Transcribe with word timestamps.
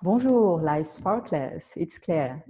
Bonjour, 0.00 0.62
life 0.62 0.86
sparklers. 0.86 1.72
It's 1.74 1.98
Claire. 1.98 2.44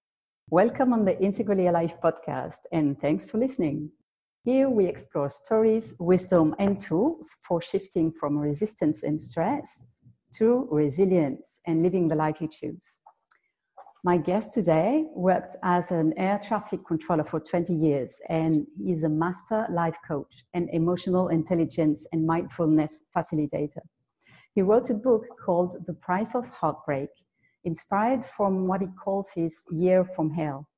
Welcome 0.51 0.93
on 0.93 1.07
the 1.07 1.19
Integrally 1.19 1.67
Alive 1.67 1.99
podcast, 1.99 2.59
and 2.73 3.01
thanks 3.01 3.25
for 3.25 3.39
listening. 3.39 3.91
Here 4.45 4.69
we 4.69 4.85
explore 4.85 5.31
stories, 5.31 5.97
wisdom, 5.99 6.55
and 6.59 6.79
tools 6.79 7.39
for 7.43 7.63
shifting 7.63 8.13
from 8.13 8.37
resistance 8.37 9.03
and 9.03 9.19
stress 9.19 9.83
to 10.35 10.69
resilience 10.71 11.61
and 11.67 11.83
living 11.83 12.09
the 12.09 12.17
life 12.17 12.39
you 12.43 12.49
choose. 12.49 12.99
My 14.05 14.19
guest 14.19 14.53
today 14.53 15.07
worked 15.15 15.57
as 15.63 15.91
an 15.91 16.13
air 16.19 16.39
traffic 16.47 16.81
controller 16.87 17.25
for 17.25 17.41
20 17.41 17.73
years 17.73 18.21
and 18.29 18.67
is 18.87 19.05
a 19.05 19.09
master 19.09 19.67
life 19.71 19.97
coach 20.07 20.45
and 20.53 20.69
emotional 20.75 21.29
intelligence 21.29 22.07
and 22.13 22.27
mindfulness 22.27 23.05
facilitator. 23.17 23.81
He 24.55 24.61
wrote 24.61 24.91
a 24.91 24.95
book 24.95 25.25
called 25.43 25.77
The 25.87 25.95
Price 25.95 26.35
of 26.35 26.47
Heartbreak 26.51 27.09
inspired 27.65 28.25
from 28.25 28.67
what 28.67 28.81
he 28.81 28.89
calls 29.03 29.31
his 29.35 29.63
year 29.71 30.05
from 30.05 30.31
hell. 30.31 30.69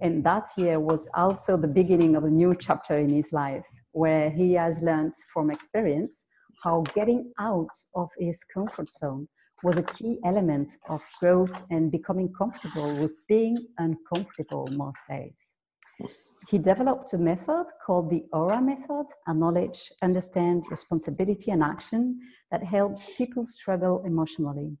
And 0.00 0.22
that 0.24 0.48
year 0.56 0.78
was 0.78 1.08
also 1.14 1.56
the 1.56 1.68
beginning 1.68 2.16
of 2.16 2.24
a 2.24 2.30
new 2.30 2.54
chapter 2.54 2.98
in 2.98 3.08
his 3.08 3.32
life, 3.32 3.66
where 3.92 4.30
he 4.30 4.52
has 4.54 4.82
learned 4.82 5.14
from 5.32 5.50
experience 5.50 6.26
how 6.62 6.82
getting 6.94 7.32
out 7.38 7.70
of 7.94 8.10
his 8.18 8.44
comfort 8.44 8.90
zone 8.90 9.28
was 9.62 9.76
a 9.78 9.82
key 9.82 10.18
element 10.24 10.72
of 10.88 11.00
growth 11.18 11.64
and 11.70 11.90
becoming 11.90 12.32
comfortable 12.36 12.94
with 12.96 13.12
being 13.26 13.66
uncomfortable 13.78 14.68
most 14.72 14.98
days. 15.08 15.56
He 16.48 16.58
developed 16.58 17.12
a 17.12 17.18
method 17.18 17.66
called 17.84 18.10
the 18.10 18.24
Aura 18.32 18.60
Method, 18.60 19.06
a 19.26 19.34
knowledge, 19.34 19.90
understand, 20.02 20.64
responsibility, 20.70 21.50
and 21.50 21.62
action 21.62 22.20
that 22.50 22.62
helps 22.62 23.10
people 23.16 23.44
struggle 23.44 24.04
emotionally. 24.04 24.76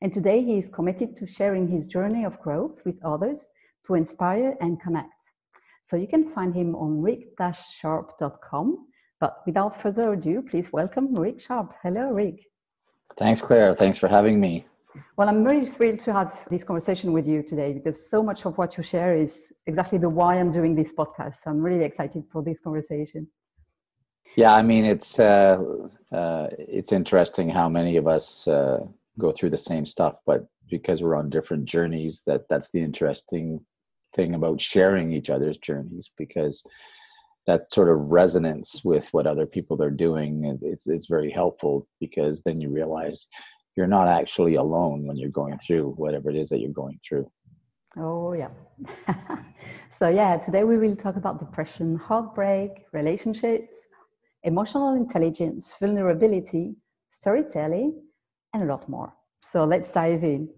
And 0.00 0.12
today 0.12 0.42
he 0.42 0.58
is 0.58 0.68
committed 0.68 1.16
to 1.16 1.26
sharing 1.26 1.70
his 1.70 1.86
journey 1.86 2.24
of 2.24 2.40
growth 2.40 2.82
with 2.84 2.98
others 3.04 3.50
to 3.86 3.94
inspire 3.94 4.56
and 4.60 4.80
connect. 4.80 5.22
So 5.82 5.96
you 5.96 6.06
can 6.06 6.24
find 6.24 6.54
him 6.54 6.74
on 6.74 7.02
rick-sharp.com. 7.02 8.86
But 9.20 9.36
without 9.46 9.80
further 9.80 10.12
ado, 10.12 10.42
please 10.42 10.72
welcome 10.72 11.14
Rick 11.14 11.40
Sharp. 11.40 11.74
Hello, 11.82 12.10
Rick. 12.12 12.46
Thanks, 13.16 13.40
Claire. 13.40 13.74
Thanks 13.74 13.98
for 13.98 14.08
having 14.08 14.40
me. 14.40 14.66
Well, 15.16 15.28
I'm 15.28 15.44
really 15.44 15.66
thrilled 15.66 16.00
to 16.00 16.12
have 16.12 16.46
this 16.50 16.64
conversation 16.64 17.12
with 17.12 17.26
you 17.26 17.42
today 17.42 17.72
because 17.72 18.10
so 18.10 18.22
much 18.22 18.44
of 18.46 18.58
what 18.58 18.76
you 18.76 18.82
share 18.82 19.14
is 19.14 19.52
exactly 19.66 19.98
the 19.98 20.08
why 20.08 20.38
I'm 20.38 20.50
doing 20.50 20.74
this 20.74 20.92
podcast. 20.92 21.34
So 21.34 21.50
I'm 21.50 21.60
really 21.60 21.84
excited 21.84 22.24
for 22.30 22.42
this 22.42 22.60
conversation. 22.60 23.28
Yeah, 24.36 24.54
I 24.54 24.62
mean, 24.62 24.84
it's 24.84 25.18
uh, 25.18 25.58
uh, 26.10 26.48
it's 26.58 26.90
interesting 26.90 27.50
how 27.50 27.68
many 27.68 27.96
of 27.96 28.06
us 28.06 28.48
uh, 28.48 28.80
go 29.18 29.32
through 29.32 29.50
the 29.50 29.56
same 29.56 29.86
stuff 29.86 30.14
but 30.26 30.46
because 30.70 31.02
we're 31.02 31.16
on 31.16 31.30
different 31.30 31.64
journeys 31.64 32.22
that 32.26 32.42
that's 32.48 32.70
the 32.70 32.80
interesting 32.80 33.60
thing 34.14 34.34
about 34.34 34.60
sharing 34.60 35.12
each 35.12 35.30
other's 35.30 35.58
journeys 35.58 36.10
because 36.16 36.62
that 37.46 37.72
sort 37.72 37.88
of 37.88 38.12
resonance 38.12 38.82
with 38.84 39.08
what 39.12 39.26
other 39.26 39.46
people 39.46 39.82
are 39.82 39.90
doing 39.90 40.58
it's 40.62 40.86
it's 40.86 41.06
very 41.06 41.30
helpful 41.30 41.86
because 42.00 42.42
then 42.42 42.60
you 42.60 42.70
realize 42.70 43.28
you're 43.76 43.86
not 43.86 44.08
actually 44.08 44.56
alone 44.56 45.06
when 45.06 45.16
you're 45.16 45.30
going 45.30 45.58
through 45.58 45.92
whatever 45.96 46.30
it 46.30 46.36
is 46.36 46.48
that 46.50 46.58
you're 46.60 46.70
going 46.70 46.98
through. 47.06 47.30
Oh 47.96 48.32
yeah. 48.32 48.48
So 49.90 50.08
yeah 50.08 50.38
today 50.38 50.64
we 50.64 50.78
will 50.78 50.96
talk 50.96 51.16
about 51.16 51.38
depression 51.38 51.96
heartbreak 51.96 52.86
relationships 52.92 53.86
emotional 54.42 54.94
intelligence 54.94 55.74
vulnerability 55.78 56.74
storytelling 57.10 58.02
and 58.52 58.62
a 58.62 58.66
lot 58.66 58.88
more. 58.88 59.12
So 59.40 59.64
let's 59.64 59.90
dive 59.90 60.24
in. 60.24 60.48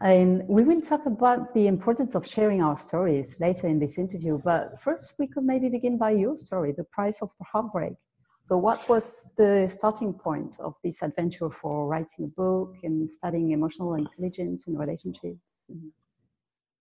And 0.00 0.46
we 0.46 0.62
will 0.62 0.82
talk 0.82 1.06
about 1.06 1.54
the 1.54 1.66
importance 1.66 2.14
of 2.14 2.26
sharing 2.26 2.62
our 2.62 2.76
stories 2.76 3.40
later 3.40 3.66
in 3.66 3.78
this 3.78 3.96
interview. 3.96 4.38
But 4.44 4.78
first, 4.80 5.14
we 5.18 5.26
could 5.26 5.44
maybe 5.44 5.70
begin 5.70 5.96
by 5.96 6.10
your 6.10 6.36
story, 6.36 6.72
the 6.76 6.84
price 6.84 7.22
of 7.22 7.30
heartbreak. 7.40 7.94
So, 8.42 8.58
what 8.58 8.86
was 8.88 9.26
the 9.38 9.66
starting 9.68 10.12
point 10.12 10.58
of 10.60 10.74
this 10.84 11.02
adventure 11.02 11.50
for 11.50 11.88
writing 11.88 12.26
a 12.26 12.28
book 12.28 12.74
and 12.82 13.10
studying 13.10 13.52
emotional 13.52 13.94
intelligence 13.94 14.66
and 14.66 14.78
relationships? 14.78 15.66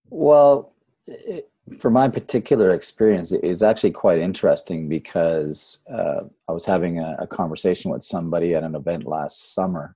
Well, 0.10 0.74
it, 1.08 1.50
for 1.80 1.90
my 1.90 2.10
particular 2.10 2.72
experience, 2.72 3.32
it 3.32 3.44
is 3.44 3.64
actually 3.64 3.92
quite 3.92 4.20
interesting 4.20 4.90
because 4.90 5.80
uh, 5.92 6.22
I 6.48 6.52
was 6.52 6.66
having 6.66 7.00
a, 7.00 7.16
a 7.20 7.28
conversation 7.28 7.90
with 7.92 8.04
somebody 8.04 8.54
at 8.54 8.64
an 8.64 8.76
event 8.76 9.06
last 9.06 9.54
summer 9.56 9.96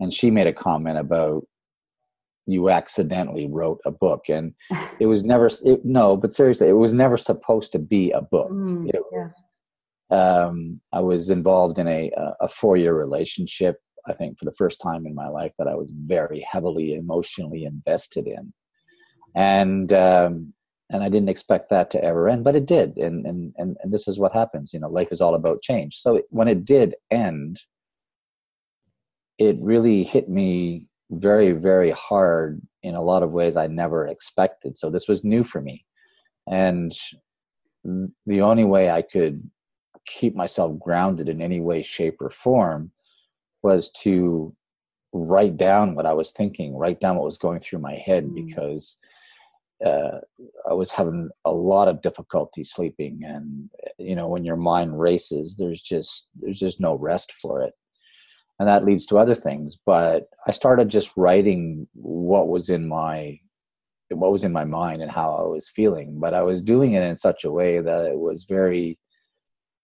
and 0.00 0.12
she 0.12 0.30
made 0.30 0.46
a 0.46 0.52
comment 0.52 0.98
about 0.98 1.44
you 2.46 2.70
accidentally 2.70 3.46
wrote 3.48 3.80
a 3.84 3.90
book 3.90 4.28
and 4.28 4.54
it 4.98 5.06
was 5.06 5.22
never 5.22 5.48
it, 5.64 5.84
no 5.84 6.16
but 6.16 6.32
seriously 6.32 6.68
it 6.68 6.72
was 6.72 6.92
never 6.92 7.16
supposed 7.16 7.70
to 7.72 7.78
be 7.78 8.10
a 8.10 8.22
book. 8.22 8.50
Mm, 8.50 8.88
it 8.88 9.02
was, 9.12 9.42
um, 10.10 10.80
i 10.92 11.00
was 11.00 11.30
involved 11.30 11.78
in 11.78 11.86
a, 11.86 12.10
a 12.40 12.48
four-year 12.48 12.94
relationship 12.94 13.76
i 14.08 14.12
think 14.12 14.38
for 14.38 14.46
the 14.46 14.54
first 14.54 14.80
time 14.80 15.06
in 15.06 15.14
my 15.14 15.28
life 15.28 15.52
that 15.58 15.68
i 15.68 15.74
was 15.74 15.92
very 15.94 16.44
heavily 16.50 16.94
emotionally 16.94 17.64
invested 17.64 18.26
in. 18.26 18.52
And 19.36 19.92
um, 19.92 20.52
and 20.88 21.04
i 21.04 21.08
didn't 21.08 21.28
expect 21.28 21.70
that 21.70 21.90
to 21.90 22.02
ever 22.02 22.28
end 22.28 22.42
but 22.42 22.56
it 22.56 22.66
did 22.66 22.96
and 22.96 23.24
and 23.26 23.54
and, 23.58 23.76
and 23.82 23.92
this 23.92 24.08
is 24.08 24.18
what 24.18 24.32
happens 24.32 24.72
you 24.72 24.80
know 24.80 24.88
life 24.88 25.12
is 25.12 25.20
all 25.20 25.36
about 25.36 25.62
change. 25.62 25.96
So 25.96 26.22
when 26.30 26.48
it 26.48 26.64
did 26.64 26.96
end 27.12 27.60
it 29.40 29.56
really 29.58 30.04
hit 30.04 30.28
me 30.28 30.86
very 31.10 31.50
very 31.50 31.90
hard 31.90 32.60
in 32.84 32.94
a 32.94 33.02
lot 33.02 33.24
of 33.24 33.32
ways 33.32 33.56
i 33.56 33.66
never 33.66 34.06
expected. 34.06 34.78
So 34.78 34.90
this 34.90 35.08
was 35.08 35.24
new 35.24 35.42
for 35.42 35.60
me. 35.60 35.84
And 36.48 36.92
the 38.26 38.42
only 38.42 38.64
way 38.64 38.90
i 38.90 39.02
could 39.02 39.50
keep 40.06 40.36
myself 40.36 40.78
grounded 40.78 41.28
in 41.28 41.40
any 41.40 41.60
way 41.60 41.82
shape 41.82 42.16
or 42.20 42.30
form 42.30 42.92
was 43.62 43.90
to 43.90 44.54
write 45.12 45.56
down 45.56 45.94
what 45.94 46.06
i 46.06 46.12
was 46.12 46.30
thinking 46.30 46.76
write 46.76 47.00
down 47.00 47.16
what 47.16 47.24
was 47.24 47.38
going 47.38 47.60
through 47.60 47.78
my 47.78 47.94
head 47.94 48.24
mm. 48.26 48.34
because 48.34 48.98
uh, 49.84 50.18
i 50.68 50.74
was 50.74 50.90
having 50.90 51.30
a 51.46 51.50
lot 51.50 51.88
of 51.88 52.02
difficulty 52.02 52.62
sleeping. 52.62 53.20
And 53.24 53.70
you 53.98 54.14
know 54.14 54.28
when 54.28 54.44
your 54.44 54.56
mind 54.56 55.00
races 55.00 55.56
there's 55.56 55.80
just 55.80 56.28
there's 56.38 56.58
just 56.58 56.80
no 56.80 56.94
rest 56.94 57.32
for 57.32 57.62
it 57.62 57.72
and 58.60 58.68
that 58.68 58.84
leads 58.84 59.06
to 59.06 59.18
other 59.18 59.34
things 59.34 59.76
but 59.84 60.28
i 60.46 60.52
started 60.52 60.88
just 60.88 61.16
writing 61.16 61.88
what 61.94 62.48
was 62.48 62.70
in 62.70 62.86
my 62.86 63.36
what 64.10 64.30
was 64.30 64.44
in 64.44 64.52
my 64.52 64.64
mind 64.64 65.02
and 65.02 65.10
how 65.10 65.34
i 65.34 65.42
was 65.42 65.68
feeling 65.68 66.20
but 66.20 66.34
i 66.34 66.42
was 66.42 66.62
doing 66.62 66.92
it 66.92 67.02
in 67.02 67.16
such 67.16 67.44
a 67.44 67.50
way 67.50 67.80
that 67.80 68.04
it 68.04 68.18
was 68.18 68.44
very 68.44 68.98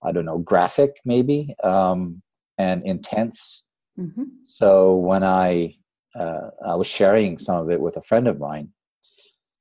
i 0.04 0.12
don't 0.12 0.26
know 0.26 0.38
graphic 0.38 1.00
maybe 1.04 1.56
um, 1.64 2.22
and 2.58 2.86
intense 2.86 3.64
mm-hmm. 3.98 4.24
so 4.44 4.94
when 4.94 5.24
i 5.24 5.74
uh, 6.14 6.50
i 6.64 6.74
was 6.74 6.86
sharing 6.86 7.38
some 7.38 7.56
of 7.56 7.70
it 7.70 7.80
with 7.80 7.96
a 7.96 8.02
friend 8.02 8.28
of 8.28 8.38
mine 8.38 8.68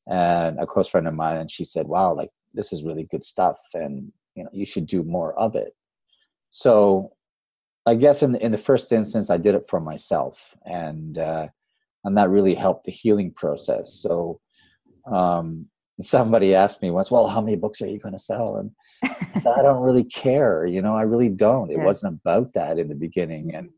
and 0.07 0.59
a 0.59 0.67
close 0.67 0.89
friend 0.89 1.07
of 1.07 1.13
mine 1.13 1.37
and 1.37 1.49
she 1.49 1.63
said 1.63 1.87
wow 1.87 2.13
like 2.13 2.29
this 2.53 2.73
is 2.73 2.83
really 2.83 3.03
good 3.05 3.23
stuff 3.23 3.59
and 3.73 4.11
you 4.35 4.43
know 4.43 4.49
you 4.51 4.65
should 4.65 4.85
do 4.85 5.03
more 5.03 5.37
of 5.39 5.55
it 5.55 5.73
so 6.49 7.14
I 7.85 7.95
guess 7.95 8.23
in 8.23 8.35
in 8.35 8.51
the 8.51 8.57
first 8.57 8.91
instance, 8.91 9.29
I 9.29 9.37
did 9.37 9.55
it 9.55 9.69
for 9.69 9.79
myself, 9.79 10.55
and 10.65 11.17
uh, 11.17 11.47
and 12.03 12.17
that 12.17 12.29
really 12.29 12.55
helped 12.55 12.85
the 12.85 12.91
healing 12.91 13.31
process. 13.31 13.93
So, 13.93 14.39
um, 15.11 15.67
somebody 16.01 16.55
asked 16.55 16.81
me 16.81 16.89
once, 16.91 17.11
"Well, 17.11 17.27
how 17.27 17.41
many 17.41 17.55
books 17.55 17.81
are 17.81 17.87
you 17.87 17.99
going 17.99 18.13
to 18.13 18.19
sell?" 18.19 18.55
And 18.57 18.71
I 19.03 19.39
said, 19.39 19.53
"I 19.57 19.61
don't 19.61 19.83
really 19.83 20.03
care. 20.03 20.65
You 20.65 20.81
know, 20.81 20.95
I 20.95 21.03
really 21.03 21.29
don't. 21.29 21.71
It 21.71 21.77
yeah. 21.77 21.85
wasn't 21.85 22.19
about 22.23 22.53
that 22.53 22.79
in 22.79 22.87
the 22.87 22.95
beginning, 22.95 23.53
and 23.53 23.69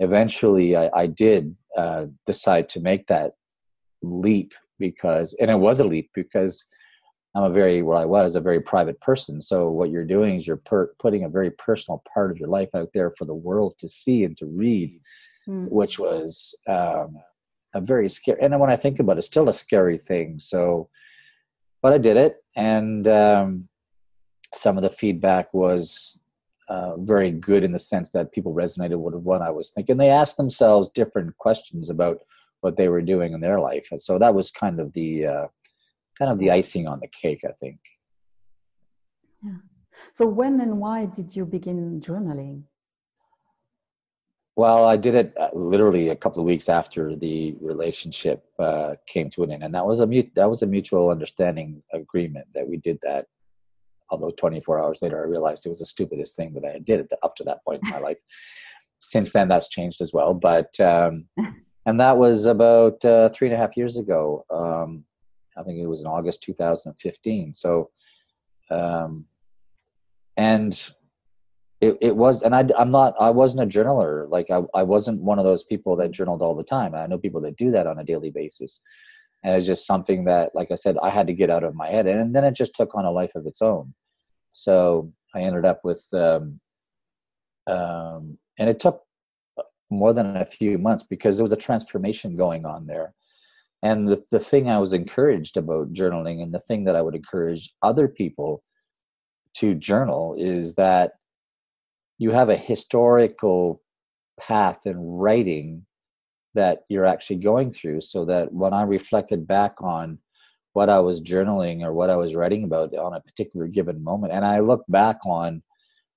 eventually, 0.00 0.76
I, 0.76 0.90
I 0.92 1.06
did 1.06 1.56
uh, 1.76 2.06
decide 2.26 2.68
to 2.70 2.80
make 2.80 3.06
that 3.06 3.32
leap 4.02 4.52
because, 4.78 5.34
and 5.40 5.50
it 5.50 5.58
was 5.58 5.80
a 5.80 5.84
leap 5.84 6.10
because." 6.14 6.64
I'm 7.36 7.42
a 7.42 7.50
very, 7.50 7.82
well, 7.82 7.98
I 7.98 8.06
was 8.06 8.34
a 8.34 8.40
very 8.40 8.60
private 8.60 8.98
person. 9.02 9.42
So 9.42 9.68
what 9.68 9.90
you're 9.90 10.06
doing 10.06 10.38
is 10.38 10.46
you're 10.46 10.56
per, 10.56 10.86
putting 10.98 11.24
a 11.24 11.28
very 11.28 11.50
personal 11.50 12.02
part 12.12 12.30
of 12.30 12.38
your 12.38 12.48
life 12.48 12.74
out 12.74 12.88
there 12.94 13.10
for 13.10 13.26
the 13.26 13.34
world 13.34 13.74
to 13.80 13.88
see 13.88 14.24
and 14.24 14.34
to 14.38 14.46
read, 14.46 14.98
mm. 15.46 15.70
which 15.70 15.98
was 15.98 16.54
um, 16.66 17.18
a 17.74 17.80
very 17.82 18.08
scary. 18.08 18.40
And 18.40 18.58
when 18.58 18.70
I 18.70 18.76
think 18.76 19.00
about 19.00 19.18
it, 19.18 19.22
still 19.22 19.50
a 19.50 19.52
scary 19.52 19.98
thing. 19.98 20.38
So, 20.38 20.88
but 21.82 21.92
I 21.92 21.98
did 21.98 22.16
it, 22.16 22.42
and 22.56 23.06
um, 23.06 23.68
some 24.54 24.78
of 24.78 24.82
the 24.82 24.88
feedback 24.88 25.52
was 25.52 26.18
uh, 26.70 26.96
very 26.96 27.30
good 27.30 27.64
in 27.64 27.72
the 27.72 27.78
sense 27.78 28.12
that 28.12 28.32
people 28.32 28.54
resonated 28.54 28.98
with 28.98 29.14
what 29.14 29.42
I 29.42 29.50
was 29.50 29.68
thinking. 29.68 29.98
They 29.98 30.08
asked 30.08 30.38
themselves 30.38 30.88
different 30.88 31.36
questions 31.36 31.90
about 31.90 32.20
what 32.62 32.78
they 32.78 32.88
were 32.88 33.02
doing 33.02 33.34
in 33.34 33.40
their 33.40 33.60
life, 33.60 33.88
and 33.90 34.00
so 34.00 34.18
that 34.18 34.34
was 34.34 34.50
kind 34.50 34.80
of 34.80 34.94
the 34.94 35.26
uh, 35.26 35.46
kind 36.18 36.30
of 36.30 36.38
the 36.38 36.50
icing 36.50 36.86
on 36.86 37.00
the 37.00 37.08
cake, 37.08 37.42
I 37.44 37.52
think. 37.52 37.78
Yeah. 39.42 39.58
So 40.14 40.26
when 40.26 40.60
and 40.60 40.78
why 40.78 41.06
did 41.06 41.34
you 41.34 41.46
begin 41.46 42.00
journaling? 42.00 42.64
well, 44.56 44.86
I 44.86 44.96
did 44.96 45.14
it 45.14 45.34
uh, 45.38 45.50
literally 45.52 46.08
a 46.08 46.16
couple 46.16 46.40
of 46.40 46.46
weeks 46.46 46.70
after 46.70 47.14
the 47.14 47.54
relationship 47.60 48.44
uh, 48.58 48.94
came 49.06 49.30
to 49.32 49.42
an 49.42 49.52
end, 49.52 49.62
and 49.62 49.74
that 49.74 49.84
was 49.84 50.00
a 50.00 50.06
mut- 50.06 50.34
that 50.34 50.48
was 50.48 50.62
a 50.62 50.66
mutual 50.66 51.10
understanding 51.10 51.82
agreement 51.92 52.46
that 52.54 52.66
we 52.66 52.78
did 52.78 52.98
that. 53.02 53.26
Although 54.08 54.30
24 54.30 54.80
hours 54.80 55.02
later, 55.02 55.20
I 55.20 55.28
realized 55.28 55.66
it 55.66 55.68
was 55.68 55.80
the 55.80 55.86
stupidest 55.86 56.36
thing 56.36 56.54
that 56.54 56.64
I 56.64 56.78
did 56.78 57.06
up 57.22 57.36
to 57.36 57.44
that 57.44 57.62
point 57.64 57.82
in 57.84 57.90
my 57.90 57.98
life. 57.98 58.18
Since 59.00 59.32
then, 59.32 59.48
that's 59.48 59.68
changed 59.68 60.00
as 60.00 60.14
well. 60.14 60.32
But 60.32 60.78
um, 60.80 61.26
and 61.84 62.00
that 62.00 62.16
was 62.16 62.46
about 62.46 63.04
uh, 63.04 63.28
three 63.28 63.48
and 63.48 63.54
a 63.54 63.58
half 63.58 63.76
years 63.76 63.98
ago. 63.98 64.46
Um, 64.48 65.04
I 65.56 65.62
think 65.62 65.78
it 65.78 65.86
was 65.86 66.00
in 66.00 66.06
August 66.06 66.42
2015. 66.42 67.52
So, 67.52 67.90
um, 68.70 69.26
and 70.36 70.92
it, 71.80 71.98
it 72.00 72.16
was 72.16 72.42
and 72.42 72.54
I, 72.54 72.66
i'm 72.78 72.90
not 72.90 73.14
i 73.20 73.30
wasn't 73.30 73.62
a 73.62 73.78
journaler. 73.78 74.28
Like 74.30 74.50
I, 74.50 74.62
I 74.74 74.82
wasn't 74.82 75.22
one 75.22 75.38
of 75.38 75.44
those 75.44 75.62
people 75.62 75.96
that 75.96 76.10
journaled 76.10 76.42
all 76.42 76.54
the 76.54 76.64
time. 76.64 76.94
I 76.94 77.06
know 77.06 77.18
people 77.18 77.40
that 77.42 77.56
do 77.56 77.70
that 77.72 77.86
on 77.86 77.98
a 77.98 78.04
daily 78.04 78.30
basis. 78.30 78.80
And 79.44 79.54
it's 79.54 79.66
just 79.66 79.86
something 79.86 80.24
that 80.24 80.54
like 80.54 80.70
i 80.70 80.74
said 80.74 80.96
i 81.02 81.10
had 81.10 81.26
to 81.26 81.34
get 81.34 81.50
out 81.50 81.64
of 81.64 81.74
my 81.74 81.88
head. 81.88 82.06
And 82.06 82.34
then 82.34 82.44
it 82.44 82.54
just 82.54 82.74
took 82.74 82.94
on 82.94 83.04
a 83.04 83.10
life 83.10 83.32
of 83.34 83.46
its 83.46 83.60
own. 83.60 83.94
So 84.52 85.12
i 85.34 85.42
ended 85.42 85.64
up 85.64 85.80
with 85.84 86.04
um, 86.14 86.60
um, 87.66 88.38
and 88.58 88.70
it 88.70 88.80
took 88.80 89.02
more 89.90 90.12
than 90.12 90.36
a 90.36 90.46
few 90.46 90.78
months 90.78 91.04
because 91.04 91.36
there 91.36 91.44
was 91.44 91.52
a 91.52 91.56
transformation 91.56 92.36
going 92.36 92.64
on 92.64 92.86
there 92.86 93.14
and 93.86 94.08
the, 94.08 94.22
the 94.30 94.40
thing 94.40 94.68
i 94.68 94.78
was 94.78 94.92
encouraged 94.92 95.56
about 95.56 95.92
journaling 95.92 96.42
and 96.42 96.52
the 96.52 96.60
thing 96.60 96.84
that 96.84 96.96
i 96.96 97.02
would 97.02 97.14
encourage 97.14 97.70
other 97.82 98.08
people 98.08 98.62
to 99.54 99.74
journal 99.74 100.34
is 100.38 100.74
that 100.74 101.12
you 102.18 102.30
have 102.30 102.50
a 102.50 102.56
historical 102.56 103.80
path 104.38 104.80
in 104.86 104.98
writing 104.98 105.86
that 106.54 106.80
you're 106.88 107.06
actually 107.06 107.36
going 107.36 107.70
through 107.70 108.00
so 108.00 108.24
that 108.24 108.52
when 108.52 108.72
i 108.72 108.82
reflected 108.82 109.46
back 109.46 109.74
on 109.80 110.18
what 110.72 110.88
i 110.90 110.98
was 110.98 111.20
journaling 111.20 111.82
or 111.82 111.92
what 111.92 112.10
i 112.10 112.16
was 112.16 112.34
writing 112.34 112.64
about 112.64 112.94
on 112.94 113.14
a 113.14 113.20
particular 113.20 113.66
given 113.66 114.02
moment 114.02 114.32
and 114.32 114.44
i 114.44 114.58
look 114.58 114.84
back 114.88 115.18
on 115.24 115.62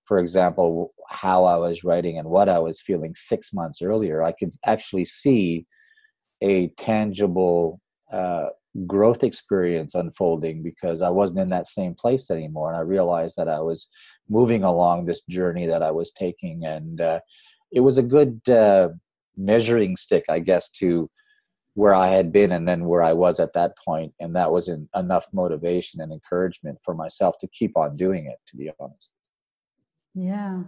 for 0.06 0.19
example 0.19 0.94
how 1.10 1.45
i 1.45 1.56
was 1.56 1.83
writing 1.83 2.18
and 2.18 2.27
what 2.27 2.50
i 2.50 2.57
was 2.57 2.81
feeling 2.81 3.13
six 3.16 3.54
months 3.54 3.81
earlier 3.81 4.24
i 4.24 4.31
could 4.31 4.51
actually 4.66 5.06
see 5.06 5.66
a 6.41 6.68
tangible 6.77 7.80
uh, 8.12 8.47
growth 8.86 9.24
experience 9.24 9.95
unfolding 9.95 10.63
because 10.63 11.01
I 11.01 11.09
wasn't 11.09 11.39
in 11.39 11.50
that 11.50 11.68
same 11.68 11.95
place 11.95 12.30
anymore. 12.30 12.69
And 12.69 12.77
I 12.77 12.81
realized 12.81 13.36
that 13.38 13.50
I 13.50 13.59
was 13.59 13.88
moving 14.30 14.63
along 14.63 15.06
this 15.06 15.21
journey 15.30 15.65
that 15.65 15.83
I 15.83 15.91
was 15.91 16.12
taking. 16.12 16.65
And 16.65 17.01
uh, 17.01 17.19
it 17.71 17.81
was 17.81 17.97
a 17.97 18.03
good 18.03 18.47
uh, 18.47 18.89
measuring 19.36 19.95
stick, 19.95 20.25
I 20.30 20.39
guess, 20.39 20.69
to 20.71 21.09
where 21.74 21.94
I 21.95 22.09
had 22.09 22.31
been 22.31 22.51
and 22.51 22.68
then 22.68 22.85
where 22.85 23.01
I 23.01 23.13
was 23.13 23.39
at 23.39 23.53
that 23.53 23.74
point. 23.83 24.13
And 24.19 24.35
that 24.35 24.51
was 24.51 24.69
enough 24.95 25.27
motivation 25.33 26.01
and 26.01 26.12
encouragement 26.12 26.80
for 26.83 26.94
myself 26.94 27.38
to 27.39 27.47
keep 27.47 27.77
on 27.77 27.97
doing 27.97 28.27
it, 28.27 28.38
to 28.47 28.57
be 28.57 28.69
honest. 28.80 29.12
Yeah. 30.13 30.63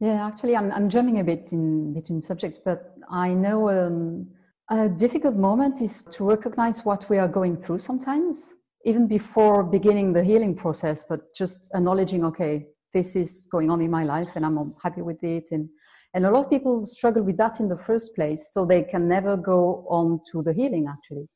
Yeah, 0.00 0.26
actually, 0.26 0.56
I'm, 0.56 0.70
I'm 0.72 0.88
jumping 0.88 1.20
a 1.20 1.24
bit 1.24 1.52
in 1.52 1.94
between 1.94 2.20
subjects, 2.20 2.58
but 2.58 2.94
I 3.08 3.32
know. 3.32 3.70
Um, 3.70 4.28
a 4.70 4.88
difficult 4.88 5.36
moment 5.36 5.80
is 5.82 6.04
to 6.04 6.24
recognize 6.24 6.84
what 6.84 7.08
we 7.10 7.18
are 7.18 7.28
going 7.28 7.56
through 7.56 7.78
sometimes, 7.78 8.54
even 8.84 9.06
before 9.06 9.62
beginning 9.62 10.12
the 10.12 10.24
healing 10.24 10.54
process, 10.54 11.04
but 11.08 11.34
just 11.34 11.70
acknowledging, 11.74 12.24
okay, 12.24 12.66
this 12.92 13.16
is 13.16 13.46
going 13.50 13.70
on 13.70 13.80
in 13.80 13.90
my 13.90 14.04
life 14.04 14.36
and 14.36 14.46
I'm 14.46 14.74
happy 14.82 15.02
with 15.02 15.22
it. 15.22 15.48
And, 15.50 15.68
and 16.14 16.24
a 16.24 16.30
lot 16.30 16.44
of 16.44 16.50
people 16.50 16.86
struggle 16.86 17.22
with 17.22 17.36
that 17.38 17.60
in 17.60 17.68
the 17.68 17.76
first 17.76 18.14
place, 18.14 18.50
so 18.52 18.64
they 18.64 18.82
can 18.82 19.08
never 19.08 19.36
go 19.36 19.84
on 19.88 20.20
to 20.32 20.42
the 20.42 20.52
healing 20.52 20.86
actually. 20.88 21.28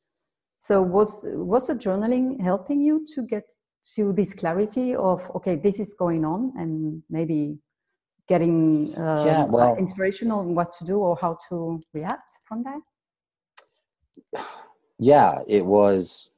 So 0.57 0.83
was, 0.83 1.21
was 1.25 1.67
the 1.67 1.75
journaling 1.75 2.41
helping 2.41 2.81
you 2.81 3.07
to 3.15 3.23
get 3.23 3.45
to 3.95 4.13
this 4.13 4.35
clarity 4.35 4.95
of, 4.95 5.31
okay, 5.37 5.57
this 5.57 5.81
is 5.81 5.95
going 5.99 6.25
on 6.25 6.53
and 6.57 7.03
maybe 7.11 7.59
getting 8.29 8.95
uh, 8.97 9.25
yeah, 9.27 9.45
well, 9.45 9.77
inspiration 9.77 10.31
on 10.31 10.55
what 10.55 10.73
to 10.75 10.85
do 10.85 10.99
or 10.99 11.17
how 11.21 11.39
to 11.49 11.81
react 11.95 12.31
from 12.47 12.63
that? 12.65 12.81
Yeah, 14.99 15.41
it 15.47 15.65
was 15.65 16.31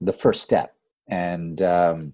the 0.00 0.12
first 0.12 0.42
step. 0.42 0.74
And 1.08 1.60
um, 1.62 2.12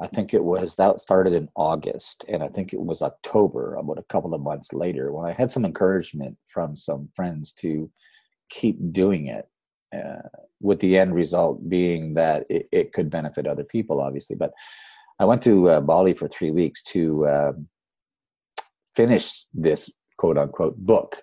I 0.00 0.06
think 0.06 0.34
it 0.34 0.42
was 0.42 0.76
that 0.76 1.00
started 1.00 1.32
in 1.32 1.48
August, 1.56 2.24
and 2.28 2.42
I 2.42 2.48
think 2.48 2.72
it 2.72 2.80
was 2.80 3.02
October, 3.02 3.74
about 3.76 3.98
a 3.98 4.04
couple 4.04 4.34
of 4.34 4.40
months 4.40 4.72
later, 4.72 5.12
when 5.12 5.26
I 5.26 5.32
had 5.32 5.50
some 5.50 5.64
encouragement 5.64 6.36
from 6.46 6.76
some 6.76 7.08
friends 7.14 7.52
to 7.54 7.90
keep 8.50 8.92
doing 8.92 9.26
it. 9.26 9.48
Uh, 9.94 10.28
with 10.60 10.80
the 10.80 10.98
end 10.98 11.14
result 11.14 11.68
being 11.68 12.14
that 12.14 12.46
it, 12.48 12.68
it, 12.72 12.92
could 12.92 13.10
benefit 13.10 13.46
other 13.46 13.62
people, 13.62 14.00
obviously. 14.00 14.34
But 14.34 14.52
I 15.20 15.24
went 15.24 15.42
to 15.42 15.68
uh, 15.68 15.80
Bali 15.80 16.14
for 16.14 16.26
three 16.26 16.50
weeks 16.50 16.82
to 16.84 17.26
uh, 17.26 17.52
finish 18.96 19.44
this 19.52 19.90
quote 20.16 20.38
unquote 20.38 20.76
book 20.76 21.22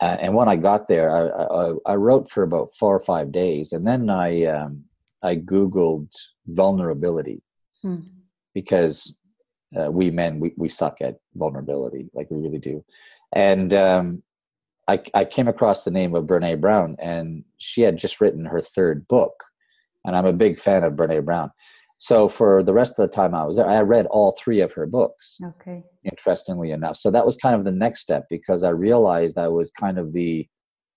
uh, 0.00 0.16
and 0.20 0.34
when 0.34 0.48
I 0.48 0.56
got 0.56 0.88
there, 0.88 1.10
I, 1.10 1.44
I, 1.44 1.72
I, 1.92 1.94
wrote 1.94 2.30
for 2.30 2.42
about 2.42 2.74
four 2.78 2.94
or 2.94 3.00
five 3.00 3.32
days, 3.32 3.72
and 3.72 3.86
then 3.86 4.10
I 4.10 4.44
um, 4.44 4.84
I 5.22 5.36
googled 5.36 6.12
vulnerability 6.46 7.42
hmm. 7.80 8.00
because 8.52 9.16
uh, 9.74 9.90
we 9.90 10.10
men 10.10 10.38
we, 10.38 10.52
we 10.56 10.68
suck 10.68 11.00
at 11.00 11.16
vulnerability, 11.34 12.10
like 12.12 12.30
we 12.30 12.36
really 12.42 12.58
do. 12.58 12.84
And 13.32 13.72
um, 13.72 14.22
I 14.86 15.00
I 15.14 15.24
came 15.24 15.48
across 15.48 15.84
the 15.84 15.90
name 15.90 16.14
of 16.14 16.24
Brene 16.24 16.60
Brown, 16.60 16.96
and 16.98 17.44
she 17.56 17.80
had 17.80 17.96
just 17.96 18.20
written 18.20 18.44
her 18.44 18.60
third 18.60 19.08
book, 19.08 19.44
and 20.04 20.14
I'm 20.14 20.26
a 20.26 20.32
big 20.32 20.58
fan 20.58 20.84
of 20.84 20.92
Brene 20.92 21.24
Brown. 21.24 21.52
So 21.98 22.28
for 22.28 22.62
the 22.62 22.74
rest 22.74 22.98
of 22.98 23.08
the 23.08 23.14
time 23.14 23.34
I 23.34 23.44
was 23.44 23.56
there, 23.56 23.68
I 23.68 23.80
read 23.80 24.06
all 24.06 24.36
three 24.38 24.60
of 24.60 24.72
her 24.74 24.86
books. 24.86 25.38
Okay. 25.42 25.82
Interestingly 26.04 26.70
enough, 26.70 26.96
so 26.96 27.10
that 27.10 27.24
was 27.24 27.36
kind 27.36 27.54
of 27.54 27.64
the 27.64 27.72
next 27.72 28.00
step 28.00 28.24
because 28.28 28.62
I 28.62 28.70
realized 28.70 29.38
I 29.38 29.48
was 29.48 29.70
kind 29.70 29.98
of 29.98 30.12
the, 30.12 30.46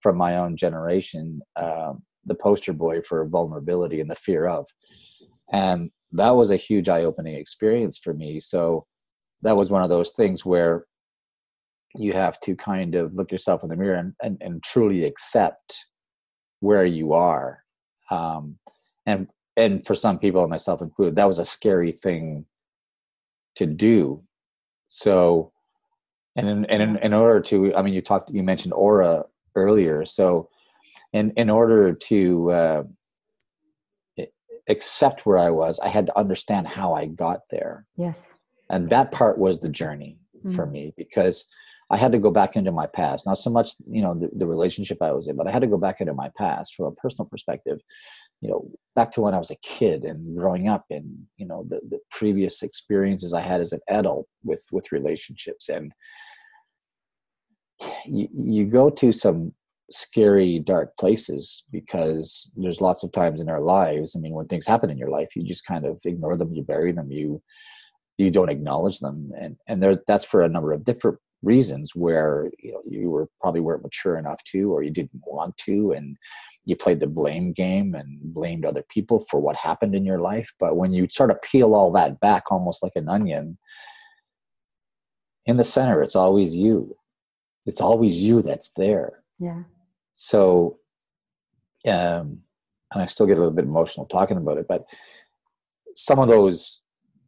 from 0.02 0.18
my 0.18 0.38
own 0.38 0.58
generation, 0.58 1.42
um, 1.56 2.04
the 2.26 2.36
poster 2.36 2.74
boy 2.74 3.02
for 3.02 3.28
vulnerability 3.28 4.02
and 4.02 4.10
the 4.10 4.16
fear 4.16 4.46
of, 4.48 4.68
and 5.52 5.90
that 6.12 6.36
was 6.36 6.52
a 6.52 6.58
huge 6.58 6.90
eye-opening 6.90 7.36
experience 7.36 7.98
for 7.98 8.14
me. 8.14 8.40
So 8.40 8.86
that 9.42 9.56
was 9.56 9.72
one 9.72 9.84
of 9.84 9.90
those 9.90 10.12
things 10.12 10.46
where 10.46 10.86
you 11.96 12.14
have 12.14 12.40
to 12.42 12.56
kind 12.56 12.96
of 12.96 13.14
look 13.14 13.32
yourself 13.32 13.64
in 13.64 13.70
the 13.70 13.76
mirror 13.76 13.96
and, 13.96 14.14
and, 14.22 14.38
and 14.42 14.64
truly 14.64 15.06
accept 15.06 15.78
where 16.60 16.86
you 16.86 17.14
are. 17.14 17.64
Um, 18.12 18.58
and 19.06 19.28
and 19.60 19.86
for 19.86 19.96
some 19.96 20.18
people, 20.18 20.48
myself 20.48 20.82
included, 20.82 21.16
that 21.16 21.28
was 21.28 21.40
a 21.40 21.46
scary 21.46 21.92
thing 21.92 22.46
to 23.56 23.66
do. 23.66 24.24
So, 24.88 25.52
and 26.36 26.48
in, 26.48 26.66
and 26.66 26.82
in, 26.82 26.98
in 26.98 27.14
order 27.14 27.42
to, 27.42 27.76
I 27.76 27.82
mean, 27.82 27.94
you 27.94 28.02
talked, 28.02 28.32
you 28.32 28.44
mentioned 28.44 28.74
aura 28.74 29.26
earlier. 29.56 30.06
So, 30.06 30.50
in 31.12 31.32
in 31.32 31.50
order 31.50 31.94
to 31.94 32.52
uh, 32.52 32.84
accept 34.68 35.26
where 35.26 35.38
I 35.38 35.50
was, 35.50 35.80
I 35.80 35.90
had 35.90 36.06
to 36.06 36.18
understand 36.18 36.68
how 36.68 36.94
I 36.94 37.06
got 37.06 37.42
there. 37.50 37.86
Yes, 37.98 38.36
and 38.70 38.90
that 38.90 39.12
part 39.12 39.38
was 39.38 39.60
the 39.60 39.70
journey 39.70 40.20
mm-hmm. 40.38 40.56
for 40.56 40.66
me 40.66 40.94
because 40.96 41.46
I 41.90 41.98
had 41.98 42.12
to 42.12 42.20
go 42.20 42.30
back 42.30 42.56
into 42.56 42.72
my 42.72 42.86
past. 42.86 43.26
Not 43.26 43.40
so 43.40 43.50
much, 43.50 43.72
you 43.88 44.02
know, 44.02 44.14
the, 44.14 44.30
the 44.34 44.46
relationship 44.46 45.02
I 45.02 45.12
was 45.12 45.28
in, 45.28 45.36
but 45.36 45.48
I 45.48 45.52
had 45.52 45.62
to 45.64 45.68
go 45.68 45.78
back 45.78 46.00
into 46.00 46.14
my 46.14 46.30
past 46.38 46.76
from 46.76 46.86
a 46.86 46.92
personal 46.92 47.26
perspective 47.26 47.80
you 48.42 48.50
know 48.50 48.70
back 48.96 49.12
to 49.12 49.22
when 49.22 49.34
i 49.34 49.38
was 49.38 49.52
a 49.52 49.58
kid 49.58 50.04
and 50.04 50.38
growing 50.38 50.68
up 50.68 50.86
and 50.90 51.18
you 51.38 51.46
know 51.46 51.66
the, 51.70 51.80
the 51.90 52.00
previous 52.12 52.62
experiences 52.64 53.34
i 53.34 53.42
had 53.42 53.62
as 53.62 53.72
an 53.72 53.82
adult 53.90 54.28
with 54.44 54.64
with 54.72 54.92
relationships. 54.92 55.70
And 55.70 55.92
you, 58.06 58.28
you 58.34 58.66
go 58.66 58.90
to 58.90 59.12
some 59.12 59.54
scary 59.92 60.60
dark 60.60 60.96
places 60.98 61.64
because 61.72 62.52
there's 62.56 62.82
lots 62.82 63.04
of 63.04 63.12
times 63.12 63.42
in 63.42 63.50
our 63.50 63.62
lives 63.62 64.16
i 64.16 64.20
mean 64.20 64.34
when 64.34 64.46
things 64.48 64.68
happen 64.68 64.90
in 64.92 65.00
your 65.00 65.10
life 65.10 65.30
you 65.36 65.44
just 65.44 65.66
kind 65.66 65.84
of 65.84 66.00
ignore 66.06 66.38
them 66.38 66.54
you 66.54 66.62
bury 66.62 66.92
them 66.92 67.10
you 67.10 67.42
you 68.20 68.30
don't 68.30 68.50
acknowledge 68.50 69.00
them. 69.00 69.32
And 69.40 69.58
and 69.68 69.82
there 69.82 69.98
that's 70.06 70.26
for 70.26 70.44
a 70.44 70.50
number 70.50 70.74
of 70.74 70.84
different 70.84 71.18
reasons 71.42 71.96
where 71.96 72.52
you 72.60 72.74
know 72.74 72.82
you 72.86 73.10
were 73.10 73.30
probably 73.42 73.62
weren't 73.62 73.82
mature 73.82 74.18
enough 74.18 74.44
to 74.52 74.72
or 74.72 74.84
you 74.84 74.92
didn't 74.92 75.22
want 75.26 75.58
to. 75.58 75.94
And 75.94 76.18
you 76.70 76.76
played 76.76 77.00
the 77.00 77.08
blame 77.08 77.52
game 77.52 77.96
and 77.96 78.20
blamed 78.22 78.64
other 78.64 78.84
people 78.88 79.20
for 79.20 79.40
what 79.40 79.56
happened 79.56 79.96
in 79.96 80.06
your 80.06 80.20
life. 80.20 80.54
But 80.60 80.78
when 80.78 80.94
you 80.94 81.08
sort 81.10 81.32
of 81.32 81.42
peel 81.42 81.74
all 81.74 81.92
that 81.94 82.20
back, 82.20 82.44
almost 82.52 82.84
like 82.84 82.94
an 82.96 83.10
onion, 83.10 83.58
in 85.46 85.58
the 85.58 85.64
center, 85.64 86.04
it's 86.04 86.16
always 86.16 86.56
you. 86.56 86.96
It's 87.66 87.82
always 87.82 88.22
you 88.22 88.44
that's 88.44 88.72
there. 88.76 89.24
Yeah. 89.40 89.64
So, 90.14 90.78
um, 91.88 92.42
and 92.92 93.02
I 93.02 93.06
still 93.06 93.26
get 93.26 93.38
a 93.38 93.40
little 93.40 93.54
bit 93.54 93.66
emotional 93.66 94.06
talking 94.06 94.38
about 94.38 94.58
it, 94.58 94.68
but 94.68 94.86
some 95.96 96.20
of 96.20 96.28
those 96.28 96.82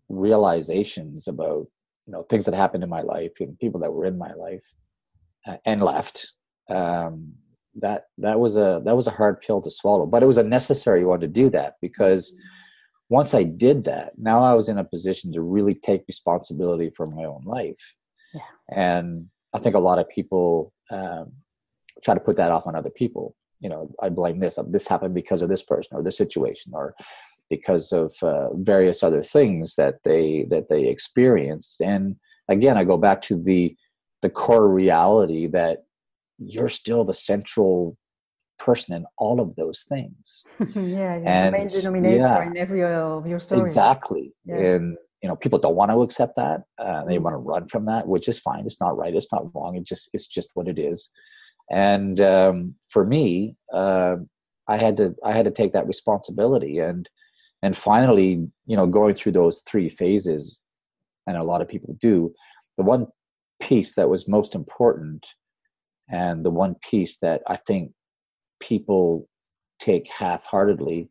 realizations 0.07 1.27
about 1.27 1.67
you 2.05 2.13
know 2.13 2.23
things 2.23 2.45
that 2.45 2.53
happened 2.53 2.83
in 2.83 2.89
my 2.89 3.01
life 3.01 3.31
and 3.39 3.57
people 3.59 3.79
that 3.79 3.93
were 3.93 4.05
in 4.05 4.17
my 4.17 4.33
life 4.33 4.73
uh, 5.47 5.57
and 5.65 5.81
left. 5.81 6.33
Um, 6.69 7.33
that 7.75 8.05
that 8.17 8.39
was 8.39 8.55
a 8.55 8.81
that 8.85 8.95
was 8.95 9.07
a 9.07 9.11
hard 9.11 9.41
pill 9.41 9.61
to 9.61 9.71
swallow, 9.71 10.05
but 10.05 10.23
it 10.23 10.27
was 10.27 10.37
a 10.37 10.43
necessary 10.43 11.05
one 11.05 11.21
to 11.21 11.27
do 11.27 11.49
that 11.49 11.75
because 11.81 12.33
once 13.09 13.33
I 13.33 13.43
did 13.43 13.83
that, 13.85 14.13
now 14.17 14.41
I 14.41 14.53
was 14.53 14.69
in 14.69 14.77
a 14.77 14.85
position 14.85 15.33
to 15.33 15.41
really 15.41 15.75
take 15.75 16.05
responsibility 16.07 16.89
for 16.95 17.05
my 17.07 17.25
own 17.25 17.43
life. 17.45 17.95
Yeah. 18.33 18.41
And 18.71 19.27
I 19.53 19.59
think 19.59 19.75
a 19.75 19.79
lot 19.79 19.99
of 19.99 20.07
people 20.07 20.71
um, 20.91 21.33
try 22.03 22.13
to 22.13 22.21
put 22.21 22.37
that 22.37 22.51
off 22.51 22.67
on 22.67 22.75
other 22.75 22.89
people. 22.89 23.35
You 23.59 23.69
know, 23.69 23.91
I 24.01 24.09
blame 24.09 24.39
this. 24.39 24.57
This 24.67 24.87
happened 24.87 25.13
because 25.13 25.41
of 25.41 25.49
this 25.49 25.61
person 25.61 25.97
or 25.97 26.03
this 26.03 26.17
situation, 26.17 26.71
or 26.73 26.95
because 27.49 27.91
of 27.91 28.13
uh, 28.23 28.53
various 28.53 29.03
other 29.03 29.21
things 29.21 29.75
that 29.75 29.95
they 30.03 30.45
that 30.49 30.69
they 30.69 30.87
experienced. 30.87 31.81
And 31.81 32.15
again, 32.47 32.77
I 32.77 32.85
go 32.85 32.97
back 32.97 33.21
to 33.23 33.41
the 33.41 33.75
the 34.21 34.29
core 34.29 34.69
reality 34.69 35.47
that 35.47 35.83
you're 36.45 36.69
still 36.69 37.03
the 37.03 37.13
central 37.13 37.97
person 38.59 38.95
in 38.95 39.05
all 39.17 39.39
of 39.39 39.55
those 39.55 39.83
things. 39.87 40.43
yeah, 40.75 41.19
and, 41.25 41.53
the 41.53 41.57
main 41.57 41.67
denominator 41.67 42.17
yeah, 42.17 42.47
in 42.47 42.57
every 42.57 42.83
of 42.83 43.25
your 43.27 43.39
story. 43.39 43.61
Exactly. 43.61 44.33
Yes. 44.45 44.59
And 44.59 44.97
you 45.21 45.29
know, 45.29 45.35
people 45.35 45.59
don't 45.59 45.75
want 45.75 45.91
to 45.91 46.01
accept 46.01 46.35
that. 46.35 46.61
Uh, 46.79 47.03
they 47.05 47.17
mm. 47.17 47.21
want 47.21 47.35
to 47.35 47.37
run 47.37 47.67
from 47.67 47.85
that, 47.85 48.07
which 48.07 48.27
is 48.27 48.39
fine. 48.39 48.65
It's 48.65 48.81
not 48.81 48.97
right. 48.97 49.13
It's 49.13 49.31
not 49.31 49.53
wrong. 49.53 49.75
It 49.75 49.83
just 49.83 50.09
it's 50.13 50.27
just 50.27 50.49
what 50.53 50.67
it 50.67 50.79
is. 50.79 51.11
And 51.69 52.19
um, 52.21 52.75
for 52.89 53.05
me, 53.05 53.55
uh, 53.73 54.17
I 54.67 54.77
had 54.77 54.97
to 54.97 55.15
I 55.23 55.33
had 55.33 55.45
to 55.45 55.51
take 55.51 55.73
that 55.73 55.87
responsibility 55.87 56.79
and 56.79 57.07
and 57.63 57.77
finally, 57.77 58.47
you 58.65 58.75
know, 58.75 58.87
going 58.87 59.13
through 59.13 59.33
those 59.33 59.61
three 59.67 59.89
phases, 59.89 60.59
and 61.27 61.37
a 61.37 61.43
lot 61.43 61.61
of 61.61 61.67
people 61.67 61.95
do. 61.99 62.33
The 62.77 62.83
one 62.83 63.07
piece 63.59 63.93
that 63.95 64.09
was 64.09 64.27
most 64.27 64.55
important 64.55 65.25
and 66.11 66.45
the 66.45 66.51
one 66.51 66.75
piece 66.75 67.17
that 67.17 67.41
I 67.47 67.55
think 67.55 67.93
people 68.59 69.27
take 69.79 70.07
half 70.07 70.45
heartedly 70.45 71.09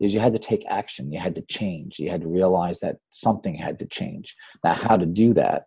is 0.00 0.14
you 0.14 0.20
had 0.20 0.32
to 0.32 0.38
take 0.38 0.64
action, 0.68 1.12
you 1.12 1.18
had 1.18 1.34
to 1.34 1.42
change, 1.42 1.98
you 1.98 2.10
had 2.10 2.20
to 2.20 2.28
realize 2.28 2.80
that 2.80 2.96
something 3.10 3.54
had 3.54 3.78
to 3.80 3.86
change. 3.86 4.34
Now, 4.62 4.74
how 4.74 4.96
to 4.96 5.06
do 5.06 5.34
that? 5.34 5.64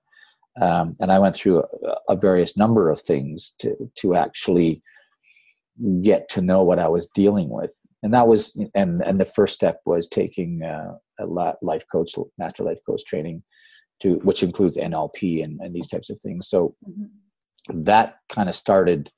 Um, 0.59 0.91
and 0.99 1.11
I 1.11 1.19
went 1.19 1.35
through 1.35 1.63
a, 1.63 1.95
a, 2.09 2.15
various 2.15 2.57
number 2.57 2.89
of 2.89 2.99
things 3.01 3.55
to 3.59 3.89
to 3.99 4.15
actually 4.15 4.81
get 6.01 6.27
to 6.29 6.41
know 6.41 6.61
what 6.61 6.77
I 6.77 6.89
was 6.89 7.07
dealing 7.07 7.47
with, 7.49 7.73
and 8.03 8.13
that 8.13 8.27
was 8.27 8.59
and 8.75 9.01
and 9.01 9.17
the 9.17 9.25
first 9.25 9.53
step 9.53 9.79
was 9.85 10.09
taking 10.09 10.61
uh, 10.61 10.95
a 11.19 11.25
life 11.25 11.85
coach, 11.89 12.15
master 12.37 12.65
life 12.65 12.79
coach 12.85 13.05
training, 13.05 13.43
to 14.01 14.15
which 14.23 14.43
includes 14.43 14.75
NLP 14.75 15.41
and, 15.41 15.61
and 15.61 15.73
these 15.73 15.87
types 15.87 16.09
of 16.09 16.19
things. 16.19 16.49
So. 16.49 16.75
That 17.69 18.17
kind 18.29 18.49
of 18.49 18.55
started 18.55 19.11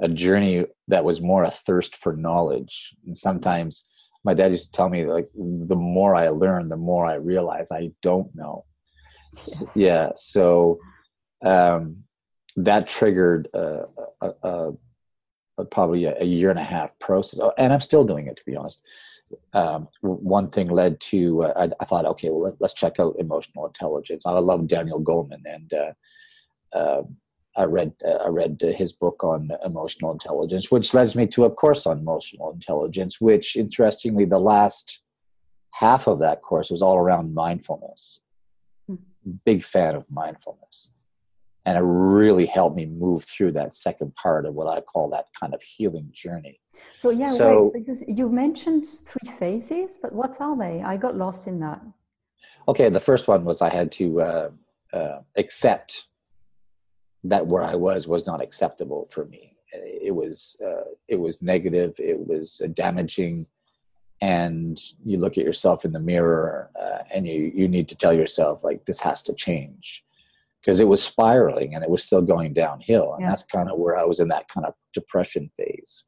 a 0.00 0.08
journey 0.08 0.66
that 0.88 1.04
was 1.04 1.20
more 1.20 1.44
a 1.44 1.50
thirst 1.50 1.96
for 1.96 2.16
knowledge. 2.16 2.94
And 3.06 3.16
sometimes 3.16 3.84
my 4.24 4.34
dad 4.34 4.50
used 4.50 4.66
to 4.66 4.72
tell 4.72 4.88
me 4.88 5.06
like 5.06 5.28
the 5.34 5.76
more 5.76 6.14
I 6.14 6.28
learn, 6.28 6.68
the 6.68 6.76
more 6.76 7.06
I 7.06 7.14
realize 7.14 7.68
I 7.70 7.92
don't 8.02 8.34
know. 8.34 8.64
Yes. 9.34 9.72
Yeah. 9.74 10.10
So 10.14 10.80
um, 11.44 12.04
that 12.56 12.88
triggered 12.88 13.48
a, 13.54 13.84
a, 14.20 14.30
a, 14.42 14.72
a 15.58 15.64
probably 15.64 16.04
a, 16.06 16.24
year 16.24 16.50
and 16.50 16.58
a 16.58 16.64
half 16.64 16.98
process, 16.98 17.40
oh, 17.40 17.52
and 17.56 17.72
I'm 17.72 17.80
still 17.80 18.04
doing 18.04 18.26
it 18.26 18.36
to 18.36 18.44
be 18.44 18.56
honest. 18.56 18.82
Um, 19.52 19.88
one 20.02 20.50
thing 20.50 20.68
led 20.68 21.00
to 21.00 21.42
uh, 21.44 21.52
I, 21.56 21.82
I, 21.82 21.84
thought, 21.84 22.06
okay, 22.06 22.30
well 22.30 22.42
let, 22.42 22.62
us 22.62 22.74
check 22.74 23.00
out 23.00 23.16
emotional 23.18 23.66
intelligence. 23.66 24.24
I 24.24 24.30
love 24.38 24.68
Daniel 24.68 25.00
Goleman, 25.00 25.42
and 25.44 25.72
uh, 25.72 26.76
uh, 26.76 27.02
I 27.56 27.64
read 27.64 27.92
uh, 28.06 28.24
I 28.24 28.28
read 28.28 28.60
uh, 28.62 28.68
his 28.68 28.92
book 28.92 29.24
on 29.24 29.50
emotional 29.64 30.12
intelligence, 30.12 30.70
which 30.70 30.92
leads 30.94 31.16
me 31.16 31.26
to 31.28 31.44
a 31.44 31.50
course 31.50 31.86
on 31.86 31.98
emotional 31.98 32.52
intelligence. 32.52 33.20
Which, 33.20 33.56
interestingly, 33.56 34.24
the 34.24 34.38
last 34.38 35.00
half 35.72 36.06
of 36.06 36.18
that 36.20 36.42
course 36.42 36.70
was 36.70 36.82
all 36.82 36.96
around 36.96 37.34
mindfulness. 37.34 38.20
Mm-hmm. 38.90 39.32
Big 39.44 39.64
fan 39.64 39.94
of 39.94 40.10
mindfulness, 40.10 40.90
and 41.64 41.78
it 41.78 41.82
really 41.82 42.46
helped 42.46 42.76
me 42.76 42.86
move 42.86 43.24
through 43.24 43.52
that 43.52 43.74
second 43.74 44.14
part 44.14 44.46
of 44.46 44.54
what 44.54 44.68
I 44.68 44.80
call 44.80 45.08
that 45.10 45.26
kind 45.38 45.54
of 45.54 45.62
healing 45.62 46.10
journey. 46.12 46.60
So 46.98 47.10
yeah, 47.10 47.28
so, 47.28 47.64
right, 47.64 47.72
because 47.72 48.04
you 48.06 48.28
mentioned 48.28 48.86
three 48.86 49.32
phases, 49.38 49.98
but 50.00 50.12
what 50.12 50.40
are 50.40 50.56
they? 50.56 50.82
I 50.82 50.96
got 50.96 51.16
lost 51.16 51.46
in 51.46 51.60
that. 51.60 51.80
Okay, 52.68 52.88
the 52.90 53.00
first 53.00 53.28
one 53.28 53.44
was 53.44 53.62
I 53.62 53.70
had 53.70 53.90
to 53.92 54.20
uh, 54.20 54.50
uh, 54.92 55.20
accept 55.36 56.08
that 57.28 57.46
where 57.46 57.62
I 57.62 57.74
was 57.74 58.06
was 58.06 58.26
not 58.26 58.42
acceptable 58.42 59.08
for 59.10 59.24
me. 59.26 59.56
It 59.72 60.14
was 60.14 60.56
uh, 60.64 60.90
it 61.08 61.16
was 61.16 61.42
negative. 61.42 61.94
It 61.98 62.26
was 62.26 62.60
uh, 62.64 62.68
damaging, 62.68 63.46
and 64.20 64.80
you 65.04 65.18
look 65.18 65.36
at 65.36 65.44
yourself 65.44 65.84
in 65.84 65.92
the 65.92 66.00
mirror 66.00 66.70
uh, 66.80 67.02
and 67.14 67.26
you 67.26 67.50
you 67.54 67.68
need 67.68 67.88
to 67.88 67.96
tell 67.96 68.12
yourself 68.12 68.64
like 68.64 68.86
this 68.86 69.00
has 69.00 69.22
to 69.22 69.34
change 69.34 70.04
because 70.60 70.80
it 70.80 70.88
was 70.88 71.02
spiraling 71.02 71.74
and 71.74 71.84
it 71.84 71.90
was 71.90 72.02
still 72.02 72.22
going 72.22 72.52
downhill, 72.52 73.14
and 73.14 73.22
yeah. 73.22 73.30
that's 73.30 73.44
kind 73.44 73.70
of 73.70 73.78
where 73.78 73.96
I 73.96 74.04
was 74.04 74.20
in 74.20 74.28
that 74.28 74.48
kind 74.48 74.66
of 74.66 74.74
depression 74.94 75.50
phase. 75.56 76.04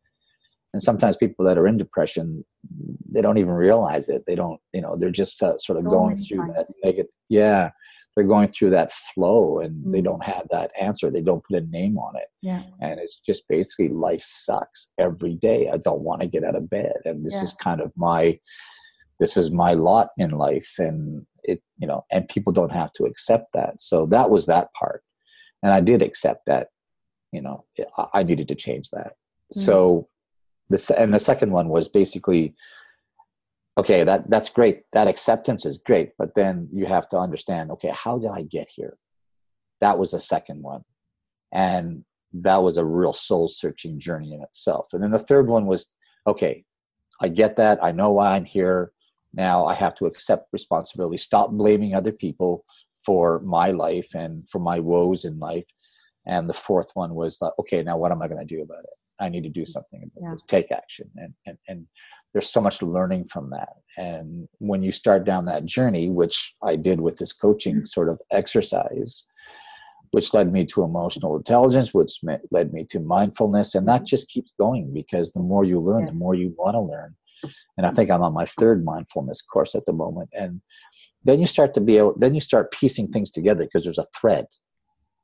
And 0.75 0.83
sometimes 0.83 1.17
people 1.17 1.45
that 1.47 1.57
are 1.57 1.67
in 1.67 1.79
depression, 1.79 2.45
they 3.11 3.23
don't 3.23 3.39
even 3.39 3.55
realize 3.55 4.11
it. 4.11 4.25
They 4.27 4.35
don't, 4.35 4.61
you 4.75 4.83
know, 4.83 4.97
they're 4.97 5.11
just 5.11 5.43
uh, 5.43 5.57
sort 5.57 5.79
of 5.79 5.85
so 5.85 5.91
going 5.91 6.17
through 6.17 6.53
times. 6.53 6.69
that 6.69 6.75
negative. 6.85 7.11
Yeah, 7.31 7.71
they're 8.19 8.27
going 8.27 8.49
through 8.49 8.71
that 8.71 8.91
flow 8.91 9.61
and 9.61 9.77
mm-hmm. 9.77 9.93
they 9.93 10.01
don't 10.01 10.25
have 10.25 10.45
that 10.51 10.73
answer 10.81 11.09
they 11.09 11.21
don't 11.21 11.45
put 11.45 11.63
a 11.63 11.67
name 11.67 11.97
on 11.99 12.17
it 12.17 12.27
yeah. 12.43 12.65
and 12.81 12.99
it's 12.99 13.21
just 13.21 13.49
basically 13.49 13.87
life 13.87 14.23
sucks 14.25 14.91
every 14.99 15.37
day 15.37 15.71
i 15.73 15.77
don't 15.77 16.01
want 16.01 16.21
to 16.21 16.27
get 16.27 16.43
out 16.43 16.57
of 16.57 16.69
bed 16.69 16.97
and 17.05 17.25
this 17.25 17.35
yeah. 17.35 17.43
is 17.43 17.53
kind 17.53 17.81
of 17.81 17.93
my 17.97 18.37
this 19.21 19.37
is 19.37 19.53
my 19.53 19.73
lot 19.73 20.09
in 20.19 20.33
life 20.33 20.75
and 20.79 21.25
it 21.45 21.63
you 21.79 21.87
know 21.87 22.05
and 22.11 22.29
people 22.29 22.53
don't 22.53 22.73
have 22.73 22.93
to 22.93 23.05
accept 23.05 23.47
that 23.55 23.81
so 23.81 24.05
that 24.07 24.31
was 24.31 24.47
that 24.47 24.73
part 24.75 25.05
and 25.63 25.73
i 25.73 25.81
did 25.81 26.03
accept 26.03 26.45
that 26.47 26.71
you 27.31 27.41
know 27.41 27.65
i 28.15 28.25
needed 28.25 28.49
to 28.49 28.57
change 28.57 28.91
that 28.91 29.13
mm-hmm. 29.55 29.61
so 29.61 30.09
this 30.71 30.91
and 30.91 31.15
the 31.15 31.21
second 31.21 31.53
one 31.53 31.69
was 31.69 31.87
basically 31.87 32.53
okay 33.79 34.05
that 34.05 34.29
that's 34.29 34.49
great. 34.51 34.83
That 34.93 35.09
acceptance 35.09 35.65
is 35.65 35.79
great. 35.79 36.11
But 36.19 36.35
then 36.35 36.69
you 36.73 36.87
have 36.87 37.09
to 37.11 37.19
understand 37.19 37.71
okay 37.73 37.93
how 37.95 38.19
did 38.19 38.31
i 38.31 38.43
get 38.43 38.69
here? 38.75 38.99
That 39.81 39.99
was 39.99 40.13
a 40.13 40.21
second 40.21 40.63
one. 40.63 40.83
And 41.53 42.05
that 42.33 42.63
was 42.63 42.77
a 42.77 42.85
real 42.85 43.13
soul 43.15 43.49
searching 43.49 43.99
journey 43.99 44.35
in 44.35 44.43
itself. 44.43 44.89
And 44.93 45.03
then 45.03 45.13
the 45.13 45.19
third 45.19 45.47
one 45.49 45.67
was 45.67 45.91
okay 46.27 46.65
i 47.21 47.29
get 47.29 47.57
that. 47.57 47.83
I 47.83 47.93
know 47.93 48.11
why 48.11 48.35
i'm 48.35 48.45
here. 48.45 48.93
Now 49.33 49.67
i 49.67 49.75
have 49.75 49.95
to 49.97 50.07
accept 50.07 50.53
responsibility. 50.53 51.17
Stop 51.17 51.51
blaming 51.53 51.95
other 51.95 52.13
people 52.13 52.65
for 53.05 53.41
my 53.41 53.71
life 53.71 54.11
and 54.15 54.47
for 54.49 54.59
my 54.59 54.81
woes 54.81 55.25
in 55.25 55.39
life. 55.39 55.69
And 56.27 56.49
the 56.49 56.55
fourth 56.67 56.91
one 56.95 57.15
was 57.15 57.39
like 57.41 57.53
okay 57.61 57.83
now 57.83 57.97
what 57.97 58.13
am 58.13 58.23
i 58.23 58.29
going 58.29 58.47
to 58.47 58.57
do 58.57 58.63
about 58.63 58.85
it? 58.85 58.99
I 59.21 59.29
need 59.29 59.43
to 59.45 59.49
do 59.49 59.63
mm. 59.63 59.69
something 59.69 60.03
about 60.03 60.23
yeah. 60.23 60.33
this. 60.33 60.43
Take 60.45 60.71
action 60.71 61.11
and, 61.17 61.35
and 61.47 61.59
and 61.69 61.87
there's 62.33 62.51
so 62.51 62.61
much 62.61 62.83
learning 62.83 63.25
from 63.25 63.51
that. 63.51 63.75
And 63.97 64.49
when 64.59 64.83
you 64.83 64.93
start 64.93 65.25
down 65.25 65.47
that 65.47 65.65
journey, 65.65 66.09
which 66.11 66.55
I 66.63 66.77
did 66.77 67.01
with 67.01 67.17
this 67.17 67.33
coaching 67.33 67.77
mm-hmm. 67.77 67.85
sort 67.87 68.09
of 68.09 68.21
exercise, 68.31 69.25
which 70.13 70.33
led 70.33 70.53
me 70.53 70.65
to 70.67 70.83
emotional 70.83 71.37
intelligence, 71.37 71.93
which 71.93 72.21
led 72.51 72.73
me 72.73 72.85
to 72.91 73.01
mindfulness, 73.01 73.75
and 73.75 73.87
that 73.89 74.07
just 74.07 74.29
keeps 74.29 74.53
going 74.59 74.93
because 74.93 75.33
the 75.33 75.41
more 75.41 75.65
you 75.65 75.81
learn, 75.81 76.07
yes. 76.07 76.13
the 76.13 76.19
more 76.19 76.35
you 76.35 76.55
want 76.57 76.75
to 76.75 76.81
learn. 76.81 77.15
And 77.77 77.87
I 77.87 77.91
think 77.91 78.11
I'm 78.11 78.23
on 78.23 78.35
my 78.35 78.47
third 78.47 78.85
mindfulness 78.85 79.43
course 79.43 79.75
at 79.75 79.87
the 79.87 79.93
moment. 79.93 80.31
And 80.33 80.61
then 81.25 81.41
you 81.41 81.47
start 81.47 81.75
to 81.75 81.81
be 81.81 81.99
able, 81.99 82.15
then 82.19 82.35
you 82.35 82.41
start 82.41 82.73
piecing 82.73 83.09
things 83.09 83.31
together 83.31 83.65
because 83.65 83.85
there's 83.85 83.99
a 83.99 84.07
thread, 84.19 84.47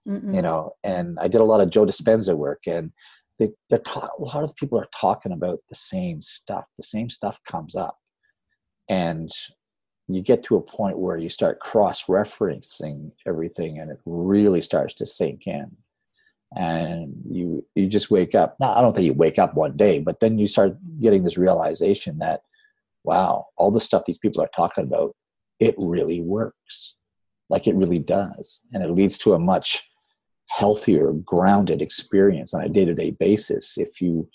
Mm-mm. 0.06 0.34
you 0.34 0.42
know. 0.42 0.75
And 0.84 1.18
I 1.18 1.28
did 1.28 1.40
a 1.40 1.44
lot 1.44 1.61
of 1.61 1.70
Joe 1.70 1.87
Dispenza 1.87 2.37
work, 2.37 2.62
and 2.66 2.92
they, 3.38 3.50
they're 3.68 3.78
ta- 3.80 4.10
a 4.18 4.22
lot 4.22 4.44
of 4.44 4.54
people 4.56 4.78
are 4.78 4.88
talking 4.98 5.32
about 5.32 5.60
the 5.68 5.74
same 5.74 6.22
stuff. 6.22 6.66
The 6.76 6.84
same 6.84 7.10
stuff 7.10 7.40
comes 7.44 7.74
up, 7.74 7.98
and 8.88 9.28
you 10.06 10.20
get 10.20 10.44
to 10.44 10.56
a 10.56 10.60
point 10.60 10.98
where 10.98 11.16
you 11.16 11.30
start 11.30 11.60
cross-referencing 11.60 13.10
everything, 13.26 13.78
and 13.78 13.90
it 13.90 13.98
really 14.04 14.60
starts 14.60 14.94
to 14.94 15.06
sink 15.06 15.46
in. 15.46 15.76
And 16.56 17.14
you 17.28 17.66
you 17.74 17.88
just 17.88 18.12
wake 18.12 18.34
up. 18.34 18.54
Now, 18.60 18.74
I 18.74 18.80
don't 18.80 18.94
think 18.94 19.06
you 19.06 19.14
wake 19.14 19.40
up 19.40 19.54
one 19.54 19.76
day, 19.76 19.98
but 19.98 20.20
then 20.20 20.38
you 20.38 20.46
start 20.46 20.76
getting 21.00 21.24
this 21.24 21.36
realization 21.36 22.18
that, 22.18 22.42
wow, 23.02 23.46
all 23.56 23.72
the 23.72 23.80
stuff 23.80 24.04
these 24.04 24.18
people 24.18 24.40
are 24.42 24.50
talking 24.54 24.84
about, 24.84 25.16
it 25.58 25.74
really 25.78 26.20
works, 26.20 26.96
like 27.48 27.66
it 27.66 27.74
really 27.74 27.98
does, 27.98 28.60
and 28.72 28.84
it 28.84 28.90
leads 28.90 29.18
to 29.18 29.34
a 29.34 29.38
much 29.38 29.82
healthier 30.54 31.12
grounded 31.25 31.82
experience 31.82 32.54
on 32.54 32.62
a 32.62 32.68
day-to-day 32.68 33.11
basis 33.11 33.76
if 33.76 34.00
you 34.00 34.28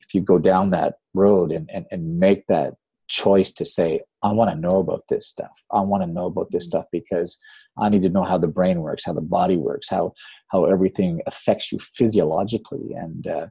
if 0.00 0.14
you 0.14 0.20
go 0.20 0.38
down 0.38 0.70
that 0.70 0.94
road 1.14 1.50
and, 1.50 1.68
and, 1.72 1.86
and 1.90 2.18
make 2.18 2.46
that 2.46 2.74
choice 3.08 3.52
to 3.52 3.64
say 3.64 4.00
i 4.22 4.32
want 4.32 4.50
to 4.50 4.56
know 4.56 4.78
about 4.78 5.02
this 5.08 5.26
stuff 5.26 5.50
i 5.72 5.80
want 5.80 6.02
to 6.02 6.08
know 6.08 6.26
about 6.26 6.50
this 6.50 6.64
mm-hmm. 6.64 6.78
stuff 6.78 6.86
because 6.92 7.38
I 7.76 7.88
need 7.88 8.02
to 8.02 8.08
know 8.08 8.22
how 8.22 8.38
the 8.38 8.48
brain 8.48 8.80
works, 8.80 9.04
how 9.04 9.12
the 9.12 9.20
body 9.20 9.56
works, 9.56 9.88
how 9.88 10.14
how 10.48 10.64
everything 10.66 11.20
affects 11.26 11.72
you 11.72 11.78
physiologically, 11.78 12.92
and 12.94 13.26
uh, 13.26 13.46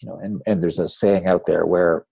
you 0.00 0.08
know, 0.08 0.18
and 0.22 0.40
and 0.46 0.62
there's 0.62 0.78
a 0.78 0.88
saying 0.88 1.26
out 1.26 1.46
there 1.46 1.66
where 1.66 2.06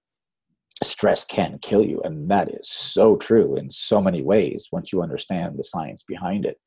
stress 0.82 1.24
can 1.24 1.58
kill 1.62 1.84
you, 1.84 2.00
and 2.02 2.30
that 2.30 2.48
is 2.48 2.68
so 2.68 3.16
true 3.16 3.56
in 3.56 3.70
so 3.70 4.00
many 4.00 4.22
ways 4.22 4.68
once 4.72 4.92
you 4.92 5.02
understand 5.02 5.56
the 5.56 5.64
science 5.64 6.02
behind 6.02 6.44
it. 6.44 6.58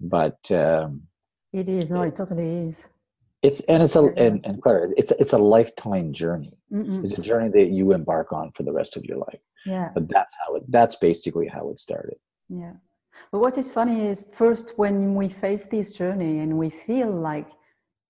But 0.00 0.50
um, 0.50 1.02
it 1.54 1.68
is 1.68 1.88
no, 1.88 2.02
it 2.02 2.16
totally 2.16 2.68
is. 2.68 2.88
It's 3.42 3.60
and 3.60 3.82
it's 3.82 3.94
a 3.94 4.04
and, 4.16 4.44
and 4.44 4.60
Claire, 4.60 4.92
it's 4.96 5.12
it's 5.12 5.32
a 5.32 5.38
lifetime 5.38 6.12
journey. 6.12 6.58
Mm-mm. 6.72 7.04
It's 7.04 7.16
a 7.16 7.22
journey 7.22 7.50
that 7.50 7.68
you 7.70 7.92
embark 7.92 8.32
on 8.32 8.50
for 8.52 8.64
the 8.64 8.72
rest 8.72 8.96
of 8.96 9.04
your 9.04 9.18
life. 9.18 9.42
Yeah. 9.64 9.90
But 9.94 10.08
that's 10.08 10.34
how 10.40 10.56
it. 10.56 10.64
That's 10.68 10.96
basically 10.96 11.46
how 11.46 11.70
it 11.70 11.78
started. 11.78 12.18
Yeah. 12.48 12.74
But 13.30 13.38
what 13.38 13.56
is 13.56 13.70
funny 13.70 14.06
is 14.08 14.26
first 14.32 14.74
when 14.76 15.14
we 15.14 15.28
face 15.28 15.66
this 15.66 15.92
journey 15.92 16.40
and 16.40 16.58
we 16.58 16.70
feel 16.70 17.10
like 17.10 17.50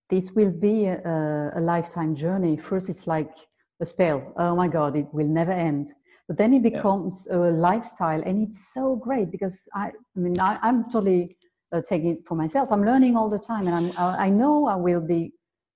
this 0.09 0.33
will 0.33 0.51
be 0.51 0.87
a, 0.87 1.53
a 1.57 1.61
lifetime 1.61 2.15
journey, 2.15 2.57
first 2.57 2.89
it's 2.89 3.07
like 3.07 3.37
a 3.81 3.87
spell. 3.87 4.33
Oh 4.37 4.57
my 4.57 4.69
God, 4.69 4.97
it 4.97 5.09
will 5.13 5.29
never 5.29 5.53
end. 5.53 5.89
But 6.27 6.39
then 6.39 6.55
it 6.55 6.63
becomes 6.63 7.29
yeah. 7.29 7.37
a 7.37 7.39
lifestyle 7.51 8.23
and 8.25 8.41
it's 8.41 8.73
so 8.73 8.97
great 8.97 9.31
because 9.31 9.69
I, 9.75 9.91
I 10.17 10.19
mean, 10.19 10.41
I, 10.41 10.59
I'm 10.63 10.85
totally 10.85 11.31
uh, 11.75 11.83
taking 11.83 12.11
it 12.11 12.27
for 12.27 12.37
myself. 12.37 12.71
I'm 12.73 12.85
learning 12.85 13.17
all 13.17 13.29
the 13.29 13.39
time 13.39 13.67
and 13.67 13.75
I'm, 13.77 13.93
I 13.99 14.29
know 14.29 14.67
I 14.67 14.77
will 14.77 15.01
be 15.01 15.33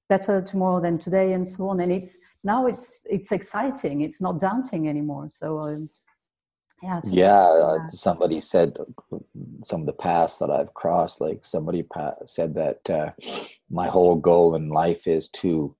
better 0.09 0.41
tomorrow 0.41 0.81
than 0.81 0.99
today 0.99 1.33
and 1.33 1.47
so 1.47 1.69
on. 1.69 1.81
And 1.81 1.93
it's 1.93 2.17
now 2.45 2.67
it's, 2.67 3.01
it's 3.05 3.33
exciting. 3.33 4.03
It's 4.03 4.21
not 4.21 4.39
daunting 4.39 4.89
anymore. 4.89 5.29
So 5.29 5.59
um, 5.59 5.91
yeah 6.83 7.01
yeah 7.05 7.43
uh, 7.43 7.89
somebody 7.89 8.41
said 8.41 8.77
some 9.65 9.81
of 9.81 9.87
the 9.87 9.93
paths 9.93 10.39
that 10.39 10.51
i've 10.51 10.73
crossed 10.75 11.21
like 11.21 11.45
somebody 11.45 11.83
pa- 11.83 12.15
said 12.25 12.55
that 12.55 12.79
uh, 12.91 13.11
my 13.71 13.89
whole 13.89 14.17
goal 14.17 14.55
in 14.55 14.69
life 14.69 15.07
is 15.07 15.29
to 15.29 15.75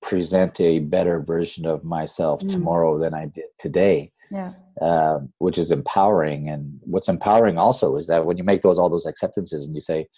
present 0.00 0.60
a 0.60 0.78
better 0.78 1.20
version 1.20 1.66
of 1.66 1.84
myself 1.84 2.40
mm. 2.40 2.50
tomorrow 2.50 2.98
than 2.98 3.12
i 3.12 3.26
did 3.26 3.44
today 3.58 4.10
yeah 4.30 4.52
uh, 4.80 5.20
which 5.38 5.58
is 5.58 5.70
empowering. 5.70 6.48
And 6.48 6.78
what's 6.82 7.08
empowering 7.08 7.58
also 7.58 7.96
is 7.96 8.06
that 8.06 8.26
when 8.26 8.36
you 8.36 8.44
make 8.44 8.62
those 8.62 8.78
all 8.78 8.90
those 8.90 9.06
acceptances 9.06 9.64
and 9.64 9.74
you 9.74 9.80
say 9.80 10.08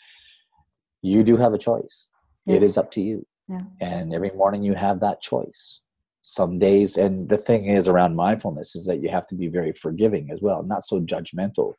you 1.03 1.23
do 1.23 1.37
have 1.37 1.53
a 1.53 1.59
choice. 1.59 2.09
Yes. 2.47 2.57
it 2.57 2.63
is 2.63 2.79
up 2.79 2.91
to 2.93 3.03
you. 3.03 3.27
Yeah. 3.49 3.61
and 3.81 4.13
every 4.13 4.31
morning 4.33 4.63
you 4.63 4.75
have 4.75 5.01
that 5.01 5.23
choice. 5.23 5.81
Some 6.23 6.59
days 6.59 6.99
and 6.99 7.29
the 7.31 7.39
thing 7.39 7.67
is 7.67 7.89
around 7.89 8.15
mindfulness 8.15 8.77
is 8.77 8.85
that 8.87 9.01
you 9.01 9.09
have 9.09 9.27
to 9.29 9.35
be 9.35 9.49
very 9.49 9.73
forgiving 9.73 10.31
as 10.31 10.43
well 10.43 10.63
not 10.63 10.85
so 10.85 11.01
judgmental. 11.01 11.75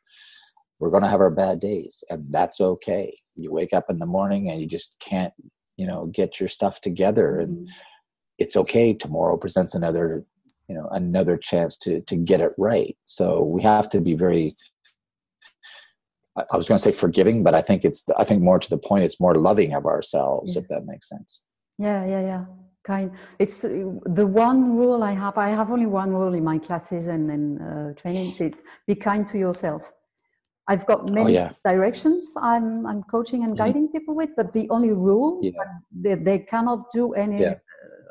We're 0.80 0.90
going 0.90 1.04
to 1.04 1.08
have 1.08 1.20
our 1.20 1.30
bad 1.30 1.60
days 1.60 2.02
and 2.10 2.24
that's 2.30 2.60
okay. 2.60 3.16
You 3.36 3.52
wake 3.52 3.72
up 3.72 3.86
in 3.88 3.98
the 3.98 4.06
morning 4.06 4.50
and 4.50 4.60
you 4.60 4.66
just 4.66 4.96
can't 4.98 5.32
you 5.76 5.86
know 5.86 6.06
get 6.06 6.40
your 6.40 6.48
stuff 6.48 6.80
together 6.80 7.38
and 7.38 7.58
mm-hmm. 7.58 7.72
it's 8.38 8.56
okay. 8.56 8.92
Tomorrow 8.92 9.36
presents 9.36 9.74
another 9.74 10.24
you 10.70 10.76
know 10.76 10.88
another 10.92 11.36
chance 11.36 11.76
to 11.76 12.00
to 12.02 12.14
get 12.14 12.40
it 12.40 12.52
right 12.56 12.96
so 13.04 13.42
we 13.42 13.60
have 13.60 13.88
to 13.94 14.00
be 14.00 14.14
very 14.14 14.56
i 16.52 16.56
was 16.56 16.68
going 16.68 16.78
to 16.78 16.84
say 16.88 16.92
forgiving 16.92 17.42
but 17.42 17.54
i 17.60 17.62
think 17.68 17.84
it's 17.84 18.04
i 18.22 18.24
think 18.24 18.40
more 18.40 18.60
to 18.60 18.70
the 18.70 18.78
point 18.78 19.02
it's 19.02 19.18
more 19.26 19.34
loving 19.48 19.74
of 19.74 19.84
ourselves 19.84 20.54
yeah. 20.54 20.60
if 20.60 20.68
that 20.68 20.82
makes 20.86 21.08
sense 21.08 21.42
yeah 21.78 22.00
yeah 22.12 22.22
yeah 22.32 22.44
kind 22.86 23.10
it's 23.40 23.64
uh, 23.64 23.68
the 24.20 24.26
one 24.46 24.76
rule 24.80 25.02
i 25.02 25.12
have 25.24 25.36
i 25.36 25.48
have 25.48 25.68
only 25.74 25.90
one 26.02 26.10
rule 26.20 26.34
in 26.34 26.44
my 26.44 26.58
classes 26.58 27.08
and, 27.08 27.24
and 27.34 27.44
uh, 27.68 28.00
trainings 28.00 28.40
it's 28.48 28.62
be 28.86 28.94
kind 28.94 29.26
to 29.26 29.36
yourself 29.38 29.92
i've 30.68 30.86
got 30.86 31.00
oh, 31.00 31.12
many 31.18 31.32
oh, 31.36 31.40
yeah. 31.40 31.50
directions 31.64 32.24
i'm 32.40 32.86
i'm 32.86 33.02
coaching 33.14 33.42
and 33.42 33.52
mm-hmm. 33.52 33.64
guiding 33.64 33.86
mm-hmm. 33.88 33.98
people 33.98 34.14
with 34.14 34.30
but 34.36 34.52
the 34.52 34.66
only 34.70 34.92
rule 34.92 35.40
yeah. 35.42 35.50
they, 36.04 36.14
they 36.14 36.38
cannot 36.38 36.80
do 36.92 37.12
any. 37.14 37.40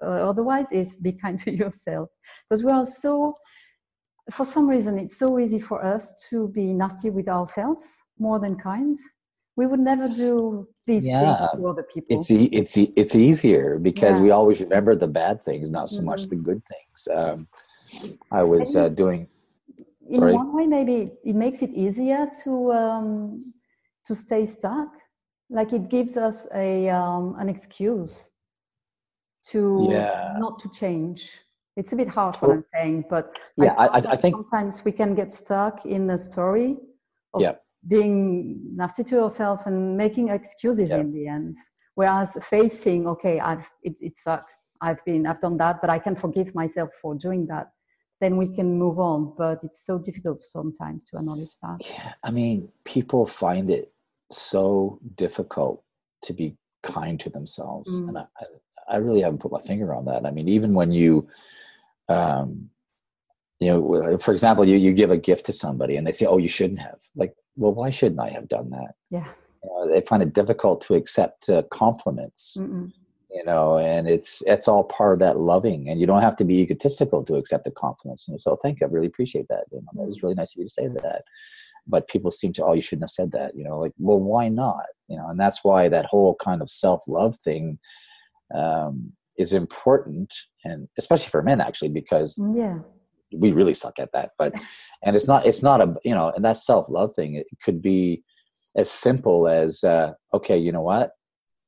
Uh, 0.02 0.30
otherwise 0.30 0.72
is 0.72 0.96
be 0.96 1.12
kind 1.12 1.38
to 1.40 1.52
yourself 1.64 2.10
because 2.50 2.64
we 2.64 2.72
are 2.72 2.86
so 2.86 3.34
for 4.32 4.46
some 4.46 4.68
reason 4.70 4.98
it's 5.00 5.18
so 5.18 5.40
easy 5.40 5.60
for 5.60 5.84
us 5.84 6.14
to 6.30 6.48
be 6.50 6.74
nasty 6.74 7.10
with 7.10 7.28
ourselves 7.28 7.86
more 8.20 8.40
than 8.40 8.56
kind 8.56 8.98
we 9.60 9.66
would 9.68 9.82
never 9.82 10.08
do 10.08 10.68
these 10.88 11.06
yeah. 11.06 11.20
things 11.20 11.50
to 11.56 11.68
other 11.68 11.86
people. 11.94 12.12
It's 12.16 12.32
e- 12.32 12.50
it's 12.60 12.78
e- 12.78 12.94
it's 13.02 13.14
easier 13.14 13.78
because 13.78 14.16
yeah. 14.16 14.24
we 14.24 14.30
always 14.32 14.58
remember 14.62 14.96
the 14.96 15.12
bad 15.22 15.44
things, 15.48 15.66
not 15.70 15.90
so 15.90 15.98
mm-hmm. 15.98 16.12
much 16.12 16.22
the 16.34 16.40
good 16.50 16.62
things. 16.74 16.98
Um, 17.18 17.38
I 18.32 18.42
was 18.54 18.66
uh, 18.78 18.88
doing. 19.04 19.28
In 20.10 20.20
sorry? 20.22 20.34
one 20.34 20.52
way, 20.56 20.66
maybe 20.78 20.98
it 21.32 21.36
makes 21.46 21.60
it 21.62 21.72
easier 21.86 22.22
to 22.44 22.52
um, 22.82 23.10
to 24.08 24.16
stay 24.16 24.46
stuck. 24.46 24.92
Like 25.50 25.74
it 25.74 25.86
gives 25.96 26.16
us 26.16 26.48
a 26.68 26.90
um, 27.02 27.36
an 27.42 27.50
excuse 27.50 28.30
to 29.52 29.88
yeah. 29.90 30.36
not 30.38 30.60
to 30.60 30.70
change. 30.70 31.32
It's 31.76 31.94
a 31.94 31.96
bit 31.96 32.10
harsh 32.10 32.38
what 32.42 32.52
I'm 32.52 32.64
saying, 32.64 33.06
but 33.10 33.40
yeah, 33.56 33.74
I, 33.78 33.86
I, 33.86 33.98
I 33.98 34.16
think 34.18 34.36
sometimes 34.36 34.84
we 34.84 34.92
can 34.92 35.16
get 35.16 35.34
stuck 35.34 35.86
in 35.86 36.10
a 36.10 36.18
story 36.18 36.78
of 37.34 37.42
yeah 37.42 37.54
being 37.88 38.60
nasty 38.76 39.04
to 39.04 39.16
yourself 39.16 39.66
and 39.66 39.96
making 39.96 40.30
excuses 40.30 40.92
in 40.92 41.14
the 41.14 41.28
end 41.28 41.56
whereas 41.96 42.38
facing 42.44 43.08
okay 43.08 43.40
i've 43.40 43.70
it, 43.84 43.98
it 44.02 44.16
sucked 44.18 44.52
i've 44.82 45.04
been 45.06 45.26
i've 45.26 45.40
done 45.40 45.58
that 45.58 45.80
but 45.80 45.90
i 45.90 45.98
can 45.98 46.16
forgive 46.16 46.54
myself 46.54 46.92
for 47.02 47.16
doing 47.16 47.46
that 47.48 47.68
then 48.20 48.36
we 48.36 48.54
can 48.54 48.78
move 48.78 49.00
on 49.00 49.34
but 49.38 49.60
it's 49.64 49.86
so 49.86 49.98
difficult 49.98 50.44
sometimes 50.44 51.06
to 51.06 51.18
acknowledge 51.18 51.56
that 51.62 51.78
yeah 51.82 52.14
i 52.24 52.30
mean 52.30 52.68
people 52.84 53.26
find 53.26 53.72
it 53.72 53.94
so 54.30 55.00
difficult 55.16 55.82
to 56.22 56.34
be 56.34 56.56
kind 56.84 57.20
to 57.20 57.30
themselves 57.30 57.90
mm. 57.90 58.10
and 58.10 58.18
I, 58.18 58.26
I 58.90 58.98
really 58.98 59.22
haven't 59.22 59.40
put 59.40 59.52
my 59.52 59.62
finger 59.62 59.94
on 59.94 60.06
that 60.06 60.26
i 60.26 60.32
mean 60.32 60.50
even 60.50 60.74
when 60.74 60.92
you 60.92 61.28
um 62.08 62.70
you 63.60 63.70
know 63.70 64.18
for 64.18 64.32
example 64.32 64.68
you, 64.68 64.78
you 64.78 64.94
give 64.94 65.12
a 65.12 65.18
gift 65.18 65.46
to 65.46 65.54
somebody 65.54 65.96
and 65.96 66.06
they 66.08 66.12
say 66.12 66.26
oh 66.26 66.38
you 66.38 66.50
shouldn't 66.50 66.80
have 66.80 67.00
like 67.16 67.36
well, 67.60 67.74
why 67.74 67.90
shouldn't 67.90 68.22
I 68.22 68.30
have 68.30 68.48
done 68.48 68.70
that? 68.72 68.96
Yeah. 69.10 69.28
You 69.64 69.70
know, 69.70 69.94
they 69.94 70.02
find 70.02 70.24
it 70.24 70.34
difficult 70.34 70.82
to 70.82 70.96
accept 70.96 71.50
uh, 71.50 71.64
compliments. 71.72 72.56
Mm-mm. 72.58 72.92
You 73.30 73.46
know, 73.46 73.78
and 73.78 74.08
it's 74.08 74.42
it's 74.48 74.68
all 74.68 74.84
part 74.86 75.14
of 75.14 75.20
that 75.20 75.38
loving, 75.38 75.88
and 75.88 76.00
you 76.00 76.08
don't 76.08 76.24
have 76.24 76.36
to 76.38 76.46
be 76.46 76.62
egotistical 76.62 77.24
to 77.26 77.36
accept 77.36 77.66
the 77.66 77.72
compliments. 77.72 78.28
And 78.28 78.42
so, 78.42 78.56
thank 78.64 78.80
you, 78.80 78.88
I 78.88 78.90
really 78.90 79.06
appreciate 79.06 79.48
that. 79.50 79.66
You 79.72 79.82
know, 79.82 79.88
that 79.94 80.08
was 80.08 80.24
really 80.24 80.34
nice 80.34 80.56
of 80.56 80.60
you 80.60 80.64
to 80.64 80.70
say 80.70 80.88
that. 80.88 81.26
But 81.86 82.08
people 82.08 82.32
seem 82.32 82.54
to, 82.54 82.66
oh, 82.66 82.74
you 82.74 82.82
shouldn't 82.82 83.04
have 83.04 83.12
said 83.12 83.32
that. 83.34 83.56
You 83.56 83.66
know, 83.66 83.78
like, 83.78 83.92
well, 84.00 84.20
why 84.20 84.48
not? 84.48 84.86
You 85.10 85.18
know, 85.18 85.28
and 85.28 85.40
that's 85.40 85.64
why 85.64 85.90
that 85.90 86.08
whole 86.08 86.36
kind 86.36 86.62
of 86.64 86.72
self 86.72 87.04
love 87.08 87.36
thing 87.36 87.78
um, 88.56 89.14
is 89.38 89.54
important, 89.54 90.34
and 90.66 90.88
especially 90.98 91.30
for 91.30 91.42
men, 91.42 91.62
actually, 91.62 91.90
because 91.90 92.42
yeah. 92.56 92.80
we 93.34 93.52
really 93.52 93.74
suck 93.74 94.00
at 94.00 94.12
that 94.12 94.32
but 94.38 94.54
and 95.04 95.16
it's 95.16 95.28
not 95.28 95.46
it's 95.46 95.62
not 95.62 95.82
a 95.82 95.96
you 96.04 96.16
know 96.16 96.32
and 96.36 96.44
that 96.44 96.58
self-love 96.58 97.14
thing 97.16 97.36
it 97.36 97.46
could 97.64 97.82
be 97.82 98.24
as 98.76 98.90
simple 98.90 99.48
as 99.48 99.84
uh, 99.84 100.12
okay 100.34 100.58
you 100.58 100.72
know 100.72 100.82
what? 100.82 101.12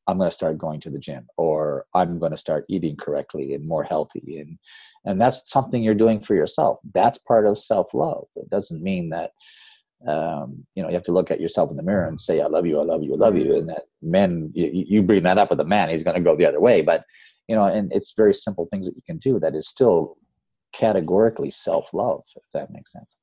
I'm 0.07 0.17
going 0.17 0.29
to 0.29 0.35
start 0.35 0.57
going 0.57 0.79
to 0.81 0.89
the 0.89 0.99
gym 0.99 1.27
or 1.37 1.85
i'm 1.93 2.19
going 2.19 2.31
to 2.31 2.37
start 2.37 2.65
eating 2.67 2.97
correctly 2.97 3.53
and 3.53 3.65
more 3.65 3.83
healthy 3.83 4.39
and 4.39 4.57
and 5.05 5.19
that's 5.19 5.49
something 5.49 5.83
you're 5.83 5.93
doing 5.93 6.19
for 6.19 6.35
yourself. 6.35 6.79
That's 6.93 7.17
part 7.17 7.47
of 7.47 7.57
self-love. 7.57 8.25
It 8.35 8.49
doesn't 8.49 8.83
mean 8.83 9.09
that 9.09 9.31
um, 10.07 10.65
you 10.75 10.81
know 10.81 10.89
you 10.89 10.95
have 10.95 11.03
to 11.03 11.11
look 11.11 11.29
at 11.31 11.39
yourself 11.39 11.69
in 11.69 11.77
the 11.77 11.83
mirror 11.83 12.07
and 12.07 12.19
say 12.19 12.41
i 12.41 12.47
love 12.47 12.65
you 12.65 12.79
i 12.79 12.83
love 12.83 13.03
you 13.03 13.13
i 13.13 13.17
love 13.17 13.37
you. 13.37 13.55
And 13.55 13.69
that 13.69 13.83
men 14.01 14.51
you, 14.53 14.85
you 14.87 15.01
bring 15.03 15.23
that 15.23 15.37
up 15.37 15.51
with 15.51 15.59
a 15.59 15.65
man 15.65 15.89
he's 15.89 16.03
going 16.03 16.15
to 16.15 16.21
go 16.21 16.35
the 16.35 16.45
other 16.45 16.59
way. 16.59 16.81
But 16.81 17.03
you 17.47 17.55
know 17.55 17.65
and 17.65 17.91
it's 17.93 18.13
very 18.15 18.33
simple 18.33 18.67
things 18.71 18.87
that 18.87 18.95
you 18.95 19.03
can 19.05 19.17
do 19.17 19.39
that 19.39 19.55
is 19.55 19.67
still 19.67 20.17
categorically 20.73 21.51
self-love 21.51 22.23
if 22.35 22.43
that 22.53 22.71
makes 22.71 22.91
sense. 22.91 23.17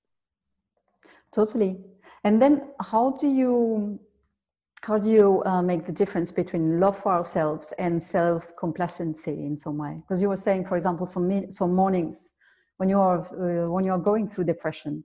Totally. 1.35 1.79
And 2.25 2.41
then 2.41 2.71
how 2.81 3.17
do 3.21 3.27
you 3.27 4.01
how 4.83 4.97
do 4.97 5.11
you 5.11 5.43
uh, 5.45 5.61
make 5.61 5.87
the 5.87 5.93
difference 5.93 6.31
between 6.31 6.79
love 6.79 6.97
for 6.97 7.13
ourselves 7.13 7.73
and 7.79 8.01
self-complacency 8.01 9.33
in 9.33 9.57
some 9.57 9.77
way? 9.77 9.97
Because 9.97 10.23
you 10.23 10.29
were 10.29 10.37
saying 10.37 10.67
for 10.67 10.77
example 10.77 11.07
some 11.07 11.51
some 11.51 11.75
mornings 11.75 12.33
when 12.77 12.89
you 12.89 13.01
are 13.01 13.21
uh, 13.21 13.69
when 13.71 13.85
you 13.85 13.93
are 13.93 13.99
going 13.99 14.27
through 14.27 14.45
depression 14.45 15.05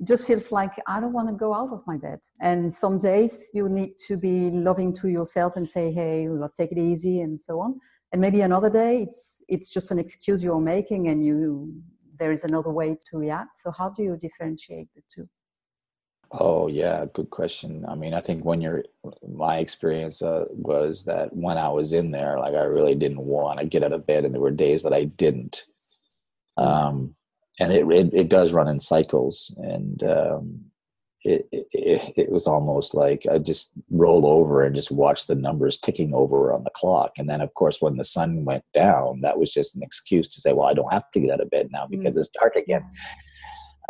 it 0.00 0.06
just 0.06 0.26
feels 0.26 0.50
like 0.50 0.72
i 0.86 0.98
don't 0.98 1.12
want 1.12 1.28
to 1.28 1.34
go 1.34 1.54
out 1.54 1.72
of 1.72 1.82
my 1.86 1.96
bed. 1.96 2.20
And 2.40 2.72
some 2.72 2.98
days 2.98 3.50
you 3.52 3.68
need 3.68 3.98
to 4.08 4.16
be 4.16 4.50
loving 4.50 4.92
to 4.94 5.08
yourself 5.08 5.56
and 5.56 5.68
say 5.68 5.92
hey 5.92 6.26
take 6.56 6.72
it 6.72 6.78
easy 6.78 7.20
and 7.20 7.38
so 7.38 7.60
on. 7.60 7.80
And 8.12 8.20
maybe 8.20 8.40
another 8.40 8.70
day 8.70 9.02
it's 9.02 9.42
it's 9.48 9.72
just 9.72 9.90
an 9.90 9.98
excuse 9.98 10.42
you're 10.42 10.60
making 10.60 11.08
and 11.08 11.24
you 11.24 11.74
there 12.18 12.32
is 12.32 12.44
another 12.44 12.70
way 12.70 12.96
to 13.10 13.18
react. 13.18 13.56
So 13.56 13.70
how 13.70 13.90
do 13.90 14.02
you 14.02 14.16
differentiate 14.16 14.88
the 14.94 15.02
two? 15.14 15.28
Oh 16.32 16.68
yeah 16.68 17.04
good 17.12 17.30
question. 17.30 17.84
I 17.86 17.94
mean 17.94 18.14
i 18.14 18.20
think 18.20 18.44
when 18.44 18.60
you're 18.62 18.84
my 19.28 19.58
experience 19.58 20.22
uh, 20.22 20.44
was 20.50 21.04
that 21.04 21.34
when 21.34 21.58
i 21.58 21.68
was 21.68 21.92
in 21.92 22.10
there 22.10 22.38
like 22.38 22.54
i 22.54 22.62
really 22.62 22.94
didn't 22.94 23.24
want 23.34 23.58
to 23.58 23.66
get 23.66 23.84
out 23.84 23.92
of 23.92 24.06
bed 24.06 24.24
and 24.24 24.32
there 24.34 24.46
were 24.46 24.64
days 24.66 24.82
that 24.82 24.94
i 24.94 25.04
didn't. 25.04 25.66
Um 26.56 27.16
and 27.60 27.72
it 27.72 27.86
it, 27.90 28.10
it 28.12 28.28
does 28.28 28.52
run 28.52 28.68
in 28.68 28.80
cycles 28.80 29.54
and 29.58 30.02
um 30.02 30.64
it, 31.22 31.46
it, 31.52 31.68
it 32.16 32.32
was 32.32 32.46
almost 32.46 32.94
like 32.94 33.26
I 33.30 33.38
just 33.38 33.72
rolled 33.90 34.24
over 34.24 34.62
and 34.62 34.74
just 34.74 34.90
watched 34.90 35.26
the 35.26 35.34
numbers 35.34 35.76
ticking 35.76 36.14
over 36.14 36.52
on 36.52 36.64
the 36.64 36.70
clock. 36.70 37.12
And 37.18 37.28
then, 37.28 37.42
of 37.42 37.52
course, 37.52 37.82
when 37.82 37.98
the 37.98 38.04
sun 38.04 38.46
went 38.46 38.64
down, 38.72 39.20
that 39.20 39.38
was 39.38 39.52
just 39.52 39.76
an 39.76 39.82
excuse 39.82 40.28
to 40.28 40.40
say, 40.40 40.54
"Well, 40.54 40.66
I 40.66 40.72
don't 40.72 40.92
have 40.92 41.10
to 41.10 41.20
get 41.20 41.30
out 41.30 41.42
of 41.42 41.50
bed 41.50 41.68
now 41.70 41.86
because 41.86 42.16
mm. 42.16 42.20
it's 42.20 42.30
dark 42.30 42.56
again." 42.56 42.88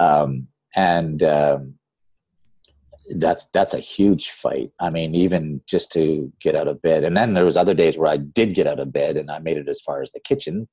Um, 0.01 0.49
and 0.75 1.23
um, 1.23 1.75
that's 3.17 3.47
that's 3.53 3.75
a 3.75 3.79
huge 3.79 4.31
fight. 4.31 4.73
I 4.81 4.91
mean, 4.91 5.15
even 5.15 5.61
just 5.69 5.93
to 5.93 6.33
get 6.41 6.55
out 6.57 6.69
of 6.69 6.83
bed. 6.83 7.05
And 7.05 7.17
then 7.17 7.35
there 7.35 7.45
was 7.45 7.57
other 7.57 7.75
days 7.75 7.99
where 7.99 8.11
I 8.11 8.17
did 8.17 8.55
get 8.55 8.67
out 8.67 8.81
of 8.81 8.93
bed 8.93 9.17
and 9.17 9.31
I 9.31 9.39
made 9.39 9.57
it 9.57 9.69
as 9.69 9.81
far 9.81 10.03
as 10.03 10.13
the 10.13 10.21
kitchen, 10.21 10.69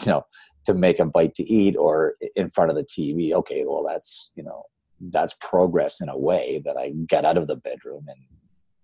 you 0.00 0.06
know, 0.06 0.24
to 0.66 0.74
make 0.74 0.98
a 0.98 1.04
bite 1.04 1.34
to 1.34 1.44
eat 1.44 1.76
or 1.76 2.14
in 2.36 2.48
front 2.48 2.70
of 2.70 2.76
the 2.76 2.84
TV. 2.84 3.32
Okay, 3.32 3.64
well, 3.66 3.84
that's 3.86 4.30
you 4.34 4.42
know 4.42 4.64
that's 5.10 5.34
progress 5.40 6.00
in 6.00 6.08
a 6.08 6.18
way 6.18 6.62
that 6.64 6.76
I 6.76 6.90
got 7.08 7.24
out 7.24 7.36
of 7.36 7.46
the 7.46 7.56
bedroom 7.56 8.04
and 8.08 8.18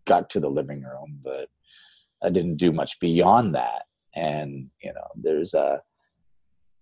got 0.04 0.28
to 0.30 0.40
the 0.40 0.50
living 0.50 0.82
room, 0.82 1.20
but 1.22 1.48
I 2.22 2.30
didn't 2.30 2.56
do 2.56 2.72
much 2.72 2.98
beyond 2.98 3.54
that. 3.54 3.82
And 4.16 4.70
you 4.82 4.92
know, 4.92 5.06
there's 5.16 5.54
a 5.54 5.80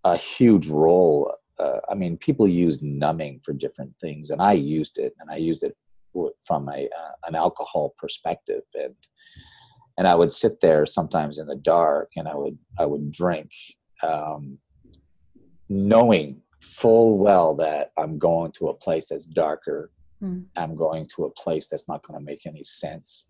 a 0.05 0.17
huge 0.17 0.69
role. 0.69 1.33
Uh, 1.59 1.81
I 1.89 1.95
mean, 1.95 2.17
people 2.17 2.47
use 2.47 2.83
numbing 2.83 3.41
for 3.45 3.53
different 3.53 3.95
things, 4.01 4.31
and 4.31 4.41
I 4.41 4.53
used 4.53 4.99
it, 4.99 5.15
and 5.21 5.31
I 5.31 5.37
used 5.37 5.65
it 5.65 5.77
from 6.43 6.69
a 6.69 6.85
uh, 6.85 7.13
an 7.27 7.35
alcohol 7.35 7.95
perspective, 7.99 8.63
and 8.75 8.95
and 9.99 10.07
I 10.07 10.15
would 10.15 10.33
sit 10.33 10.61
there 10.61 10.87
sometimes 10.87 11.39
in 11.39 11.47
the 11.47 11.57
dark, 11.57 12.11
and 12.17 12.29
I 12.29 12.35
would 12.35 12.59
I 12.79 12.87
would 12.87 13.11
drink, 13.11 13.51
um, 14.03 14.59
knowing 15.69 16.43
full 16.61 17.19
well 17.19 17.55
that 17.57 17.91
I'm 17.97 18.19
going 18.19 18.53
to 18.53 18.69
a 18.69 18.75
place 18.75 19.09
that's 19.09 19.27
darker. 19.27 19.91
Mm. 20.23 20.47
I'm 20.57 20.75
going 20.77 21.07
to 21.17 21.25
a 21.25 21.31
place 21.31 21.69
that's 21.69 21.89
not 21.89 22.07
going 22.07 22.19
to 22.19 22.25
make 22.25 22.47
any 22.47 22.65
sense, 22.65 23.27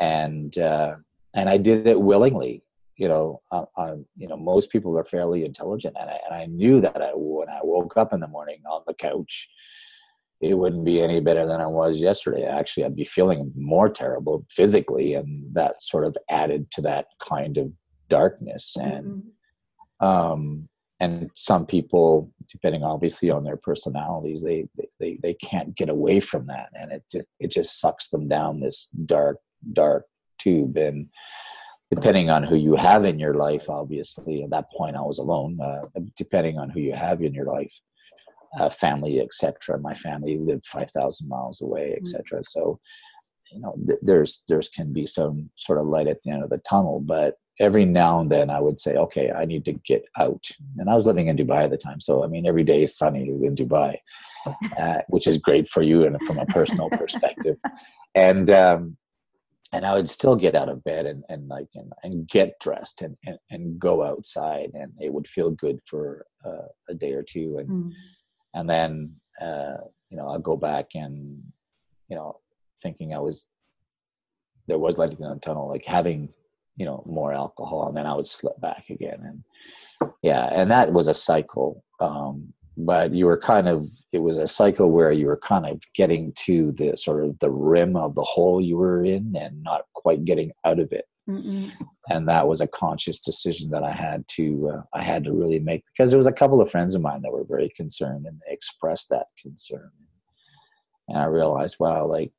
and 0.00 0.56
uh, 0.56 0.96
and 1.34 1.48
I 1.48 1.58
did 1.58 1.86
it 1.86 2.00
willingly. 2.00 2.64
You 2.96 3.08
know, 3.08 3.38
I, 3.52 3.64
I, 3.76 3.92
you 4.16 4.26
know, 4.26 4.36
most 4.36 4.70
people 4.70 4.98
are 4.98 5.04
fairly 5.04 5.44
intelligent, 5.44 5.96
and 6.00 6.10
I, 6.10 6.18
and 6.26 6.34
I 6.34 6.46
knew 6.46 6.80
that 6.80 7.00
I, 7.00 7.10
when 7.14 7.48
I 7.48 7.60
woke 7.62 7.96
up 7.96 8.12
in 8.12 8.20
the 8.20 8.26
morning 8.26 8.60
on 8.68 8.82
the 8.86 8.94
couch, 8.94 9.48
it 10.40 10.54
wouldn't 10.54 10.84
be 10.84 11.00
any 11.00 11.20
better 11.20 11.46
than 11.46 11.60
I 11.60 11.66
was 11.66 12.00
yesterday. 12.00 12.44
Actually, 12.44 12.84
I'd 12.84 12.96
be 12.96 13.04
feeling 13.04 13.52
more 13.54 13.88
terrible 13.88 14.46
physically, 14.50 15.14
and 15.14 15.54
that 15.54 15.82
sort 15.82 16.04
of 16.04 16.16
added 16.30 16.70
to 16.72 16.80
that 16.82 17.06
kind 17.22 17.58
of 17.58 17.72
darkness. 18.08 18.76
And 18.76 19.04
mm-hmm. 19.04 19.28
Um, 20.00 20.68
and 21.00 21.30
some 21.34 21.64
people 21.66 22.32
depending 22.50 22.82
obviously 22.82 23.30
on 23.30 23.44
their 23.44 23.56
personalities 23.56 24.42
they, 24.42 24.66
they 24.98 25.18
they 25.22 25.34
can't 25.34 25.76
get 25.76 25.88
away 25.88 26.20
from 26.20 26.46
that. 26.46 26.70
And 26.74 26.92
it 26.92 27.04
just 27.10 27.26
it 27.38 27.50
just 27.50 27.80
sucks 27.80 28.08
them 28.08 28.28
down 28.28 28.60
this 28.60 28.88
dark 29.06 29.38
dark 29.72 30.06
tube. 30.38 30.76
And 30.76 31.08
depending 31.90 32.30
on 32.30 32.42
who 32.42 32.56
you 32.56 32.74
have 32.74 33.04
in 33.04 33.18
your 33.18 33.34
life 33.34 33.68
obviously 33.68 34.42
at 34.42 34.50
that 34.50 34.70
point 34.76 34.96
i 34.96 35.00
was 35.00 35.18
alone. 35.18 35.58
Uh, 35.60 35.82
depending 36.16 36.58
on 36.58 36.70
who 36.70 36.80
you 36.80 36.94
have 36.94 37.22
in 37.22 37.34
your 37.34 37.46
life 37.46 37.80
uh, 38.58 38.68
family 38.68 39.20
etc 39.20 39.78
my 39.78 39.94
family 39.94 40.38
lived 40.38 40.66
5000 40.66 41.28
miles 41.28 41.60
away 41.60 41.94
etc 41.96 42.40
mm-hmm. 42.40 42.42
so 42.44 42.80
you 43.52 43.60
know 43.60 43.74
th- 43.86 43.98
there's 44.02 44.42
there's 44.48 44.68
can 44.68 44.92
be 44.92 45.06
some 45.06 45.50
sort 45.54 45.78
of 45.78 45.86
light 45.86 46.06
at 46.06 46.22
the 46.22 46.30
end 46.30 46.42
of 46.42 46.50
the 46.50 46.58
tunnel. 46.58 47.00
But 47.00 47.36
every 47.60 47.84
now 47.84 48.20
and 48.20 48.30
then 48.30 48.50
I 48.50 48.60
would 48.60 48.80
say, 48.80 48.96
okay, 48.96 49.30
I 49.32 49.44
need 49.44 49.64
to 49.64 49.72
get 49.72 50.04
out. 50.16 50.48
And 50.78 50.88
I 50.88 50.94
was 50.94 51.06
living 51.06 51.28
in 51.28 51.36
Dubai 51.36 51.64
at 51.64 51.70
the 51.70 51.76
time. 51.76 52.00
So, 52.00 52.24
I 52.24 52.28
mean, 52.28 52.46
every 52.46 52.64
day 52.64 52.84
is 52.84 52.96
sunny 52.96 53.28
in 53.28 53.54
Dubai, 53.56 53.96
uh, 54.78 54.98
which 55.08 55.26
is 55.26 55.38
great 55.38 55.68
for 55.68 55.82
you 55.82 56.04
and 56.04 56.20
from 56.22 56.38
a 56.38 56.46
personal 56.46 56.88
perspective. 56.90 57.56
And, 58.14 58.50
um, 58.50 58.96
and 59.72 59.84
I 59.84 59.94
would 59.94 60.08
still 60.08 60.36
get 60.36 60.54
out 60.54 60.68
of 60.68 60.84
bed 60.84 61.06
and, 61.06 61.24
and 61.28 61.48
like, 61.48 61.68
and, 61.74 61.92
and 62.02 62.28
get 62.28 62.58
dressed 62.60 63.02
and, 63.02 63.16
and, 63.26 63.38
and, 63.50 63.78
go 63.78 64.02
outside 64.02 64.70
and 64.72 64.92
it 64.98 65.12
would 65.12 65.28
feel 65.28 65.50
good 65.50 65.80
for 65.84 66.24
uh, 66.44 66.68
a 66.88 66.94
day 66.94 67.12
or 67.12 67.22
two. 67.22 67.58
And, 67.58 67.68
mm. 67.68 67.92
and 68.54 68.70
then, 68.70 69.16
uh, 69.42 69.76
you 70.08 70.16
know, 70.16 70.28
I'll 70.28 70.38
go 70.38 70.56
back 70.56 70.86
and, 70.94 71.42
you 72.08 72.16
know, 72.16 72.40
thinking 72.80 73.12
I 73.14 73.18
was, 73.18 73.46
there 74.68 74.78
was 74.78 74.96
light 74.96 75.10
in 75.10 75.18
the 75.18 75.38
tunnel, 75.42 75.68
like 75.68 75.84
having 75.84 76.30
you 76.78 76.86
know 76.86 77.02
more 77.06 77.32
alcohol 77.32 77.88
and 77.88 77.96
then 77.96 78.06
i 78.06 78.14
would 78.14 78.26
slip 78.26 78.58
back 78.60 78.84
again 78.88 79.20
and 79.22 80.12
yeah 80.22 80.48
and 80.52 80.70
that 80.70 80.92
was 80.92 81.08
a 81.08 81.14
cycle 81.14 81.84
um, 82.00 82.52
but 82.76 83.12
you 83.12 83.26
were 83.26 83.36
kind 83.36 83.68
of 83.68 83.90
it 84.12 84.18
was 84.18 84.38
a 84.38 84.46
cycle 84.46 84.90
where 84.90 85.10
you 85.10 85.26
were 85.26 85.36
kind 85.38 85.66
of 85.66 85.82
getting 85.94 86.32
to 86.34 86.72
the 86.72 86.96
sort 86.96 87.24
of 87.24 87.36
the 87.40 87.50
rim 87.50 87.96
of 87.96 88.14
the 88.14 88.22
hole 88.22 88.60
you 88.60 88.76
were 88.76 89.04
in 89.04 89.34
and 89.36 89.62
not 89.62 89.82
quite 89.94 90.24
getting 90.24 90.52
out 90.64 90.78
of 90.78 90.92
it 90.92 91.04
Mm-mm. 91.28 91.72
and 92.08 92.28
that 92.28 92.46
was 92.46 92.60
a 92.60 92.68
conscious 92.68 93.18
decision 93.18 93.70
that 93.70 93.82
i 93.82 93.90
had 93.90 94.26
to 94.28 94.70
uh, 94.72 94.82
i 94.94 95.02
had 95.02 95.24
to 95.24 95.32
really 95.32 95.58
make 95.58 95.82
because 95.92 96.10
there 96.10 96.18
was 96.18 96.26
a 96.26 96.32
couple 96.32 96.60
of 96.60 96.70
friends 96.70 96.94
of 96.94 97.02
mine 97.02 97.22
that 97.22 97.32
were 97.32 97.44
very 97.44 97.70
concerned 97.76 98.26
and 98.26 98.40
they 98.46 98.54
expressed 98.54 99.08
that 99.10 99.26
concern 99.42 99.90
and 101.08 101.18
i 101.18 101.24
realized 101.24 101.76
wow 101.80 102.06
like 102.06 102.30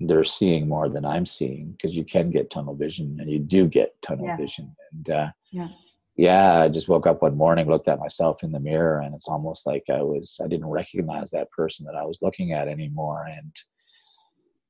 they're 0.00 0.24
seeing 0.24 0.68
more 0.68 0.88
than 0.88 1.04
I'm 1.04 1.26
seeing 1.26 1.72
because 1.72 1.96
you 1.96 2.04
can 2.04 2.30
get 2.30 2.50
tunnel 2.50 2.74
vision 2.74 3.18
and 3.20 3.30
you 3.30 3.38
do 3.38 3.66
get 3.66 4.00
tunnel 4.02 4.26
yeah. 4.26 4.36
vision. 4.36 4.76
And 4.92 5.10
uh, 5.10 5.28
yeah. 5.50 5.68
yeah, 6.16 6.60
I 6.60 6.68
just 6.68 6.88
woke 6.88 7.06
up 7.06 7.22
one 7.22 7.36
morning, 7.36 7.66
looked 7.66 7.88
at 7.88 7.98
myself 7.98 8.44
in 8.44 8.52
the 8.52 8.60
mirror, 8.60 9.00
and 9.00 9.14
it's 9.14 9.28
almost 9.28 9.66
like 9.66 9.84
I 9.90 10.02
was, 10.02 10.40
I 10.42 10.46
didn't 10.46 10.68
recognize 10.68 11.30
that 11.30 11.50
person 11.50 11.84
that 11.86 11.96
I 11.96 12.04
was 12.04 12.20
looking 12.22 12.52
at 12.52 12.68
anymore. 12.68 13.26
And 13.28 13.52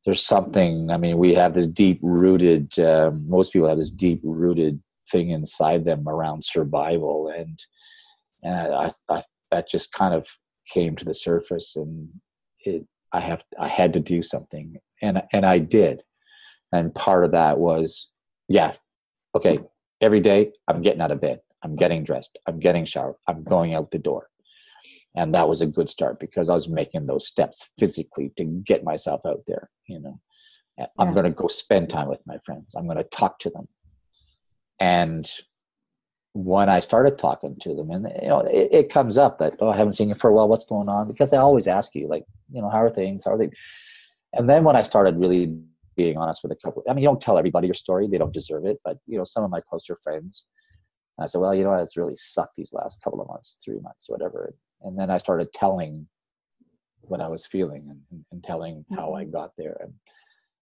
there's 0.06 0.24
something, 0.24 0.90
I 0.90 0.96
mean, 0.96 1.18
we 1.18 1.34
have 1.34 1.52
this 1.52 1.66
deep 1.66 1.98
rooted, 2.02 2.78
um, 2.78 3.28
most 3.28 3.52
people 3.52 3.68
have 3.68 3.78
this 3.78 3.90
deep 3.90 4.20
rooted 4.24 4.80
thing 5.10 5.30
inside 5.30 5.84
them 5.84 6.08
around 6.08 6.44
survival. 6.44 7.28
And, 7.28 7.58
and 8.42 8.74
I, 8.74 8.90
I, 9.10 9.22
that 9.50 9.68
just 9.68 9.92
kind 9.92 10.14
of 10.14 10.26
came 10.72 10.96
to 10.96 11.04
the 11.04 11.14
surface 11.14 11.76
and 11.76 12.08
it, 12.60 12.86
I 13.12 13.20
have 13.20 13.42
I 13.58 13.68
had 13.68 13.94
to 13.94 14.00
do 14.00 14.22
something 14.22 14.76
and 15.02 15.22
and 15.32 15.44
I 15.44 15.58
did. 15.58 16.02
And 16.72 16.94
part 16.94 17.24
of 17.24 17.32
that 17.32 17.58
was, 17.58 18.08
yeah, 18.46 18.74
okay, 19.34 19.58
every 20.00 20.20
day 20.20 20.52
I'm 20.66 20.82
getting 20.82 21.00
out 21.00 21.10
of 21.10 21.20
bed, 21.20 21.40
I'm 21.62 21.76
getting 21.76 22.04
dressed, 22.04 22.38
I'm 22.46 22.60
getting 22.60 22.84
showered, 22.84 23.16
I'm 23.26 23.42
going 23.42 23.74
out 23.74 23.90
the 23.90 23.98
door. 23.98 24.28
And 25.16 25.34
that 25.34 25.48
was 25.48 25.62
a 25.62 25.66
good 25.66 25.88
start 25.88 26.20
because 26.20 26.48
I 26.50 26.54
was 26.54 26.68
making 26.68 27.06
those 27.06 27.26
steps 27.26 27.70
physically 27.78 28.32
to 28.36 28.44
get 28.44 28.84
myself 28.84 29.22
out 29.26 29.42
there, 29.46 29.68
you 29.86 29.98
know. 30.00 30.20
I'm 30.98 31.08
yeah. 31.08 31.14
going 31.14 31.24
to 31.24 31.30
go 31.30 31.48
spend 31.48 31.90
time 31.90 32.08
with 32.08 32.20
my 32.24 32.38
friends. 32.38 32.74
I'm 32.76 32.86
going 32.86 32.98
to 32.98 33.04
talk 33.04 33.40
to 33.40 33.50
them. 33.50 33.66
And 34.78 35.28
when 36.34 36.68
I 36.68 36.80
started 36.80 37.18
talking 37.18 37.56
to 37.62 37.74
them, 37.74 37.90
and 37.90 38.08
you 38.22 38.28
know, 38.28 38.40
it, 38.40 38.68
it, 38.70 38.88
comes 38.90 39.18
up 39.18 39.38
that 39.38 39.54
oh, 39.58 39.70
I 39.70 39.76
haven't 39.76 39.94
seen 39.94 40.08
you 40.08 40.14
for 40.14 40.30
a 40.30 40.32
while. 40.32 40.48
What's 40.48 40.64
going 40.64 40.88
on? 40.88 41.08
Because 41.08 41.30
they 41.30 41.36
always 41.36 41.66
ask 41.66 41.94
you, 41.96 42.06
like, 42.06 42.24
you 42.52 42.62
know, 42.62 42.70
how 42.70 42.82
are 42.82 42.90
things? 42.90 43.24
How 43.24 43.32
are 43.32 43.38
they? 43.38 43.50
And 44.32 44.48
then 44.48 44.64
when 44.64 44.76
I 44.76 44.82
started 44.82 45.16
really 45.16 45.54
being 45.96 46.16
honest 46.16 46.42
with 46.42 46.52
a 46.52 46.56
couple, 46.56 46.82
I 46.88 46.92
mean, 46.92 47.02
you 47.02 47.08
don't 47.08 47.20
tell 47.20 47.38
everybody 47.38 47.66
your 47.66 47.74
story; 47.74 48.06
they 48.06 48.18
don't 48.18 48.32
deserve 48.32 48.64
it. 48.64 48.78
But 48.84 48.98
you 49.06 49.18
know, 49.18 49.24
some 49.24 49.44
of 49.44 49.50
my 49.50 49.60
closer 49.60 49.96
friends, 49.96 50.46
I 51.18 51.26
said, 51.26 51.40
well, 51.40 51.54
you 51.54 51.64
know, 51.64 51.74
it's 51.74 51.96
really 51.96 52.16
sucked 52.16 52.56
these 52.56 52.72
last 52.72 53.02
couple 53.02 53.20
of 53.20 53.28
months, 53.28 53.58
three 53.64 53.80
months, 53.80 54.08
whatever. 54.08 54.54
And 54.82 54.98
then 54.98 55.10
I 55.10 55.18
started 55.18 55.52
telling 55.52 56.06
what 57.02 57.20
I 57.20 57.28
was 57.28 57.46
feeling 57.46 57.86
and, 57.88 58.24
and, 58.30 58.44
telling 58.44 58.84
how 58.94 59.14
I 59.14 59.22
mm-hmm. 59.22 59.32
got 59.32 59.52
there. 59.56 59.76
And, 59.80 59.94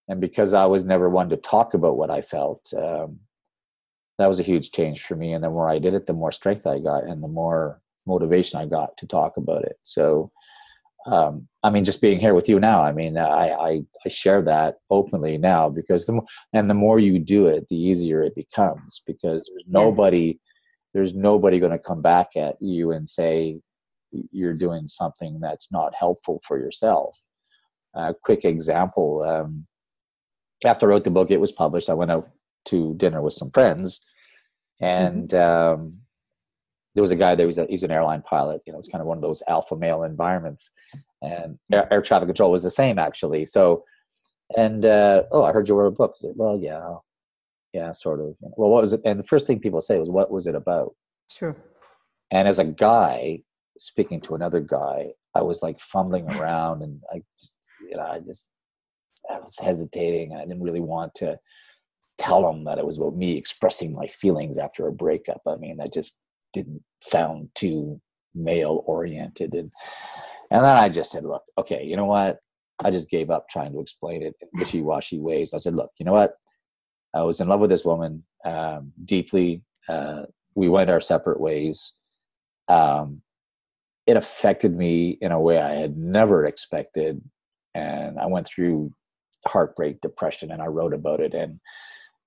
and 0.09 0.21
because 0.21 0.55
I 0.55 0.65
was 0.67 0.85
never 0.85 1.11
one 1.11 1.29
to 1.31 1.37
talk 1.37 1.75
about 1.75 1.99
what 1.99 2.11
I 2.11 2.23
felt, 2.23 2.73
um, 2.77 3.19
that 4.19 4.29
was 4.29 4.41
a 4.41 4.45
huge 4.45 4.71
change 4.71 5.03
for 5.03 5.17
me. 5.17 5.33
And 5.33 5.45
the 5.45 5.51
more 5.51 5.69
I 5.69 5.79
did 5.79 5.95
it, 5.95 6.07
the 6.07 6.15
more 6.15 6.33
strength 6.33 6.67
I 6.67 6.79
got 6.79 7.05
and 7.05 7.23
the 7.23 7.29
more 7.29 7.83
motivation 8.07 8.59
I 8.59 8.67
got 8.67 8.97
to 8.99 9.07
talk 9.07 9.37
about 9.37 9.65
it. 9.65 9.77
So, 9.83 10.31
um, 11.07 11.49
I 11.63 11.71
mean, 11.71 11.85
just 11.85 12.01
being 12.01 12.19
here 12.19 12.35
with 12.35 12.49
you 12.49 12.59
now, 12.61 12.83
I 12.83 12.93
mean, 12.93 13.17
I, 13.17 13.51
I, 13.51 13.83
I 14.05 14.09
share 14.09 14.43
that 14.43 14.77
openly 14.91 15.39
now 15.39 15.69
because 15.69 16.07
the 16.07 16.15
more, 16.15 16.27
and 16.53 16.69
the 16.69 16.75
more 16.75 16.99
you 16.99 17.19
do 17.19 17.47
it, 17.47 17.67
the 17.69 17.77
easier 17.77 18.23
it 18.23 18.35
becomes 18.35 19.03
because 19.07 19.49
there's 19.53 19.65
nobody, 19.67 20.27
yes. 20.27 20.37
there's 20.95 21.15
nobody 21.15 21.59
going 21.61 21.73
to 21.73 21.79
come 21.79 22.03
back 22.03 22.37
at 22.37 22.57
you 22.61 22.91
and 22.93 23.09
say 23.09 23.61
you're 24.31 24.55
doing 24.55 24.89
something 24.89 25.41
that's 25.41 25.71
not 25.73 25.95
helpful 25.99 26.41
for 26.47 26.59
yourself. 26.59 27.19
A 27.95 27.99
uh, 27.99 28.13
quick 28.23 28.45
example. 28.45 29.23
Um, 29.23 29.67
after 30.65 30.87
I 30.87 30.91
wrote 30.91 31.05
the 31.05 31.11
book, 31.11 31.31
it 31.31 31.41
was 31.41 31.53
published. 31.53 31.91
I 31.91 31.95
went 31.95 32.11
out 32.11 32.29
to 32.67 32.95
dinner 32.95 33.23
with 33.23 33.35
some 33.35 33.51
friends, 33.51 34.01
and 34.81 35.29
mm-hmm. 35.29 35.81
um, 35.83 35.99
there 36.97 37.03
was 37.03 37.11
a 37.11 37.17
guy 37.17 37.35
there. 37.35 37.47
Was 37.47 37.59
a, 37.59 37.67
he's 37.69 37.83
an 37.83 37.91
airline 37.91 38.23
pilot. 38.23 38.63
You 38.67 38.73
know, 38.73 38.79
it's 38.79 38.89
kind 38.89 39.03
of 39.03 39.07
one 39.07 39.19
of 39.19 39.23
those 39.23 39.43
alpha 39.49 39.77
male 39.77 40.03
environments, 40.03 40.71
and 41.21 41.59
air, 41.71 41.87
air 41.93 42.01
traffic 42.01 42.27
control 42.27 42.51
was 42.51 42.63
the 42.63 42.71
same 42.71 42.99
actually. 42.99 43.45
So, 43.45 43.85
and 44.57 44.85
uh, 44.87 45.25
oh, 45.31 45.45
I 45.45 45.53
heard 45.53 45.69
you 45.69 45.75
wrote 45.75 45.89
a 45.89 45.91
book. 45.91 46.15
Said, 46.17 46.33
well, 46.35 46.59
yeah, 46.59 46.95
yeah, 47.75 47.93
sort 47.93 48.21
of. 48.21 48.35
Well, 48.41 48.71
what 48.71 48.81
was 48.81 48.95
it? 48.95 49.03
And 49.05 49.21
the 49.21 49.25
first 49.25 49.47
thing 49.47 49.61
people 49.61 49.83
say 49.83 49.99
was, 49.99 50.09
"What 50.09 50.31
was 50.31 50.47
it 50.47 50.55
about?" 50.55 50.95
Sure. 51.31 51.55
And 52.31 52.49
as 52.49 52.59
a 52.59 52.65
guy 52.65 53.43
speaking 53.79 54.21
to 54.23 54.35
another 54.35 54.61
guy, 54.61 55.13
I 55.35 55.43
was 55.43 55.63
like 55.63 55.79
fumbling 55.79 56.33
around 56.35 56.83
and 56.83 57.03
I 57.13 57.23
just, 57.39 57.59
you 57.89 57.97
know, 57.97 58.05
I 58.05 58.21
just, 58.21 58.49
I 59.31 59.39
was 59.39 59.57
hesitating. 59.59 60.35
I 60.35 60.41
didn't 60.41 60.63
really 60.63 60.81
want 60.81 61.15
to 61.17 61.39
tell 62.19 62.49
him 62.51 62.65
that 62.65 62.79
it 62.79 62.87
was 62.87 62.97
about 62.97 63.17
me 63.17 63.37
expressing 63.37 63.93
my 63.93 64.07
feelings 64.07 64.57
after 64.59 64.87
a 64.89 64.93
breakup. 64.93 65.43
I 65.47 65.57
mean, 65.57 65.77
that 65.77 65.93
just 65.93 66.19
didn't 66.57 66.83
sound 67.03 67.51
too 67.55 68.01
male 68.35 68.83
oriented. 68.87 69.55
And, 69.55 69.71
and 70.51 70.65
then 70.65 70.77
I 70.77 70.89
just 70.89 71.11
said, 71.13 71.25
look, 71.25 71.43
okay, 71.59 71.85
you 71.85 71.97
know 71.97 72.07
what? 72.07 72.39
I 72.85 72.91
just 72.91 73.11
gave 73.11 73.31
up 73.31 73.49
trying 73.49 73.73
to 73.73 73.81
explain 73.81 74.23
it 74.23 74.35
in 74.41 74.49
wishy 74.55 74.83
washy 74.83 75.19
ways. 75.19 75.55
I 75.55 75.59
said, 75.59 75.77
look, 75.77 75.91
you 75.99 76.07
know 76.07 76.13
what? 76.13 76.35
I 77.15 77.23
was 77.23 77.41
in 77.41 77.49
love 77.49 77.61
with 77.61 77.71
this 77.71 77.85
woman 77.85 78.25
um, 78.45 78.93
deeply. 79.05 79.63
Uh, 79.89 80.23
we 80.55 80.69
went 80.69 80.91
our 80.91 81.01
separate 81.01 81.41
ways. 81.41 81.93
Um, 82.69 83.23
it 84.07 84.17
affected 84.17 84.77
me 84.77 85.19
in 85.21 85.33
a 85.33 85.41
way 85.41 85.59
I 85.59 85.75
had 85.75 85.97
never 85.97 86.47
expected. 86.47 87.21
And 87.75 88.19
I 88.19 88.27
went 88.27 88.47
through 88.47 88.93
heartbreak, 89.47 90.01
depression, 90.01 90.51
and 90.51 90.63
I 90.63 90.67
wrote 90.67 90.95
about 90.95 91.21
it. 91.21 91.35
And 91.35 91.61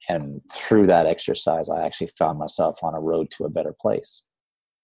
and 0.08 0.42
through 0.52 0.88
that 0.88 1.06
exercise, 1.06 1.70
I 1.70 1.86
actually 1.86 2.12
found 2.18 2.40
myself 2.40 2.84
on 2.84 2.96
a 2.96 3.00
road 3.00 3.30
to 3.32 3.46
a 3.46 3.50
better 3.50 3.76
place. 3.80 4.24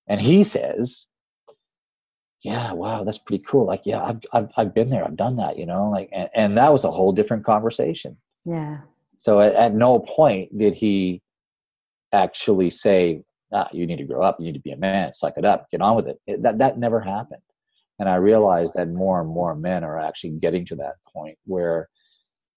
And 0.07 0.21
he 0.21 0.43
says, 0.43 1.07
yeah, 2.43 2.73
wow, 2.73 3.03
that's 3.03 3.17
pretty 3.17 3.43
cool. 3.43 3.65
Like, 3.65 3.81
yeah, 3.85 4.03
I've, 4.03 4.19
I've, 4.33 4.51
I've 4.55 4.73
been 4.73 4.89
there. 4.89 5.03
I've 5.03 5.15
done 5.15 5.37
that, 5.37 5.57
you 5.57 5.65
know, 5.65 5.89
like, 5.89 6.09
and, 6.11 6.29
and 6.35 6.57
that 6.57 6.71
was 6.71 6.83
a 6.83 6.91
whole 6.91 7.11
different 7.11 7.43
conversation. 7.43 8.17
Yeah. 8.45 8.79
So 9.17 9.39
at, 9.39 9.55
at 9.55 9.73
no 9.73 9.99
point 9.99 10.55
did 10.55 10.75
he 10.75 11.21
actually 12.13 12.69
say, 12.69 13.23
ah, 13.51 13.67
you 13.71 13.87
need 13.87 13.97
to 13.97 14.03
grow 14.03 14.21
up. 14.21 14.39
You 14.39 14.45
need 14.45 14.53
to 14.53 14.59
be 14.59 14.71
a 14.71 14.77
man, 14.77 15.13
suck 15.13 15.37
it 15.37 15.45
up, 15.45 15.67
get 15.71 15.81
on 15.81 15.95
with 15.95 16.07
it. 16.07 16.19
it 16.27 16.43
that, 16.43 16.59
that 16.59 16.77
never 16.77 16.99
happened. 16.99 17.41
And 17.97 18.09
I 18.09 18.15
realized 18.15 18.73
that 18.75 18.89
more 18.89 19.21
and 19.21 19.29
more 19.29 19.55
men 19.55 19.83
are 19.83 19.97
actually 19.97 20.31
getting 20.31 20.65
to 20.67 20.75
that 20.75 20.95
point 21.11 21.37
where 21.45 21.89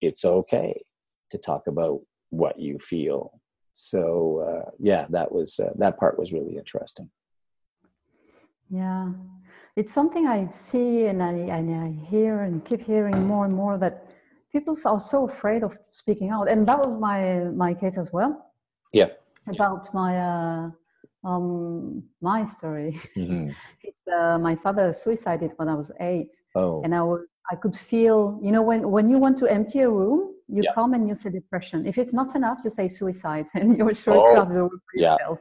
it's 0.03 0.25
okay 0.25 0.83
to 1.31 1.39
talk 1.39 1.67
about 1.67 2.01
what 2.31 2.59
you 2.59 2.79
feel. 2.79 3.41
So 3.73 4.41
uh, 4.49 4.71
yeah, 4.79 5.07
that 5.11 5.31
was 5.33 5.61
uh, 5.61 5.73
that 5.77 5.99
part 5.99 6.19
was 6.19 6.33
really 6.33 6.57
interesting. 6.57 7.11
Yeah, 8.71 9.13
it's 9.77 9.93
something 9.93 10.27
I 10.27 10.51
see 10.51 11.07
and 11.07 11.23
I, 11.23 11.33
and 11.33 11.75
I 11.75 12.07
hear 12.11 12.43
and 12.43 12.65
keep 12.65 12.83
hearing 12.83 13.27
more 13.27 13.45
and 13.45 13.55
more 13.55 13.79
that 13.79 14.09
people 14.53 14.77
are 14.85 15.01
so 15.01 15.25
afraid 15.25 15.63
of 15.63 15.79
speaking 15.91 16.31
out, 16.31 16.49
and 16.49 16.67
that 16.67 16.79
was 16.79 16.99
my 17.01 17.45
my 17.65 17.75
case 17.75 17.97
as 17.99 18.13
well. 18.13 18.53
Yeah. 18.93 19.09
About 19.47 19.95
my 19.95 20.19
uh, 20.19 20.71
um, 21.25 22.03
my 22.21 22.45
story. 22.45 22.99
Mm-hmm. 23.17 23.51
uh, 24.13 24.39
my 24.39 24.57
father 24.57 24.93
suicided 24.93 25.53
when 25.57 25.69
I 25.69 25.75
was 25.75 25.91
eight, 26.01 26.35
oh. 26.55 26.83
and 26.83 26.95
I 26.95 27.03
was 27.03 27.21
I 27.51 27.57
could 27.57 27.75
feel, 27.75 28.39
you 28.43 28.53
know, 28.53 28.63
when 28.63 28.91
when 28.91 29.09
you 29.09 29.19
want 29.19 29.39
to 29.39 29.47
empty 29.47 29.81
a 29.81 29.91
room, 29.91 30.35
you 30.49 30.63
yeah. 30.65 30.73
come 30.75 30.95
and 30.95 31.09
you 31.09 31.15
say 31.15 31.31
depression. 31.31 31.87
If 31.87 31.99
it's 31.99 32.13
not 32.13 32.35
enough, 32.35 32.59
you 32.65 32.71
say 32.71 32.89
suicide, 32.89 33.47
and 33.55 33.77
you're 33.77 33.95
sure 33.95 34.17
oh, 34.17 34.35
to 34.35 34.41
have 34.41 34.49
the 34.51 34.63
room 34.63 34.71
for 34.71 34.95
yeah. 34.95 35.13
yourself. 35.13 35.39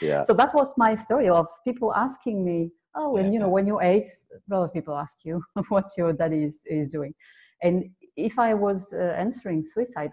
yeah. 0.00 0.22
So 0.26 0.34
that 0.34 0.54
was 0.54 0.74
my 0.76 0.94
story 0.94 1.28
of 1.28 1.46
people 1.64 1.94
asking 1.94 2.44
me, 2.44 2.70
oh, 2.94 3.16
and 3.16 3.26
yeah. 3.26 3.32
you 3.32 3.38
know, 3.38 3.48
when 3.48 3.66
you're 3.66 3.82
eight, 3.82 4.08
a 4.32 4.54
lot 4.54 4.64
of 4.64 4.72
people 4.72 4.96
ask 4.96 5.18
you 5.24 5.42
what 5.68 5.90
your 5.96 6.12
daddy 6.12 6.44
is, 6.44 6.62
is 6.66 6.88
doing, 6.88 7.14
and 7.62 7.90
if 8.16 8.38
I 8.38 8.54
was 8.54 8.92
uh, 8.92 9.14
answering 9.16 9.62
suicide, 9.62 10.12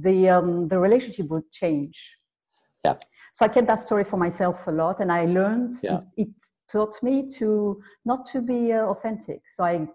the 0.00 0.28
um, 0.28 0.68
the 0.68 0.78
relationship 0.78 1.28
would 1.28 1.50
change. 1.52 2.18
Yeah. 2.84 2.94
So 3.34 3.44
I 3.44 3.48
kept 3.48 3.66
that 3.66 3.80
story 3.80 4.04
for 4.04 4.16
myself 4.16 4.66
a 4.66 4.70
lot, 4.70 5.00
and 5.00 5.12
I 5.12 5.26
learned 5.26 5.74
yeah. 5.82 5.98
it, 6.16 6.28
it 6.28 6.34
taught 6.70 7.02
me 7.02 7.26
to 7.38 7.80
not 8.04 8.24
to 8.26 8.40
be 8.40 8.72
uh, 8.72 8.86
authentic. 8.86 9.42
So 9.54 9.64
I, 9.64 9.86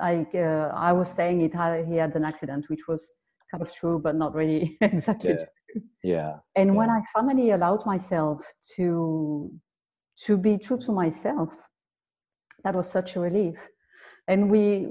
I, 0.00 0.26
uh, 0.34 0.72
I 0.74 0.92
was 0.92 1.10
saying 1.10 1.40
it 1.40 1.54
had, 1.54 1.86
he 1.86 1.96
had 1.96 2.14
an 2.16 2.24
accident, 2.24 2.66
which 2.68 2.86
was 2.88 3.12
kind 3.50 3.62
of 3.62 3.72
true, 3.72 3.98
but 3.98 4.16
not 4.16 4.34
really 4.34 4.76
exactly 4.80 5.30
yeah. 5.30 5.36
true. 5.36 5.82
Yeah. 6.02 6.32
And 6.54 6.70
yeah. 6.70 6.76
when 6.76 6.90
I 6.90 7.00
finally 7.12 7.50
allowed 7.50 7.84
myself 7.86 8.44
to, 8.76 9.50
to 10.24 10.36
be 10.36 10.58
true 10.58 10.78
to 10.78 10.92
myself, 10.92 11.50
that 12.62 12.74
was 12.74 12.90
such 12.90 13.16
a 13.16 13.20
relief. 13.20 13.56
And 14.28 14.50
we, 14.50 14.88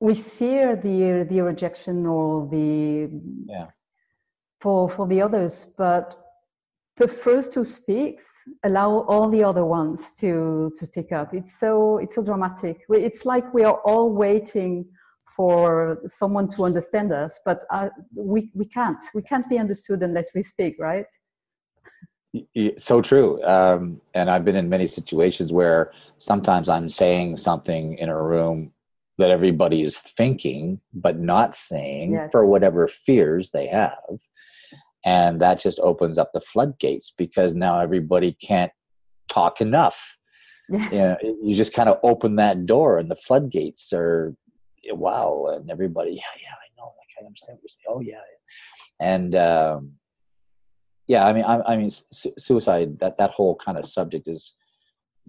we 0.00 0.14
fear 0.14 0.76
the 0.76 1.26
the 1.28 1.42
rejection 1.42 2.06
or 2.06 2.48
the 2.50 3.10
yeah. 3.46 3.66
for 4.60 4.88
for 4.88 5.06
the 5.06 5.20
others, 5.20 5.66
but 5.76 6.19
the 7.00 7.08
first 7.08 7.54
who 7.54 7.64
speaks 7.64 8.26
allow 8.62 8.90
all 9.08 9.28
the 9.30 9.42
other 9.42 9.64
ones 9.64 10.12
to 10.20 10.70
to 10.78 10.86
pick 10.86 11.10
up. 11.12 11.34
It's 11.34 11.58
so 11.58 11.98
it's 11.98 12.14
so 12.14 12.22
dramatic. 12.22 12.76
It's 12.90 13.24
like 13.24 13.52
we 13.54 13.64
are 13.64 13.78
all 13.90 14.12
waiting 14.12 14.84
for 15.36 15.98
someone 16.06 16.46
to 16.48 16.64
understand 16.64 17.10
us 17.12 17.40
but 17.48 17.64
uh, 17.70 17.88
we 18.14 18.50
we 18.54 18.66
can't. 18.66 19.02
We 19.14 19.22
can't 19.22 19.48
be 19.48 19.58
understood 19.58 20.02
unless 20.02 20.28
we 20.34 20.42
speak 20.42 20.74
right? 20.78 21.10
So 22.76 23.02
true. 23.02 23.42
Um, 23.44 24.00
and 24.14 24.30
i've 24.30 24.44
been 24.44 24.60
in 24.62 24.68
many 24.68 24.86
situations 24.86 25.52
where 25.52 25.90
sometimes 26.18 26.68
i'm 26.68 26.88
saying 26.88 27.36
something 27.48 27.84
in 28.02 28.08
a 28.08 28.22
room 28.32 28.72
that 29.18 29.30
everybody 29.30 29.82
is 29.82 29.98
thinking 29.98 30.80
but 31.06 31.18
not 31.18 31.50
saying 31.56 32.12
yes. 32.12 32.30
for 32.30 32.46
whatever 32.46 32.86
fears 32.86 33.50
they 33.50 33.66
have 33.66 34.18
and 35.04 35.40
that 35.40 35.60
just 35.60 35.78
opens 35.80 36.18
up 36.18 36.32
the 36.32 36.40
floodgates 36.40 37.12
because 37.16 37.54
now 37.54 37.80
everybody 37.80 38.36
can't 38.42 38.72
talk 39.28 39.60
enough. 39.60 40.18
Yeah. 40.68 40.90
you, 40.90 40.98
know, 40.98 41.16
you 41.42 41.54
just 41.56 41.74
kind 41.74 41.88
of 41.88 41.98
open 42.02 42.36
that 42.36 42.66
door 42.66 42.98
and 42.98 43.10
the 43.10 43.16
floodgates 43.16 43.92
are 43.92 44.36
wow 44.92 45.46
and 45.52 45.70
everybody 45.70 46.12
yeah 46.12 46.22
yeah 46.40 46.54
i 46.54 46.68
know 46.78 46.86
i 46.86 47.04
can 47.18 47.26
understand 47.26 47.58
what 47.58 47.62
you're 47.62 47.68
saying. 47.68 47.96
Oh 47.96 48.00
yeah 48.00 48.20
and 49.00 49.34
um, 49.34 49.92
yeah 51.06 51.26
i 51.26 51.32
mean 51.32 51.44
i, 51.44 51.60
I 51.60 51.76
mean 51.76 51.90
su- 51.90 52.32
suicide 52.38 52.98
that 53.00 53.18
that 53.18 53.30
whole 53.30 53.56
kind 53.56 53.78
of 53.78 53.84
subject 53.84 54.28
is 54.28 54.54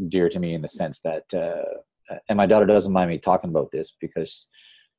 dear 0.07 0.29
to 0.29 0.39
me 0.39 0.53
in 0.53 0.61
the 0.61 0.67
sense 0.67 0.99
that 1.01 1.33
uh, 1.33 2.15
and 2.29 2.37
my 2.37 2.45
daughter 2.45 2.65
doesn't 2.65 2.93
mind 2.93 3.09
me 3.09 3.17
talking 3.17 3.49
about 3.49 3.71
this 3.71 3.95
because 3.99 4.47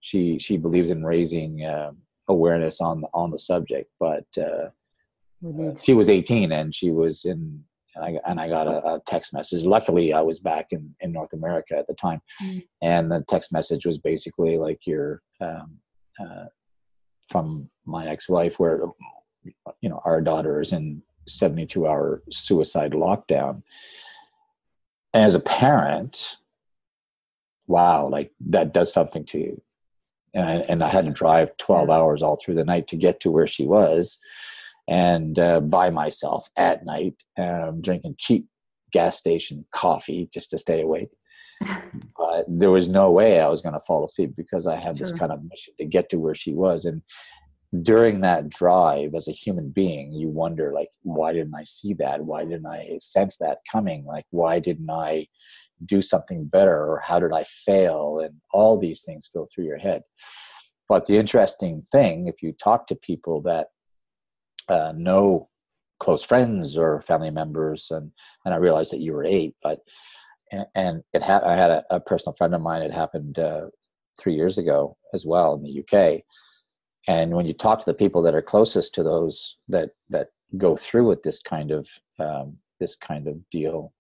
she 0.01 0.39
she 0.39 0.57
believes 0.57 0.91
in 0.91 1.05
raising 1.05 1.65
um, 1.67 1.99
awareness 2.29 2.81
on 2.81 3.05
on 3.15 3.31
the 3.31 3.39
subject. 3.39 3.91
But 3.99 4.27
uh, 4.39 4.71
she 5.83 5.95
was 5.95 6.09
18 6.09 6.53
and 6.53 6.75
she 6.75 6.91
was 6.91 7.25
in, 7.25 7.65
and 7.97 8.05
I, 8.05 8.19
and 8.31 8.41
I 8.41 8.49
got 8.49 8.69
a, 8.69 8.95
a, 8.95 9.03
text 9.07 9.35
message. 9.35 9.65
Luckily, 9.65 10.13
I 10.13 10.21
was 10.21 10.39
back 10.39 10.69
in, 10.71 10.95
in 11.01 11.13
North 11.13 11.33
America 11.33 11.77
at 11.77 11.87
the 11.87 11.95
time, 11.95 12.21
mm-hmm. 12.43 12.61
and 12.81 13.11
the 13.11 13.25
text 13.29 13.53
message 13.53 13.85
was 13.85 13.99
basically 13.99 14.57
like 14.57 14.87
your 14.87 15.23
um, 15.41 15.79
uh, 16.21 16.47
from 17.29 17.69
my 17.85 18.07
ex-wife, 18.07 18.59
where 18.59 18.83
you 19.81 19.89
know 19.89 20.01
our 20.05 20.21
daughter 20.21 20.61
is 20.61 20.73
in 20.73 21.03
72 21.27 21.87
hour 21.87 22.23
suicide 22.31 22.93
lockdown. 22.93 23.63
And 25.15 25.25
as 25.25 25.35
a 25.35 25.41
parent, 25.41 26.37
wow, 27.67 28.09
like 28.09 28.33
that 28.49 28.73
does 28.73 28.93
something 28.93 29.25
to 29.27 29.39
you 29.39 29.63
and 30.35 30.45
I, 30.45 30.53
and 30.69 30.83
I 30.83 30.89
had 30.89 31.05
to 31.05 31.11
drive 31.11 31.57
12 31.59 31.91
hours 31.91 32.23
all 32.23 32.37
through 32.37 32.55
the 32.55 32.65
night 32.65 32.89
to 32.89 32.97
get 32.97 33.21
to 33.21 33.31
where 33.31 33.47
she 33.47 33.67
was 33.67 34.19
and 34.89 35.39
uh, 35.39 35.61
by 35.61 35.91
myself 35.91 36.49
at 36.57 36.85
night 36.85 37.15
um, 37.39 37.81
drinking 37.81 38.17
cheap 38.19 38.47
gas 38.93 39.17
station 39.17 39.65
coffee 39.73 40.29
just 40.33 40.51
to 40.51 40.59
stay 40.59 40.81
awake. 40.83 41.11
But 42.17 42.47
there 42.49 42.71
was 42.71 42.89
no 42.89 43.11
way 43.11 43.41
i 43.41 43.49
was 43.49 43.61
going 43.61 43.75
to 43.75 43.81
fall 43.81 44.05
asleep 44.05 44.33
because 44.37 44.67
i 44.67 44.77
had 44.77 44.97
sure. 44.97 45.07
this 45.07 45.19
kind 45.19 45.33
of 45.33 45.43
mission 45.49 45.75
to 45.79 45.85
get 45.85 46.09
to 46.11 46.19
where 46.19 46.35
she 46.35 46.53
was. 46.53 46.85
And 46.85 47.03
during 47.83 48.21
that 48.21 48.49
drive 48.49 49.15
as 49.15 49.29
a 49.29 49.33
human 49.33 49.71
being 49.71 50.13
you 50.13 50.29
wonder 50.29 50.73
like 50.75 50.91
why 51.03 51.33
didn't 51.33 51.55
i 51.55 51.65
see 51.65 51.95
that? 51.95 52.25
Why 52.25 52.45
didn't 52.45 52.67
i 52.67 52.99
sense 53.01 53.37
that 53.37 53.59
coming? 53.71 54.05
Like 54.05 54.27
why 54.31 54.59
didn't 54.61 54.91
i 54.91 55.27
do 55.85 56.03
something 56.03 56.47
better 56.47 56.77
or 56.77 57.01
how 57.05 57.19
did 57.19 57.33
I 57.33 57.45
fail? 57.45 58.21
And 58.23 58.35
all 58.53 58.79
these 58.79 59.03
things 59.03 59.31
go 59.33 59.47
through 59.47 59.65
your 59.65 59.79
head. 59.79 60.03
But 60.89 61.07
the 61.07 61.17
interesting 61.17 61.87
thing, 61.91 62.27
if 62.27 62.43
you 62.43 62.53
talk 62.53 62.87
to 62.89 62.95
people 62.95 63.41
that 63.43 63.69
uh, 64.69 64.93
know 64.97 65.49
close 65.99 66.23
friends 66.23 66.77
or 66.77 67.01
family 67.01 67.31
members, 67.31 67.89
and, 67.91 68.11
and 68.45 68.53
I 68.53 68.59
realized 68.59 68.93
that 68.93 69.01
you 69.01 69.13
were 69.13 69.25
eight, 69.25 69.55
but 69.63 69.81
and, 70.51 70.67
and 70.75 71.03
it 71.13 71.23
had 71.23 71.43
I 71.45 71.57
had 71.57 71.71
a, 71.71 71.85
a, 71.91 72.01
personal 72.01 72.35
friend 72.35 72.55
of 72.55 72.61
mine. 72.61 72.83
It 72.83 72.93
happened 72.93 73.39
uh, 73.39 73.67
three 74.19 74.35
years 74.35 74.59
ago 74.59 74.97
as 75.15 75.25
well 75.25 75.55
in 75.55 75.63
the 75.63 75.81
UK. 75.81 76.23
And 77.09 77.33
when 77.35 77.47
you 77.47 77.55
talk 77.55 77.81
to 77.81 77.87
the 77.87 77.95
people 77.95 78.23
that 78.23 78.35
are 78.35 78.43
closest 78.43 78.95
to 78.95 79.03
those 79.03 79.57
that 79.69 79.91
that 80.11 80.29
go 80.57 80.77
through 80.77 81.07
with 81.07 81.23
this 81.23 81.41
kind 81.41 81.71
of 81.71 81.89
um, 82.21 82.59
this 82.79 82.95
kind 82.95 83.27
of 83.27 83.49
deal, 83.51 83.93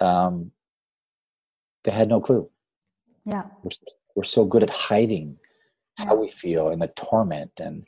um, 0.00 0.52
they 1.86 1.92
had 1.92 2.10
no 2.10 2.20
clue. 2.20 2.50
Yeah. 3.24 3.44
We're, 3.62 3.70
we're 4.14 4.24
so 4.24 4.44
good 4.44 4.62
at 4.62 4.70
hiding 4.70 5.38
yeah. 5.98 6.06
how 6.06 6.16
we 6.16 6.30
feel 6.30 6.68
and 6.68 6.82
the 6.82 6.88
torment. 6.88 7.52
And, 7.58 7.86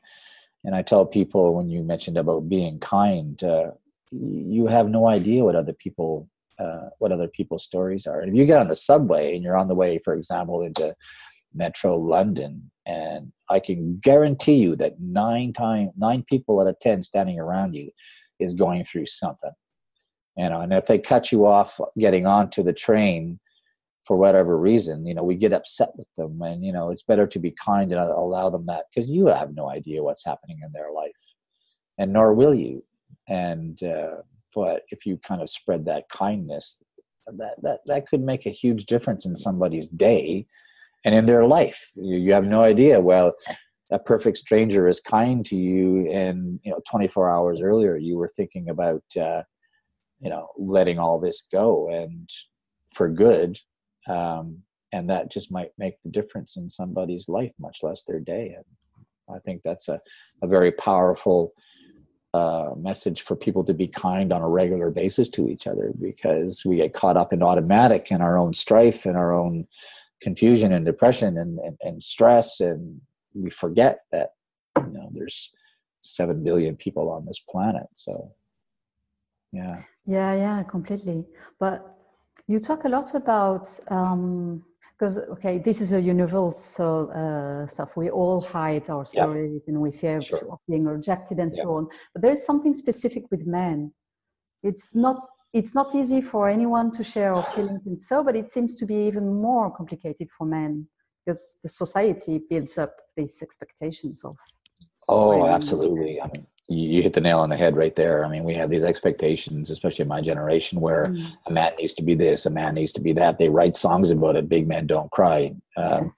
and 0.64 0.74
I 0.74 0.82
tell 0.82 1.04
people 1.04 1.54
when 1.54 1.68
you 1.68 1.82
mentioned 1.82 2.16
about 2.16 2.48
being 2.48 2.78
kind, 2.78 3.42
uh, 3.42 3.72
you 4.10 4.66
have 4.68 4.88
no 4.88 5.08
idea 5.08 5.44
what 5.44 5.56
other 5.56 5.74
people 5.74 6.28
uh, 6.58 6.88
what 6.98 7.12
other 7.12 7.28
people's 7.28 7.62
stories 7.62 8.04
are. 8.06 8.20
And 8.20 8.30
if 8.30 8.36
you 8.36 8.44
get 8.44 8.58
on 8.58 8.66
the 8.66 8.74
subway 8.74 9.34
and 9.34 9.44
you're 9.44 9.56
on 9.56 9.68
the 9.68 9.76
way, 9.76 10.00
for 10.04 10.14
example, 10.14 10.62
into 10.62 10.92
Metro 11.54 11.96
London, 11.96 12.70
and 12.84 13.32
I 13.48 13.60
can 13.60 14.00
guarantee 14.02 14.56
you 14.56 14.74
that 14.76 15.00
nine 15.00 15.52
time 15.52 15.90
nine 15.96 16.24
people 16.24 16.60
out 16.60 16.66
of 16.66 16.80
ten 16.80 17.02
standing 17.04 17.38
around 17.38 17.74
you 17.74 17.90
is 18.40 18.54
going 18.54 18.82
through 18.82 19.06
something. 19.06 19.52
You 20.36 20.48
know, 20.48 20.60
and 20.60 20.72
if 20.72 20.86
they 20.86 20.98
cut 20.98 21.30
you 21.30 21.46
off 21.46 21.80
getting 21.96 22.26
onto 22.26 22.64
the 22.64 22.72
train 22.72 23.38
for 24.08 24.16
whatever 24.16 24.58
reason, 24.58 25.06
you 25.06 25.14
know, 25.14 25.22
we 25.22 25.34
get 25.34 25.52
upset 25.52 25.90
with 25.94 26.08
them, 26.16 26.40
and 26.40 26.64
you 26.64 26.72
know, 26.72 26.90
it's 26.90 27.02
better 27.02 27.26
to 27.26 27.38
be 27.38 27.50
kind 27.50 27.92
and 27.92 28.00
allow 28.00 28.48
them 28.48 28.64
that 28.64 28.86
because 28.88 29.10
you 29.10 29.26
have 29.26 29.54
no 29.54 29.68
idea 29.68 30.02
what's 30.02 30.24
happening 30.24 30.60
in 30.64 30.72
their 30.72 30.90
life, 30.90 31.34
and 31.98 32.10
nor 32.10 32.32
will 32.32 32.54
you. 32.54 32.82
And 33.28 33.80
uh, 33.82 34.22
but 34.54 34.84
if 34.88 35.04
you 35.04 35.18
kind 35.18 35.42
of 35.42 35.50
spread 35.50 35.84
that 35.84 36.08
kindness, 36.08 36.82
that 37.26 37.56
that 37.62 37.80
that 37.84 38.08
could 38.08 38.22
make 38.22 38.46
a 38.46 38.50
huge 38.50 38.86
difference 38.86 39.26
in 39.26 39.36
somebody's 39.36 39.88
day 39.88 40.46
and 41.04 41.14
in 41.14 41.26
their 41.26 41.44
life. 41.44 41.92
You, 41.94 42.16
you 42.16 42.32
have 42.32 42.46
no 42.46 42.62
idea. 42.62 43.02
Well, 43.02 43.34
a 43.90 43.98
perfect 43.98 44.38
stranger 44.38 44.88
is 44.88 45.00
kind 45.00 45.44
to 45.44 45.56
you, 45.56 46.10
and 46.10 46.60
you 46.64 46.70
know, 46.70 46.80
24 46.90 47.30
hours 47.30 47.60
earlier, 47.60 47.98
you 47.98 48.16
were 48.16 48.28
thinking 48.28 48.70
about, 48.70 49.04
uh, 49.20 49.42
you 50.18 50.30
know, 50.30 50.48
letting 50.56 50.98
all 50.98 51.20
this 51.20 51.46
go 51.52 51.90
and 51.90 52.30
for 52.94 53.10
good. 53.10 53.58
Um, 54.08 54.62
and 54.92 55.10
that 55.10 55.30
just 55.30 55.50
might 55.50 55.70
make 55.76 56.00
the 56.02 56.10
difference 56.10 56.56
in 56.56 56.70
somebody's 56.70 57.28
life, 57.28 57.52
much 57.58 57.82
less 57.82 58.04
their 58.04 58.20
day. 58.20 58.54
And 58.56 58.64
I 59.34 59.38
think 59.40 59.62
that's 59.62 59.88
a, 59.88 60.00
a 60.42 60.46
very 60.46 60.72
powerful 60.72 61.52
uh, 62.34 62.70
message 62.76 63.22
for 63.22 63.36
people 63.36 63.64
to 63.64 63.74
be 63.74 63.88
kind 63.88 64.32
on 64.32 64.42
a 64.42 64.48
regular 64.48 64.90
basis 64.90 65.28
to 65.30 65.48
each 65.48 65.66
other 65.66 65.92
because 66.00 66.62
we 66.64 66.76
get 66.76 66.92
caught 66.92 67.16
up 67.16 67.32
in 67.32 67.42
automatic 67.42 68.10
in 68.10 68.20
our 68.20 68.38
own 68.38 68.52
strife 68.54 69.06
and 69.06 69.16
our 69.16 69.32
own 69.32 69.66
confusion 70.20 70.72
and 70.72 70.84
depression 70.84 71.38
and, 71.38 71.58
and, 71.60 71.76
and 71.80 72.02
stress. 72.02 72.60
And 72.60 73.00
we 73.34 73.50
forget 73.50 74.00
that 74.12 74.30
you 74.76 74.92
know 74.92 75.10
there's 75.12 75.50
7 76.02 76.42
billion 76.44 76.76
people 76.76 77.10
on 77.10 77.26
this 77.26 77.38
planet. 77.38 77.86
So 77.94 78.32
yeah. 79.52 79.82
Yeah 80.04 80.34
yeah 80.34 80.62
completely. 80.64 81.24
But 81.58 81.97
you 82.46 82.58
talk 82.58 82.84
a 82.84 82.88
lot 82.88 83.14
about 83.14 83.68
um 83.88 84.62
because 84.98 85.18
okay 85.18 85.58
this 85.58 85.80
is 85.80 85.92
a 85.92 86.00
universal 86.00 87.10
uh, 87.14 87.66
stuff. 87.66 87.96
We 87.96 88.10
all 88.10 88.40
hide 88.40 88.90
our 88.90 89.06
stories 89.06 89.64
and 89.68 89.80
we 89.80 89.92
fear 89.92 90.20
sure. 90.20 90.52
of 90.52 90.58
being 90.68 90.84
rejected 90.84 91.38
and 91.38 91.52
so 91.52 91.76
on. 91.76 91.88
But 92.12 92.22
there 92.22 92.32
is 92.32 92.44
something 92.44 92.74
specific 92.74 93.24
with 93.30 93.46
men. 93.46 93.92
It's 94.62 94.94
not 94.94 95.22
it's 95.52 95.74
not 95.74 95.94
easy 95.94 96.20
for 96.20 96.48
anyone 96.48 96.90
to 96.92 97.04
share 97.04 97.32
our 97.32 97.46
feelings 97.46 97.86
and 97.86 98.00
so 98.00 98.24
but 98.24 98.34
it 98.36 98.48
seems 98.48 98.74
to 98.74 98.86
be 98.86 98.96
even 99.06 99.40
more 99.40 99.70
complicated 99.70 100.28
for 100.36 100.46
men 100.46 100.88
because 101.24 101.56
the 101.62 101.68
society 101.68 102.40
builds 102.50 102.76
up 102.76 102.94
these 103.16 103.40
expectations 103.40 104.24
of 104.24 104.34
oh 105.08 105.46
absolutely. 105.46 106.20
I 106.20 106.26
mean 106.34 106.46
you 106.68 107.02
hit 107.02 107.14
the 107.14 107.20
nail 107.20 107.40
on 107.40 107.48
the 107.48 107.56
head 107.56 107.76
right 107.76 107.96
there. 107.96 108.24
I 108.24 108.28
mean 108.28 108.44
we 108.44 108.54
have 108.54 108.70
these 108.70 108.84
expectations 108.84 109.70
especially 109.70 110.02
in 110.02 110.08
my 110.08 110.20
generation 110.20 110.80
where 110.80 111.06
mm. 111.06 111.26
a 111.46 111.52
man 111.52 111.72
needs 111.78 111.94
to 111.94 112.02
be 112.02 112.14
this 112.14 112.46
a 112.46 112.50
man 112.50 112.74
needs 112.74 112.92
to 112.92 113.00
be 113.00 113.12
that. 113.14 113.38
They 113.38 113.48
write 113.48 113.76
songs 113.76 114.10
about 114.10 114.36
it 114.36 114.48
big 114.48 114.68
men 114.68 114.86
don't 114.86 115.10
cry. 115.10 115.54
Um, 115.76 116.14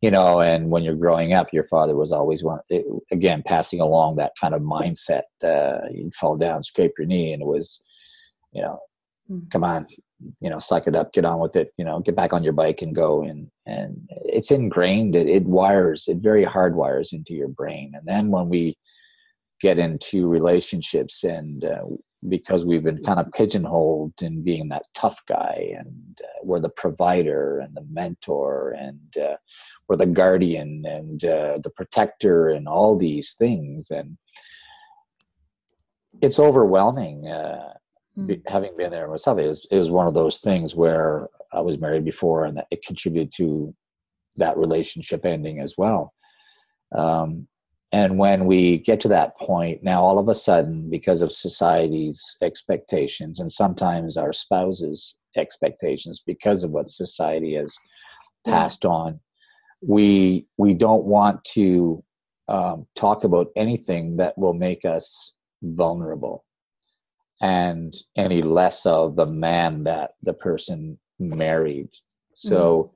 you 0.00 0.10
know 0.10 0.40
and 0.40 0.70
when 0.70 0.82
you're 0.82 0.94
growing 0.94 1.32
up 1.32 1.52
your 1.52 1.64
father 1.64 1.94
was 1.94 2.12
always 2.12 2.42
one 2.42 2.60
it, 2.68 2.84
again 3.10 3.42
passing 3.46 3.80
along 3.80 4.16
that 4.16 4.32
kind 4.40 4.54
of 4.54 4.60
mindset 4.62 5.22
uh, 5.44 5.78
you'd 5.92 6.14
fall 6.14 6.36
down 6.36 6.62
scrape 6.62 6.92
your 6.98 7.06
knee 7.06 7.32
and 7.32 7.40
it 7.40 7.46
was 7.46 7.82
you 8.52 8.60
know 8.60 8.80
mm-hmm. 9.30 9.46
come 9.50 9.62
on 9.62 9.86
you 10.40 10.50
know 10.50 10.58
suck 10.58 10.86
it 10.86 10.94
up 10.94 11.12
get 11.12 11.24
on 11.24 11.38
with 11.38 11.56
it 11.56 11.72
you 11.76 11.84
know 11.84 12.00
get 12.00 12.16
back 12.16 12.32
on 12.32 12.44
your 12.44 12.52
bike 12.52 12.82
and 12.82 12.94
go. 12.94 13.22
And 13.22 13.50
and 13.66 14.08
it's 14.24 14.50
ingrained 14.50 15.14
it, 15.14 15.28
it 15.28 15.44
wires 15.44 16.06
it 16.08 16.18
very 16.18 16.44
hardwires 16.44 17.12
into 17.12 17.34
your 17.34 17.48
brain. 17.48 17.92
And 17.94 18.06
then 18.06 18.28
when 18.28 18.48
we 18.48 18.76
get 19.62 19.78
into 19.78 20.26
relationships 20.26 21.22
and 21.22 21.64
uh, 21.64 21.84
because 22.28 22.66
we've 22.66 22.82
been 22.82 23.02
kind 23.02 23.20
of 23.20 23.32
pigeonholed 23.32 24.12
in 24.20 24.42
being 24.42 24.68
that 24.68 24.84
tough 24.94 25.22
guy 25.26 25.74
and 25.78 26.20
uh, 26.22 26.40
we're 26.42 26.60
the 26.60 26.68
provider 26.68 27.60
and 27.60 27.74
the 27.76 27.86
mentor 27.90 28.74
and 28.76 29.16
uh, 29.16 29.36
we're 29.88 29.96
the 29.96 30.06
guardian 30.06 30.84
and 30.86 31.24
uh, 31.24 31.58
the 31.62 31.70
protector 31.70 32.48
and 32.48 32.68
all 32.68 32.96
these 32.98 33.34
things. 33.34 33.90
And 33.90 34.18
it's 36.20 36.38
overwhelming 36.38 37.28
uh, 37.28 37.74
mm. 38.18 38.40
having 38.46 38.76
been 38.76 38.90
there 38.90 39.08
myself. 39.08 39.38
It 39.38 39.76
was 39.76 39.90
one 39.90 40.06
of 40.06 40.14
those 40.14 40.38
things 40.38 40.74
where 40.74 41.28
i 41.52 41.60
was 41.60 41.78
married 41.78 42.04
before 42.04 42.44
and 42.44 42.62
it 42.70 42.84
contributed 42.84 43.32
to 43.36 43.74
that 44.36 44.56
relationship 44.56 45.24
ending 45.24 45.60
as 45.60 45.74
well. 45.76 46.14
Um, 46.96 47.48
and 47.92 48.16
when 48.18 48.46
we 48.46 48.78
get 48.78 49.00
to 49.00 49.08
that 49.08 49.36
point 49.36 49.82
now 49.82 50.02
all 50.02 50.18
of 50.18 50.28
a 50.28 50.34
sudden 50.34 50.88
because 50.90 51.22
of 51.22 51.32
society's 51.32 52.36
expectations 52.42 53.38
and 53.38 53.52
sometimes 53.52 54.16
our 54.16 54.32
spouses 54.32 55.16
expectations 55.36 56.20
because 56.26 56.64
of 56.64 56.70
what 56.70 56.88
society 56.88 57.54
has 57.54 57.76
passed 58.46 58.84
on 58.84 59.20
we 59.80 60.46
we 60.58 60.74
don't 60.74 61.04
want 61.04 61.42
to 61.44 62.02
um, 62.48 62.86
talk 62.96 63.24
about 63.24 63.48
anything 63.56 64.16
that 64.16 64.36
will 64.36 64.52
make 64.52 64.84
us 64.84 65.32
vulnerable 65.62 66.44
and 67.40 67.94
any 68.16 68.42
less 68.42 68.84
of 68.84 69.16
the 69.16 69.26
man 69.26 69.84
that 69.84 70.12
the 70.22 70.34
person 70.34 70.98
married 71.18 71.88
so 72.34 72.82
mm-hmm. 72.82 72.94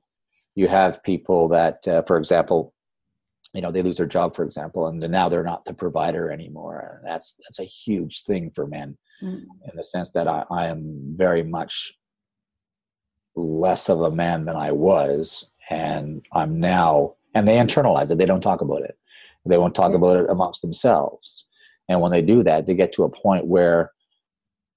you 0.61 0.67
have 0.67 1.03
people 1.03 1.47
that 1.47 1.87
uh, 1.87 2.01
for 2.03 2.17
example 2.17 2.73
you 3.53 3.61
know 3.61 3.71
they 3.71 3.81
lose 3.81 3.97
their 3.97 4.05
job 4.05 4.35
for 4.35 4.43
example 4.43 4.87
and 4.87 4.99
now 4.99 5.29
they're 5.29 5.43
not 5.43 5.65
the 5.65 5.73
provider 5.73 6.31
anymore 6.31 6.99
and 6.99 7.09
that's 7.09 7.37
that's 7.43 7.59
a 7.59 7.63
huge 7.63 8.23
thing 8.23 8.51
for 8.51 8.67
men 8.67 8.97
mm-hmm. 9.23 9.37
in 9.37 9.75
the 9.75 9.83
sense 9.83 10.11
that 10.11 10.27
I, 10.27 10.43
I 10.51 10.67
am 10.67 11.13
very 11.15 11.43
much 11.43 11.93
less 13.35 13.87
of 13.87 14.01
a 14.01 14.11
man 14.11 14.45
than 14.45 14.55
i 14.55 14.71
was 14.71 15.51
and 15.69 16.25
I'm 16.33 16.59
now, 16.59 17.15
and 17.33 17.47
they 17.47 17.55
internalize 17.55 18.11
it. 18.11 18.17
They 18.17 18.25
don't 18.25 18.41
talk 18.41 18.61
about 18.61 18.81
it. 18.81 18.97
They 19.45 19.57
won't 19.57 19.75
talk 19.75 19.93
about 19.93 20.17
it 20.17 20.29
amongst 20.29 20.61
themselves. 20.61 21.45
And 21.89 22.01
when 22.01 22.11
they 22.11 22.21
do 22.21 22.43
that, 22.43 22.65
they 22.65 22.73
get 22.73 22.91
to 22.93 23.03
a 23.03 23.09
point 23.09 23.45
where 23.45 23.91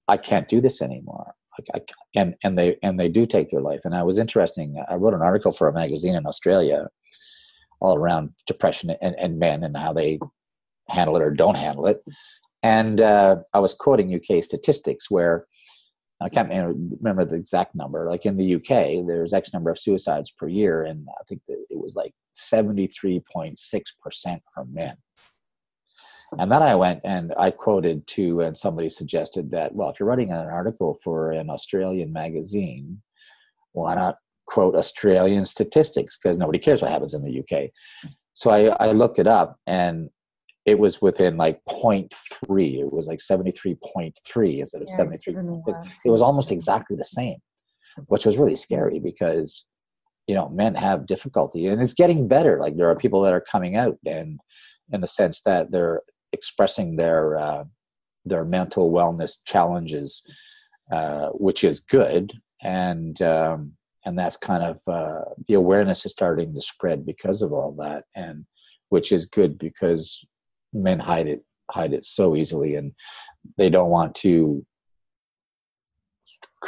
I 0.07 0.17
can't 0.17 0.47
do 0.47 0.61
this 0.61 0.81
anymore. 0.81 1.33
Like 1.59 1.67
I, 1.75 2.19
and 2.19 2.35
and 2.43 2.57
they 2.57 2.77
and 2.81 2.97
they 2.97 3.09
do 3.09 3.25
take 3.25 3.51
their 3.51 3.59
life. 3.59 3.81
And 3.83 3.93
I 3.93 4.03
was 4.03 4.17
interesting. 4.17 4.81
I 4.89 4.95
wrote 4.95 5.13
an 5.13 5.21
article 5.21 5.51
for 5.51 5.67
a 5.67 5.73
magazine 5.73 6.15
in 6.15 6.25
Australia, 6.25 6.87
all 7.81 7.95
around 7.95 8.31
depression 8.47 8.91
and, 9.01 9.15
and 9.15 9.39
men 9.39 9.63
and 9.63 9.75
how 9.75 9.91
they 9.91 10.19
handle 10.87 11.15
it 11.15 11.21
or 11.21 11.31
don't 11.31 11.57
handle 11.57 11.87
it. 11.87 12.03
And 12.63 13.01
uh, 13.01 13.37
I 13.53 13.59
was 13.59 13.73
quoting 13.73 14.13
UK 14.13 14.43
statistics 14.43 15.09
where 15.09 15.47
I 16.21 16.29
can't 16.29 16.49
remember 16.49 17.25
the 17.25 17.35
exact 17.35 17.73
number. 17.73 18.07
Like 18.07 18.27
in 18.27 18.37
the 18.37 18.55
UK, 18.55 19.07
there's 19.07 19.33
X 19.33 19.53
number 19.53 19.71
of 19.71 19.79
suicides 19.79 20.29
per 20.29 20.47
year, 20.47 20.83
and 20.83 21.07
I 21.19 21.23
think 21.23 21.41
it 21.47 21.65
was 21.71 21.95
like 21.95 22.13
73.6% 22.35 24.39
are 24.55 24.65
men. 24.65 24.97
And 26.37 26.51
then 26.51 26.61
I 26.61 26.75
went 26.75 27.01
and 27.03 27.33
I 27.37 27.51
quoted 27.51 28.07
to, 28.07 28.41
and 28.41 28.57
somebody 28.57 28.89
suggested 28.89 29.51
that, 29.51 29.75
well, 29.75 29.89
if 29.89 29.99
you're 29.99 30.07
writing 30.07 30.31
an 30.31 30.47
article 30.47 30.97
for 31.03 31.31
an 31.31 31.49
Australian 31.49 32.13
magazine, 32.13 33.01
why 33.73 33.95
not 33.95 34.17
quote 34.51 34.75
Australian 34.75 35.45
statistics? 35.45 36.17
Because 36.17 36.37
nobody 36.37 36.59
cares 36.59 36.81
what 36.81 36.91
happens 36.91 37.13
in 37.13 37.23
the 37.23 37.39
UK. 37.39 37.71
So 38.33 38.51
I, 38.51 38.67
I 38.87 38.91
looked 38.91 39.19
it 39.19 39.27
up, 39.27 39.57
and 39.65 40.09
it 40.65 40.77
was 40.77 41.01
within 41.01 41.37
like 41.37 41.59
0.3 41.67 42.79
it 42.79 42.93
was 42.93 43.07
like 43.07 43.19
73.3 43.19 44.59
instead 44.59 44.81
of 44.81 44.87
yeah, 44.89 44.95
73 44.95 45.35
it 46.05 46.09
was 46.09 46.21
almost 46.21 46.51
exactly 46.51 46.95
the 46.95 47.03
same 47.03 47.37
which 48.07 48.25
was 48.25 48.37
really 48.37 48.55
scary 48.55 48.99
because 48.99 49.65
you 50.27 50.35
know 50.35 50.49
men 50.49 50.75
have 50.75 51.07
difficulty 51.07 51.67
and 51.67 51.81
it's 51.81 51.93
getting 51.93 52.27
better 52.27 52.59
like 52.59 52.77
there 52.77 52.89
are 52.89 52.95
people 52.95 53.21
that 53.21 53.33
are 53.33 53.41
coming 53.51 53.75
out 53.75 53.97
and 54.05 54.39
in 54.91 55.01
the 55.01 55.07
sense 55.07 55.41
that 55.41 55.71
they're 55.71 56.01
expressing 56.31 56.95
their 56.95 57.37
uh, 57.37 57.63
their 58.25 58.45
mental 58.45 58.91
wellness 58.91 59.37
challenges 59.45 60.21
uh, 60.91 61.29
which 61.29 61.63
is 61.63 61.79
good 61.79 62.33
and 62.63 63.21
um, 63.21 63.73
and 64.05 64.17
that's 64.17 64.37
kind 64.37 64.63
of 64.63 64.79
uh, 64.87 65.25
the 65.47 65.53
awareness 65.53 66.05
is 66.05 66.11
starting 66.11 66.53
to 66.53 66.61
spread 66.61 67.05
because 67.05 67.41
of 67.41 67.53
all 67.53 67.71
that 67.79 68.05
and 68.15 68.45
which 68.89 69.11
is 69.11 69.25
good 69.25 69.57
because 69.57 70.25
men 70.73 70.99
hide 70.99 71.27
it 71.27 71.43
hide 71.69 71.93
it 71.93 72.05
so 72.05 72.35
easily 72.35 72.75
and 72.75 72.93
they 73.57 73.69
don't 73.69 73.89
want 73.89 74.13
to 74.15 74.65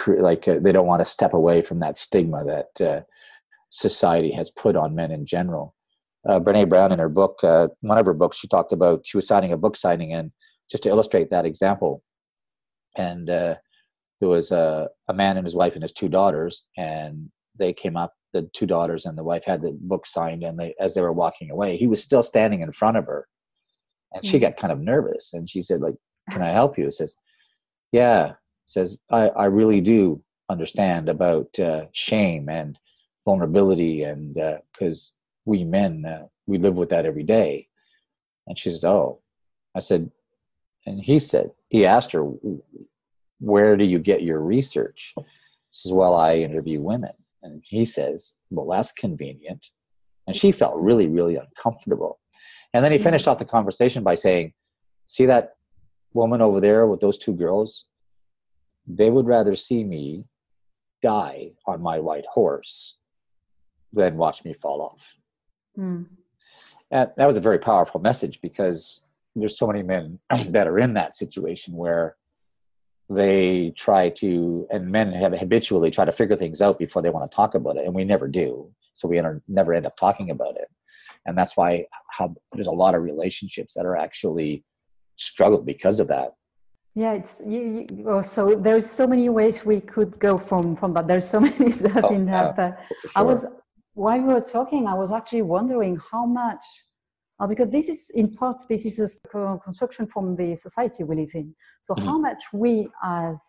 like 0.07 0.47
uh, 0.47 0.59
they 0.59 0.71
don't 0.71 0.88
want 0.88 1.01
to 1.01 1.05
step 1.05 1.34
away 1.34 1.61
from 1.61 1.79
that 1.79 1.97
stigma 1.97 2.43
that 2.45 2.88
uh, 2.88 3.01
society 3.69 4.31
has 4.31 4.49
put 4.49 4.75
on 4.75 4.95
men 4.95 5.11
in 5.11 5.25
general. 5.25 5.75
Uh, 6.27 6.39
Brené 6.39 6.67
Brown 6.67 6.91
in 6.91 6.99
her 6.99 7.09
book 7.09 7.39
uh, 7.43 7.67
one 7.81 7.97
of 7.97 8.05
her 8.05 8.13
books 8.13 8.38
she 8.38 8.47
talked 8.47 8.71
about 8.71 9.05
she 9.05 9.17
was 9.17 9.27
signing 9.27 9.51
a 9.51 9.57
book 9.57 9.75
signing 9.75 10.13
and 10.13 10.31
just 10.69 10.84
to 10.84 10.89
illustrate 10.89 11.29
that 11.29 11.45
example. 11.45 12.03
And 12.95 13.29
uh, 13.29 13.55
there 14.24 14.30
was 14.30 14.53
a, 14.53 14.89
a 15.09 15.13
man 15.13 15.36
and 15.36 15.45
his 15.45 15.53
wife 15.55 15.74
and 15.74 15.82
his 15.82 15.91
two 15.91 16.07
daughters, 16.07 16.65
and 16.78 17.30
they 17.59 17.74
came 17.74 17.97
up. 17.97 18.13
The 18.32 18.49
two 18.53 18.65
daughters 18.65 19.05
and 19.05 19.17
the 19.17 19.24
wife 19.24 19.43
had 19.43 19.61
the 19.61 19.78
book 19.82 20.05
signed, 20.05 20.43
and 20.43 20.57
they, 20.57 20.74
as 20.80 20.95
they 20.95 21.01
were 21.01 21.11
walking 21.11 21.51
away, 21.51 21.76
he 21.76 21.88
was 21.88 22.01
still 22.01 22.24
standing 22.24 22.61
in 22.61 22.71
front 22.71 22.95
of 22.95 23.05
her, 23.05 23.28
and 24.13 24.26
she 24.26 24.38
mm. 24.38 24.41
got 24.41 24.55
kind 24.55 24.71
of 24.71 24.80
nervous, 24.80 25.34
and 25.34 25.49
she 25.49 25.61
said, 25.61 25.82
"Like, 25.82 25.95
can 26.32 26.41
I 26.41 26.51
help 26.51 26.78
you?" 26.78 26.86
He 26.86 26.91
says, 26.91 27.17
"Yeah." 27.91 28.36
Says, 28.65 28.97
"I 29.11 29.28
I 29.28 29.45
really 29.45 29.82
do 29.82 30.24
understand 30.49 31.09
about 31.09 31.59
uh, 31.59 31.88
shame 31.91 32.47
and 32.47 32.80
vulnerability, 33.26 34.03
and 34.03 34.36
because 34.71 35.11
uh, 35.11 35.19
we 35.43 35.65
men 35.65 36.05
uh, 36.05 36.28
we 36.47 36.59
live 36.59 36.78
with 36.78 36.89
that 36.89 37.05
every 37.05 37.24
day." 37.24 37.67
And 38.47 38.57
she 38.57 38.71
said, 38.71 38.88
"Oh," 38.89 39.19
I 39.76 39.82
said, 39.82 40.11
and 40.86 41.01
he 41.03 41.19
said 41.19 41.51
he 41.69 41.86
asked 41.86 42.13
her 42.13 42.24
where 43.44 43.76
do 43.76 43.84
you 43.84 44.00
get 44.00 44.24
your 44.24 44.39
research? 44.39 45.14
He 45.18 45.24
says, 45.72 45.91
Well, 45.91 46.16
I 46.16 46.38
interview 46.38 46.80
women. 46.80 47.12
And 47.41 47.62
he 47.68 47.84
says, 47.84 48.34
Well, 48.50 48.68
that's 48.68 48.91
convenient. 48.94 49.68
And 50.26 50.36
she 50.36 50.52
felt 50.52 50.78
really, 50.78 51.08
really 51.08 51.36
uncomfortable. 51.36 52.20
And 52.74 52.84
then 52.84 52.94
he 52.94 52.98
finished 52.98 53.28
off 53.28 53.39
the 53.39 53.46
conversation 53.46 54.02
by 54.02 54.16
saying, 54.16 54.54
See 55.08 55.26
that 55.26 55.56
woman 56.14 56.41
over 56.41 56.62
there 56.62 56.88
with 56.88 57.02
those 57.02 57.18
two 57.18 57.34
girls? 57.34 57.86
They 58.88 59.10
would 59.10 59.28
rather 59.28 59.56
see 59.56 59.84
me 59.84 60.24
die 61.02 61.52
on 61.68 61.82
my 61.82 62.00
white 62.00 62.26
horse 62.26 62.98
than 63.91 64.16
watch 64.16 64.46
me 64.46 64.54
fall 64.54 64.82
off. 64.82 65.18
Mm. 65.78 66.06
And 66.91 67.12
that 67.18 67.26
was 67.26 67.36
a 67.36 67.41
very 67.41 67.60
powerful 67.60 68.00
message 68.00 68.39
because 68.41 69.02
there's 69.36 69.58
so 69.58 69.68
many 69.68 69.84
men 69.84 70.20
that 70.50 70.68
are 70.68 70.80
in 70.80 70.94
that 70.94 71.16
situation 71.16 71.76
where 71.76 72.16
they 73.10 73.74
try 73.76 74.10
to 74.10 74.68
and 74.72 74.89
men 74.89 75.12
have 75.12 75.38
habitually 75.38 75.91
try 75.91 76.06
to 76.06 76.12
figure 76.12 76.36
things 76.36 76.62
out 76.62 76.80
before 76.80 77.01
they 77.01 77.10
want 77.10 77.30
to 77.30 77.36
talk 77.36 77.56
about 77.56 77.78
it 77.78 77.86
and 77.86 77.93
we 77.93 78.04
never 78.04 78.28
do. 78.28 78.70
So 78.93 79.08
we 79.08 79.18
enter, 79.18 79.41
never 79.47 79.74
end 79.74 79.86
up 79.86 79.97
talking 79.97 80.30
about 80.30 80.56
it. 80.58 80.68
And 81.26 81.38
that's 81.38 81.56
why 81.58 81.86
how 82.12 82.36
there's 82.51 82.68
a 82.68 82.72
lot 82.72 82.95
of 82.95 83.01
relationships 83.01 83.74
that 83.74 83.86
are 83.86 83.97
actually 83.97 84.64
struggled 85.16 85.66
because 85.66 85.99
of 85.99 86.08
that. 86.08 86.34
Yeah 86.95 87.14
it's 87.14 87.41
you, 87.45 87.88
you 87.91 88.06
oh, 88.08 88.22
so 88.22 88.56
there's 88.56 88.89
so 88.89 89.08
many 89.08 89.28
ways 89.30 89.66
we 89.66 89.82
could 89.82 90.20
go 90.20 90.38
from 90.38 90.76
from 90.76 90.93
but 90.93 91.08
there's 91.08 91.28
so 91.28 91.39
many 91.47 91.72
stuff 91.72 92.01
oh, 92.04 92.14
in 92.14 92.28
that 92.28 92.56
sure. 92.56 92.78
i 93.16 93.22
was 93.22 93.47
while 93.95 94.20
we 94.22 94.32
were 94.32 94.41
talking 94.41 94.86
i 94.86 94.93
was 94.93 95.12
actually 95.12 95.41
wondering 95.41 95.99
how 96.12 96.24
much 96.24 96.64
uh, 97.39 97.47
because 97.47 97.69
this 97.69 97.89
is 97.89 98.11
in 98.13 98.31
part 98.31 98.61
this 98.69 98.86
is 98.86 99.19
a 99.34 99.57
construction 99.63 100.07
from 100.07 100.36
the 100.36 100.55
society 100.55 101.03
we 101.03 101.15
live 101.15 101.31
in. 101.34 101.55
So 101.81 101.93
mm-hmm. 101.93 102.05
how 102.05 102.17
much 102.17 102.43
we 102.53 102.88
as 103.03 103.41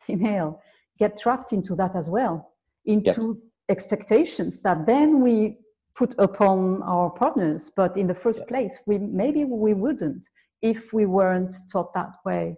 female 0.00 0.60
get 0.98 1.18
trapped 1.18 1.52
into 1.52 1.74
that 1.74 1.96
as 1.96 2.08
well 2.08 2.52
into 2.84 3.40
expectations 3.68 4.60
that 4.60 4.86
then 4.86 5.20
we 5.20 5.56
put 5.96 6.14
upon 6.18 6.82
our 6.82 7.10
partners. 7.10 7.70
But 7.74 7.96
in 7.96 8.06
the 8.06 8.14
first 8.14 8.46
place 8.46 8.78
we 8.86 8.98
maybe 8.98 9.44
we 9.44 9.74
wouldn't 9.74 10.28
if 10.62 10.92
we 10.92 11.06
weren't 11.06 11.54
taught 11.72 11.92
that 11.94 12.12
way. 12.24 12.56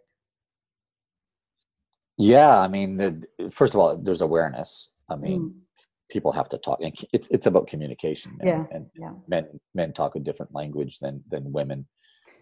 Yeah 2.18 2.58
i 2.58 2.68
mean 2.68 2.96
the, 2.96 3.50
first 3.50 3.74
of 3.74 3.80
all 3.80 3.96
there's 3.96 4.20
awareness. 4.20 4.90
I 5.08 5.16
mean 5.16 5.40
mm 5.40 5.65
people 6.08 6.32
have 6.32 6.48
to 6.48 6.58
talk 6.58 6.78
and 6.80 6.94
it's 7.12 7.28
it's 7.28 7.46
about 7.46 7.66
communication 7.66 8.36
and, 8.40 8.48
yeah, 8.48 8.64
and 8.70 8.86
yeah. 8.94 9.12
men 9.28 9.46
men 9.74 9.92
talk 9.92 10.14
a 10.14 10.20
different 10.20 10.54
language 10.54 10.98
than 10.98 11.22
than 11.30 11.52
women 11.52 11.86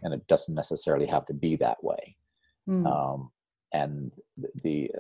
and 0.03 0.13
it 0.13 0.27
doesn't 0.27 0.55
necessarily 0.55 1.07
have 1.07 1.25
to 1.25 1.35
be 1.35 1.57
that 1.57 1.83
way 1.83 2.17
mm. 2.69 2.87
um, 2.87 3.31
and 3.73 4.13
the 4.63 4.91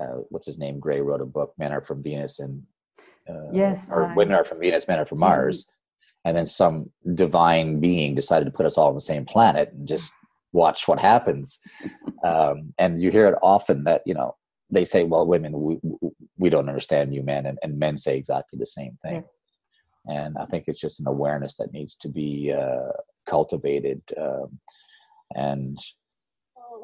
uh, 0.00 0.20
what's 0.28 0.46
his 0.46 0.58
name 0.58 0.78
gray 0.78 1.00
wrote 1.00 1.20
a 1.20 1.26
book 1.26 1.52
men 1.58 1.72
are 1.72 1.82
from 1.82 2.02
venus 2.02 2.38
and 2.38 2.62
uh, 3.28 3.50
yes 3.52 3.88
or 3.90 4.04
I... 4.04 4.14
women 4.14 4.34
are 4.34 4.44
from 4.44 4.60
venus 4.60 4.86
men 4.86 5.00
are 5.00 5.06
from 5.06 5.18
mars 5.18 5.64
mm. 5.64 5.68
and 6.26 6.36
then 6.36 6.46
some 6.46 6.90
divine 7.14 7.80
being 7.80 8.14
decided 8.14 8.44
to 8.44 8.52
put 8.52 8.66
us 8.66 8.78
all 8.78 8.88
on 8.88 8.94
the 8.94 9.00
same 9.00 9.24
planet 9.24 9.72
and 9.72 9.88
just 9.88 10.12
watch 10.52 10.86
what 10.86 11.00
happens 11.00 11.58
um, 12.24 12.72
and 12.78 13.02
you 13.02 13.10
hear 13.10 13.26
it 13.26 13.38
often 13.42 13.84
that 13.84 14.02
you 14.06 14.14
know 14.14 14.36
they 14.70 14.84
say, 14.84 15.04
well, 15.04 15.26
women, 15.26 15.60
we, 15.60 15.78
we 16.38 16.50
don't 16.50 16.68
understand 16.68 17.14
you 17.14 17.22
men, 17.22 17.46
and, 17.46 17.58
and 17.62 17.78
men 17.78 17.96
say 17.96 18.16
exactly 18.16 18.58
the 18.58 18.66
same 18.66 18.98
thing. 19.02 19.24
Yeah. 20.08 20.24
And 20.24 20.38
I 20.38 20.46
think 20.46 20.64
it's 20.66 20.80
just 20.80 21.00
an 21.00 21.08
awareness 21.08 21.56
that 21.56 21.72
needs 21.72 21.96
to 21.96 22.08
be 22.08 22.52
uh, 22.52 22.92
cultivated. 23.26 24.02
Um, 24.20 24.58
and 25.34 25.78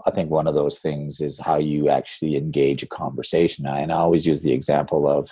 I 0.06 0.10
think 0.10 0.30
one 0.30 0.46
of 0.46 0.54
those 0.54 0.78
things 0.80 1.20
is 1.20 1.38
how 1.38 1.58
you 1.58 1.88
actually 1.88 2.36
engage 2.36 2.82
a 2.82 2.88
conversation. 2.88 3.66
And 3.66 3.92
I 3.92 3.96
always 3.96 4.26
use 4.26 4.42
the 4.42 4.52
example 4.52 5.08
of 5.08 5.30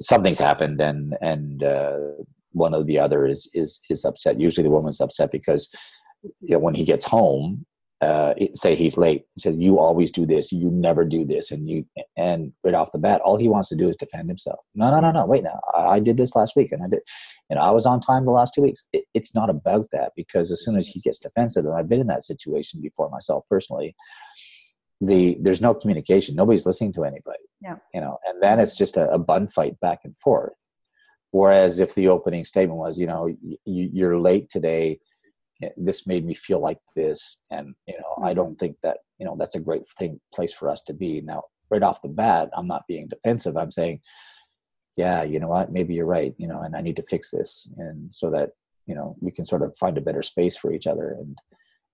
something's 0.00 0.38
happened, 0.38 0.80
and 0.80 1.16
and 1.20 1.62
uh, 1.62 1.98
one 2.52 2.74
of 2.74 2.86
the 2.86 2.98
other 2.98 3.26
is 3.26 3.50
is 3.54 3.80
is 3.90 4.04
upset. 4.04 4.40
Usually, 4.40 4.64
the 4.64 4.74
woman's 4.74 5.00
upset 5.00 5.32
because 5.32 5.68
you 6.40 6.50
know, 6.50 6.58
when 6.58 6.74
he 6.74 6.84
gets 6.84 7.04
home, 7.04 7.66
uh, 8.00 8.32
say 8.54 8.74
he's 8.74 8.96
late 8.96 9.24
he 9.34 9.40
says 9.40 9.56
you 9.58 9.78
always 9.78 10.10
do 10.10 10.24
this 10.24 10.52
you 10.52 10.70
never 10.70 11.04
do 11.04 11.24
this 11.24 11.50
and 11.50 11.68
you 11.68 11.84
and 12.16 12.52
right 12.64 12.74
off 12.74 12.92
the 12.92 12.98
bat 12.98 13.20
all 13.20 13.36
he 13.36 13.48
wants 13.48 13.68
to 13.68 13.76
do 13.76 13.88
is 13.88 13.96
defend 13.96 14.28
himself. 14.28 14.60
No 14.74 14.90
no 14.90 15.00
no 15.00 15.12
no 15.12 15.26
wait 15.26 15.44
now 15.44 15.60
i, 15.74 15.96
I 15.96 16.00
did 16.00 16.16
this 16.16 16.34
last 16.34 16.56
week 16.56 16.72
and 16.72 16.82
i 16.82 16.88
did 16.88 17.00
you 17.50 17.56
know 17.56 17.62
i 17.62 17.70
was 17.70 17.84
on 17.84 18.00
time 18.00 18.24
the 18.24 18.30
last 18.30 18.54
two 18.54 18.62
weeks. 18.62 18.84
It, 18.92 19.04
it's 19.12 19.34
not 19.34 19.50
about 19.50 19.86
that 19.92 20.12
because 20.16 20.50
as 20.50 20.64
soon 20.64 20.78
as 20.78 20.88
he 20.88 21.00
gets 21.00 21.18
defensive 21.18 21.66
and 21.66 21.74
i've 21.74 21.88
been 21.88 22.00
in 22.00 22.06
that 22.06 22.24
situation 22.24 22.80
before 22.80 23.10
myself 23.10 23.44
personally 23.50 23.94
the 25.00 25.36
there's 25.40 25.60
no 25.60 25.74
communication 25.74 26.34
nobody's 26.36 26.66
listening 26.66 26.92
to 26.94 27.04
anybody. 27.04 27.38
Yeah. 27.60 27.76
You 27.92 28.00
know 28.00 28.18
and 28.26 28.42
then 28.42 28.60
it's 28.60 28.76
just 28.76 28.96
a, 28.96 29.10
a 29.10 29.18
bun 29.18 29.48
fight 29.48 29.78
back 29.80 30.00
and 30.04 30.16
forth. 30.16 30.52
Whereas 31.32 31.78
if 31.78 31.94
the 31.94 32.08
opening 32.08 32.44
statement 32.44 32.78
was 32.78 32.98
you 32.98 33.06
know 33.06 33.26
you, 33.26 33.56
you're 33.64 34.18
late 34.18 34.48
today 34.50 35.00
this 35.76 36.06
made 36.06 36.24
me 36.24 36.34
feel 36.34 36.60
like 36.60 36.78
this 36.96 37.40
and 37.50 37.74
you 37.86 37.94
know 37.94 38.14
mm-hmm. 38.16 38.24
i 38.24 38.34
don't 38.34 38.56
think 38.56 38.76
that 38.82 38.98
you 39.18 39.26
know 39.26 39.36
that's 39.38 39.54
a 39.54 39.60
great 39.60 39.82
thing 39.98 40.20
place 40.34 40.52
for 40.52 40.70
us 40.70 40.82
to 40.82 40.94
be. 40.94 41.20
Now 41.20 41.42
right 41.70 41.82
off 41.82 42.02
the 42.02 42.08
bat 42.08 42.50
i'm 42.56 42.66
not 42.66 42.86
being 42.88 43.08
defensive. 43.08 43.56
I'm 43.56 43.70
saying 43.70 44.00
yeah 44.96 45.22
you 45.22 45.40
know 45.40 45.48
what? 45.48 45.72
Maybe 45.72 45.94
you're 45.94 46.06
right 46.06 46.34
you 46.38 46.48
know 46.48 46.60
and 46.60 46.76
i 46.76 46.80
need 46.80 46.96
to 46.96 47.02
fix 47.02 47.30
this 47.30 47.68
and 47.78 48.14
so 48.14 48.30
that 48.30 48.50
you 48.86 48.94
know 48.94 49.16
we 49.20 49.30
can 49.30 49.44
sort 49.44 49.62
of 49.62 49.76
find 49.76 49.96
a 49.98 50.02
better 50.02 50.22
space 50.22 50.56
for 50.56 50.72
each 50.72 50.86
other. 50.86 51.16
And 51.20 51.38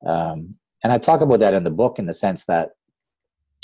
um 0.06 0.50
and 0.84 0.92
i 0.92 0.98
talk 0.98 1.20
about 1.20 1.40
that 1.40 1.54
in 1.54 1.64
the 1.64 1.70
book 1.70 1.98
in 1.98 2.06
the 2.06 2.14
sense 2.14 2.44
that 2.44 2.70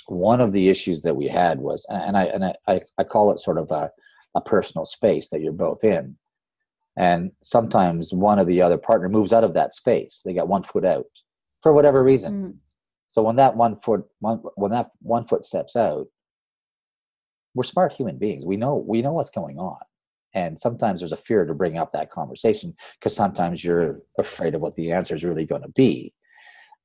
one 0.07 0.41
of 0.41 0.53
the 0.53 0.69
issues 0.69 1.03
that 1.03 1.17
we 1.17 1.29
had 1.29 1.61
was 1.61 1.87
and 1.89 2.17
i 2.17 2.25
and 2.25 2.45
i 2.45 2.81
i 2.99 3.05
call 3.05 3.31
it 3.31 3.39
sort 3.39 3.59
of 3.59 3.71
a, 3.71 3.91
a 4.35 4.41
personal 4.41 4.85
space 4.85 5.29
that 5.29 5.41
you're 5.41 5.53
both 5.53 5.85
in 5.85 6.17
and 6.97 7.32
sometimes 7.43 8.12
one 8.12 8.38
or 8.38 8.45
the 8.45 8.62
other 8.62 8.78
partner 8.78 9.09
moves 9.09 9.32
out 9.32 9.45
of 9.45 9.55
that 9.55 9.74
space. 9.74 10.22
They 10.24 10.34
got 10.34 10.49
one 10.49 10.62
foot 10.62 10.84
out 10.84 11.07
for 11.62 11.72
whatever 11.72 12.03
reason. 12.03 12.32
Mm. 12.32 12.55
so 13.09 13.22
when 13.22 13.36
that 13.36 13.57
one 13.57 13.76
foot 13.76 14.05
one, 14.20 14.38
when 14.55 14.70
that 14.72 14.88
one 15.01 15.24
foot 15.24 15.45
steps 15.45 15.76
out 15.76 16.07
we're 17.55 17.64
smart 17.64 17.93
human 17.93 18.18
beings. 18.18 18.45
We 18.45 18.57
know 18.57 18.76
we 18.76 19.03
know 19.03 19.12
what's 19.12 19.30
going 19.30 19.59
on. 19.59 19.78
And 20.34 20.59
sometimes 20.59 21.01
there's 21.01 21.12
a 21.12 21.16
fear 21.16 21.45
to 21.45 21.55
bring 21.55 21.76
up 21.76 21.93
that 21.93 22.11
conversation 22.11 22.74
because 22.99 23.14
sometimes 23.14 23.62
you're 23.62 24.01
afraid 24.18 24.55
of 24.55 24.62
what 24.62 24.74
the 24.76 24.93
answer 24.93 25.14
is 25.14 25.24
really 25.24 25.45
going 25.45 25.62
to 25.62 25.68
be. 25.68 26.14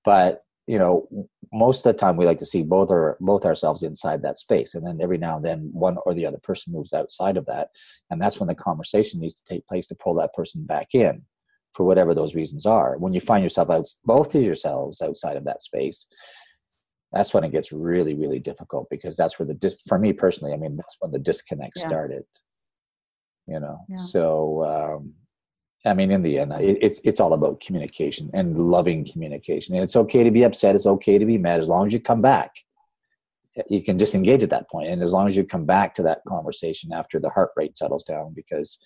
But 0.03 0.41
you 0.67 0.77
know 0.77 1.07
most 1.53 1.85
of 1.85 1.93
the 1.93 1.97
time 1.97 2.17
we 2.17 2.25
like 2.25 2.37
to 2.37 2.45
see 2.45 2.61
both 2.61 2.91
our 2.91 3.17
both 3.19 3.45
ourselves 3.45 3.83
inside 3.83 4.21
that 4.21 4.37
space 4.37 4.75
and 4.75 4.85
then 4.85 4.99
every 5.01 5.17
now 5.17 5.37
and 5.37 5.45
then 5.45 5.69
one 5.71 5.97
or 6.05 6.13
the 6.13 6.25
other 6.25 6.39
person 6.43 6.73
moves 6.73 6.93
outside 6.93 7.37
of 7.37 7.45
that 7.45 7.69
and 8.11 8.21
that's 8.21 8.39
when 8.39 8.47
the 8.47 8.55
conversation 8.55 9.19
needs 9.19 9.35
to 9.35 9.45
take 9.45 9.65
place 9.65 9.87
to 9.87 9.95
pull 9.95 10.13
that 10.13 10.33
person 10.33 10.63
back 10.65 10.89
in 10.93 11.23
for 11.73 11.85
whatever 11.85 12.13
those 12.13 12.35
reasons 12.35 12.65
are 12.65 12.97
when 12.97 13.13
you 13.13 13.21
find 13.21 13.43
yourself 13.43 13.69
out 13.69 13.87
both 14.05 14.35
of 14.35 14.43
yourselves 14.43 15.01
outside 15.01 15.37
of 15.37 15.45
that 15.45 15.63
space 15.63 16.05
that's 17.13 17.33
when 17.33 17.45
it 17.45 17.51
gets 17.51 17.71
really 17.71 18.13
really 18.13 18.39
difficult 18.39 18.87
because 18.89 19.15
that's 19.15 19.39
where 19.39 19.47
the 19.47 19.53
dis- 19.53 19.81
for 19.87 19.97
me 19.97 20.11
personally 20.11 20.53
i 20.53 20.57
mean 20.57 20.75
that's 20.75 20.97
when 20.99 21.11
the 21.11 21.19
disconnect 21.19 21.77
yeah. 21.77 21.87
started 21.87 22.23
you 23.47 23.59
know 23.59 23.79
yeah. 23.87 23.95
so 23.95 24.63
um 24.65 25.13
I 25.85 25.93
mean, 25.93 26.11
in 26.11 26.21
the 26.21 26.39
end, 26.39 26.53
it, 26.59 26.77
it's 26.81 26.99
it's 27.03 27.19
all 27.19 27.33
about 27.33 27.61
communication 27.61 28.29
and 28.33 28.69
loving 28.71 29.05
communication. 29.09 29.75
And 29.75 29.83
it's 29.83 29.95
okay 29.95 30.23
to 30.23 30.31
be 30.31 30.43
upset. 30.43 30.75
It's 30.75 30.85
okay 30.85 31.17
to 31.17 31.25
be 31.25 31.37
mad 31.37 31.59
as 31.59 31.69
long 31.69 31.85
as 31.85 31.93
you 31.93 31.99
come 31.99 32.21
back. 32.21 32.51
You 33.69 33.83
can 33.83 33.97
just 33.97 34.13
engage 34.13 34.43
at 34.43 34.51
that 34.51 34.69
point, 34.69 34.89
and 34.89 35.01
as 35.01 35.13
long 35.13 35.27
as 35.27 35.35
you 35.35 35.43
come 35.43 35.65
back 35.65 35.95
to 35.95 36.03
that 36.03 36.21
conversation 36.27 36.91
after 36.93 37.19
the 37.19 37.29
heart 37.29 37.51
rate 37.55 37.77
settles 37.77 38.03
down, 38.03 38.33
because 38.35 38.77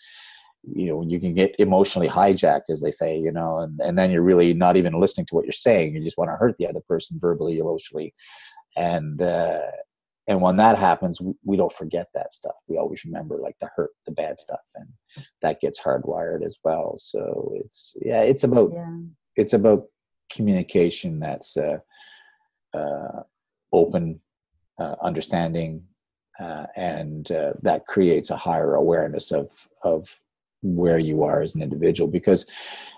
you 0.63 0.87
know 0.87 1.03
you 1.05 1.19
can 1.19 1.33
get 1.33 1.55
emotionally 1.59 2.07
hijacked, 2.07 2.69
as 2.69 2.81
they 2.81 2.91
say, 2.91 3.17
you 3.17 3.31
know, 3.31 3.59
and 3.59 3.79
and 3.81 3.97
then 3.97 4.11
you're 4.11 4.21
really 4.21 4.53
not 4.53 4.77
even 4.77 4.93
listening 4.93 5.25
to 5.27 5.35
what 5.35 5.45
you're 5.45 5.51
saying. 5.53 5.95
You 5.95 6.03
just 6.03 6.17
want 6.17 6.29
to 6.31 6.37
hurt 6.37 6.55
the 6.57 6.67
other 6.67 6.81
person 6.87 7.19
verbally, 7.19 7.59
emotionally, 7.59 8.13
and 8.77 9.21
uh, 9.21 9.59
and 10.27 10.41
when 10.41 10.57
that 10.57 10.77
happens 10.77 11.19
we 11.43 11.57
don't 11.57 11.73
forget 11.73 12.07
that 12.13 12.33
stuff. 12.33 12.55
We 12.67 12.77
always 12.77 13.05
remember 13.05 13.37
like 13.37 13.55
the 13.59 13.69
hurt 13.75 13.91
the 14.05 14.11
bad 14.11 14.39
stuff 14.39 14.61
and 14.75 14.87
that 15.41 15.61
gets 15.61 15.81
hardwired 15.81 16.43
as 16.43 16.57
well. 16.63 16.95
So 16.97 17.53
it's 17.55 17.95
yeah 18.01 18.21
it's 18.21 18.43
about 18.43 18.71
yeah. 18.73 18.97
it's 19.35 19.53
about 19.53 19.85
communication 20.31 21.19
that's 21.19 21.57
uh, 21.57 21.79
uh, 22.73 23.23
open 23.73 24.21
uh, 24.79 24.95
understanding 25.01 25.83
uh, 26.39 26.67
and 26.75 27.29
uh, 27.31 27.53
that 27.61 27.85
creates 27.87 28.29
a 28.29 28.37
higher 28.37 28.75
awareness 28.75 29.31
of 29.31 29.49
of 29.83 30.21
where 30.63 30.99
you 30.99 31.23
are 31.23 31.41
as 31.41 31.55
an 31.55 31.61
individual. 31.61 32.09
Because 32.09 32.45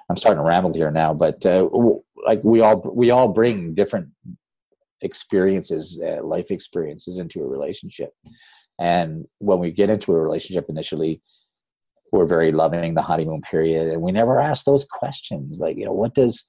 i'm 0.10 0.18
starting 0.18 0.38
to 0.38 0.46
ramble 0.46 0.74
here 0.74 0.92
now 0.92 1.14
but 1.14 1.46
uh, 1.46 1.66
like 2.26 2.44
we 2.44 2.60
all 2.62 2.82
we 2.94 3.10
all 3.10 3.30
bring 3.30 3.74
different 3.74 4.10
experiences 5.04 6.02
uh, 6.04 6.24
life 6.24 6.50
experiences 6.50 7.18
into 7.18 7.42
a 7.42 7.48
relationship. 7.48 8.14
And 8.80 9.26
when 9.40 9.60
we 9.60 9.72
get 9.72 9.90
into 9.90 10.14
a 10.14 10.20
relationship 10.20 10.66
initially 10.70 11.22
we're 12.14 12.28
very 12.28 12.52
loving 12.52 12.94
the 12.94 13.02
honeymoon 13.02 13.42
period 13.42 13.92
and 13.92 14.02
we 14.02 14.12
never 14.12 14.40
ask 14.40 14.66
those 14.66 14.86
questions 14.86 15.60
like 15.60 15.76
you 15.78 15.86
know 15.86 15.94
what 15.94 16.14
does 16.14 16.48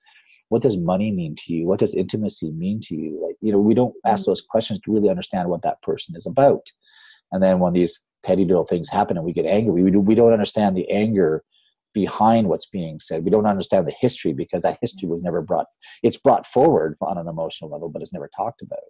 what 0.51 0.63
does 0.63 0.77
money 0.77 1.11
mean 1.11 1.35
to 1.37 1.55
you? 1.55 1.67
What 1.67 1.81
does 1.81 1.95
intimacy 1.95 2.53
mean 2.53 2.79
to 2.85 2.95
you? 2.95 3.21
Like 3.27 3.37
you 3.41 3.51
know 3.51 3.59
we 3.59 3.75
don't 3.75 3.95
ask 4.05 4.23
mm-hmm. 4.23 4.31
those 4.31 4.43
questions 4.43 4.79
to 4.81 4.93
really 4.93 5.09
understand 5.09 5.49
what 5.49 5.63
that 5.63 5.83
person 5.83 6.15
is 6.17 6.27
about. 6.27 6.71
And 7.33 7.43
then 7.43 7.59
when 7.59 7.73
these 7.73 8.05
petty 8.25 8.45
little 8.45 8.67
things 8.67 8.89
happen 8.89 9.17
and 9.17 9.27
we 9.27 9.33
get 9.33 9.47
angry 9.47 9.83
we, 9.83 9.91
do, 9.91 10.01
we 10.01 10.15
don't 10.15 10.33
understand 10.33 10.77
the 10.77 10.89
anger 10.91 11.43
behind 11.95 12.49
what's 12.49 12.67
being 12.67 13.01
said. 13.01 13.25
We 13.25 13.31
don't 13.31 13.47
understand 13.47 13.87
the 13.87 13.95
history 13.99 14.33
because 14.33 14.63
that 14.63 14.79
history 14.81 15.09
was 15.09 15.23
never 15.23 15.41
brought 15.41 15.67
it's 16.03 16.19
brought 16.19 16.47
forward 16.47 16.97
on 17.01 17.17
an 17.17 17.29
emotional 17.29 17.71
level 17.71 17.89
but 17.89 18.03
it's 18.03 18.13
never 18.13 18.29
talked 18.37 18.61
about. 18.61 18.81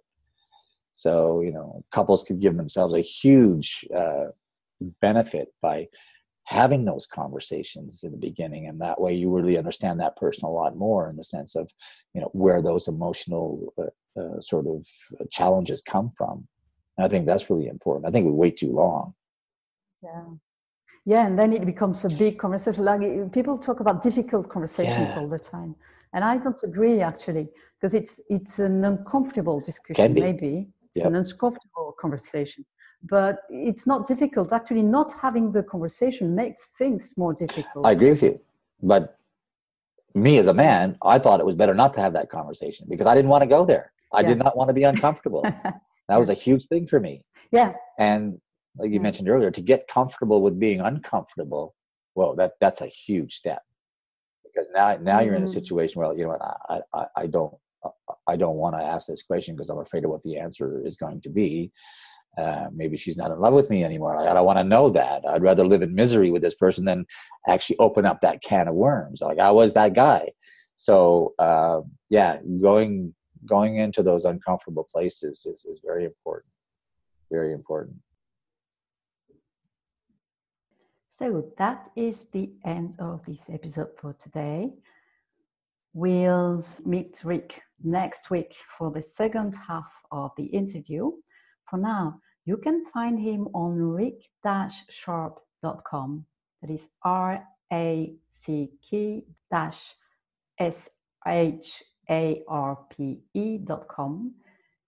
So 0.93 1.41
you 1.41 1.53
know 1.53 1.83
couples 1.91 2.23
could 2.23 2.41
give 2.41 2.57
themselves 2.57 2.95
a 2.95 3.01
huge 3.01 3.85
uh, 3.95 4.25
benefit 5.01 5.49
by 5.61 5.87
having 6.43 6.85
those 6.85 7.07
conversations 7.07 8.03
in 8.03 8.11
the 8.11 8.17
beginning 8.17 8.67
and 8.67 8.79
that 8.79 9.01
way 9.01 9.11
you 9.11 9.31
really 9.31 9.57
understand 9.57 9.99
that 9.99 10.15
person 10.15 10.45
a 10.45 10.51
lot 10.51 10.77
more 10.77 11.09
in 11.09 11.15
the 11.15 11.23
sense 11.23 11.55
of 11.55 11.71
you 12.13 12.21
know 12.21 12.29
where 12.33 12.61
those 12.61 12.87
emotional 12.87 13.73
uh, 13.79 14.21
uh, 14.21 14.39
sort 14.41 14.67
of 14.67 14.85
challenges 15.31 15.81
come 15.81 16.11
from. 16.17 16.47
And 16.97 17.05
i 17.05 17.09
think 17.09 17.25
that's 17.25 17.49
really 17.49 17.67
important. 17.67 18.07
I 18.07 18.11
think 18.11 18.25
we 18.25 18.31
wait 18.31 18.57
too 18.57 18.71
long. 18.71 19.13
Yeah 20.03 20.35
yeah 21.05 21.25
and 21.27 21.37
then 21.37 21.53
it 21.53 21.65
becomes 21.65 22.03
a 22.05 22.09
big 22.09 22.37
conversation 22.37 22.83
like 22.83 23.01
people 23.31 23.57
talk 23.57 23.79
about 23.79 24.01
difficult 24.01 24.49
conversations 24.49 25.11
yeah. 25.11 25.19
all 25.19 25.27
the 25.27 25.39
time 25.39 25.75
and 26.13 26.23
i 26.23 26.37
don't 26.37 26.61
agree 26.63 27.01
actually 27.01 27.47
because 27.75 27.93
it's 27.93 28.19
it's 28.29 28.59
an 28.59 28.83
uncomfortable 28.83 29.59
discussion 29.59 30.13
maybe 30.13 30.67
it's 30.87 30.97
yep. 30.97 31.07
an 31.07 31.15
uncomfortable 31.15 31.95
conversation 31.99 32.65
but 33.07 33.39
it's 33.49 33.85
not 33.85 34.07
difficult. 34.07 34.51
Actually, 34.51 34.81
not 34.81 35.13
having 35.21 35.51
the 35.51 35.63
conversation 35.63 36.35
makes 36.35 36.71
things 36.77 37.13
more 37.17 37.33
difficult. 37.33 37.85
I 37.85 37.91
agree 37.91 38.09
with 38.09 38.23
you. 38.23 38.39
But 38.81 39.17
me 40.13 40.37
as 40.37 40.47
a 40.47 40.53
man, 40.53 40.97
I 41.03 41.19
thought 41.19 41.39
it 41.39 41.45
was 41.45 41.55
better 41.55 41.73
not 41.73 41.93
to 41.95 42.01
have 42.01 42.13
that 42.13 42.29
conversation 42.29 42.87
because 42.89 43.07
I 43.07 43.15
didn't 43.15 43.29
want 43.29 43.43
to 43.43 43.47
go 43.47 43.65
there. 43.65 43.91
I 44.13 44.21
yeah. 44.21 44.29
did 44.29 44.37
not 44.39 44.57
want 44.57 44.69
to 44.69 44.73
be 44.73 44.83
uncomfortable. 44.83 45.41
that 46.07 46.17
was 46.17 46.29
a 46.29 46.33
huge 46.33 46.65
thing 46.65 46.87
for 46.87 46.99
me. 46.99 47.21
Yeah. 47.51 47.73
And 47.99 48.39
like 48.77 48.89
you 48.89 48.95
yeah. 48.95 49.01
mentioned 49.01 49.29
earlier, 49.29 49.51
to 49.51 49.61
get 49.61 49.87
comfortable 49.87 50.41
with 50.41 50.59
being 50.59 50.81
uncomfortable, 50.81 51.75
well, 52.15 52.35
that 52.35 52.53
that's 52.59 52.81
a 52.81 52.87
huge 52.87 53.33
step. 53.35 53.61
Because 54.43 54.67
now 54.73 54.97
now 54.97 55.17
mm-hmm. 55.17 55.25
you're 55.25 55.35
in 55.35 55.43
a 55.43 55.45
mm-hmm. 55.45 55.53
situation 55.53 56.01
where 56.01 56.15
you 56.15 56.23
know 56.23 56.37
what 56.37 56.41
I, 56.69 56.81
I, 56.93 57.05
I 57.23 57.27
don't 57.27 57.53
I 58.27 58.35
don't 58.35 58.55
want 58.55 58.75
to 58.75 58.83
ask 58.83 59.07
this 59.07 59.23
question 59.23 59.55
because 59.55 59.69
I'm 59.69 59.79
afraid 59.79 60.05
of 60.05 60.11
what 60.11 60.23
the 60.23 60.37
answer 60.37 60.85
is 60.85 60.97
going 60.97 61.21
to 61.21 61.29
be. 61.29 61.71
Uh, 62.37 62.67
maybe 62.73 62.97
she's 62.97 63.15
not 63.15 63.31
in 63.31 63.39
love 63.39 63.53
with 63.53 63.69
me 63.69 63.83
anymore. 63.83 64.17
I, 64.17 64.33
don't 64.33 64.45
want 64.45 64.59
to 64.59 64.63
know 64.63 64.89
that. 64.89 65.25
I'd 65.25 65.41
rather 65.41 65.65
live 65.65 65.81
in 65.81 65.95
misery 65.95 66.31
with 66.31 66.41
this 66.41 66.55
person 66.55 66.83
than 66.83 67.05
actually 67.47 67.77
open 67.77 68.05
up 68.05 68.19
that 68.21 68.41
can 68.41 68.67
of 68.67 68.75
worms. 68.75 69.21
Like 69.21 69.39
I 69.39 69.51
was 69.51 69.73
that 69.73 69.93
guy. 69.93 70.31
So 70.75 71.33
uh, 71.39 71.81
yeah, 72.09 72.39
going 72.61 73.13
going 73.45 73.77
into 73.77 74.03
those 74.03 74.25
uncomfortable 74.25 74.87
places 74.91 75.45
is, 75.45 75.63
is 75.65 75.79
very 75.85 76.03
important. 76.03 76.51
Very 77.31 77.53
important. 77.53 77.97
So 81.17 81.45
that 81.57 81.89
is 81.95 82.25
the 82.25 82.51
end 82.65 82.97
of 82.99 83.25
this 83.25 83.49
episode 83.49 83.97
for 83.97 84.11
today. 84.19 84.73
We'll 85.93 86.61
meet 86.83 87.21
Rick 87.23 87.61
next 87.81 88.29
week 88.29 88.53
for 88.77 88.91
the 88.91 89.01
second 89.01 89.55
half 89.65 89.89
of 90.11 90.31
the 90.35 90.47
interview. 90.47 91.11
For 91.69 91.77
now, 91.77 92.19
you 92.43 92.57
can 92.57 92.85
find 92.87 93.17
him 93.17 93.47
on 93.53 93.77
rick-sharpe.com. 93.77 96.25
That 96.61 96.69
is 96.69 96.89
R 97.03 97.47
A 97.71 98.13
C 98.29 98.71
K 98.81 99.23
dash 99.49 99.95
S 100.59 100.89
H 101.25 101.81
A 102.09 102.43
R 102.49 102.77
P 102.89 103.21
E.com. 103.33 104.33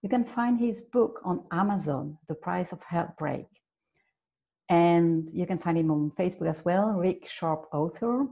You 0.02 0.10
can 0.10 0.26
find 0.26 0.60
his 0.60 0.82
book 0.82 1.22
on 1.24 1.46
Amazon, 1.54 2.18
The 2.28 2.36
Price 2.36 2.74
of 2.74 2.84
Heartbreak. 2.84 3.48
And 4.70 5.30
you 5.32 5.46
can 5.46 5.60
find 5.60 5.78
him 5.78 5.92
on 5.92 6.12
Facebook 6.20 6.50
as 6.50 6.66
well, 6.66 6.90
Rick 6.94 7.28
Sharpe 7.28 7.68
Author. 7.72 8.28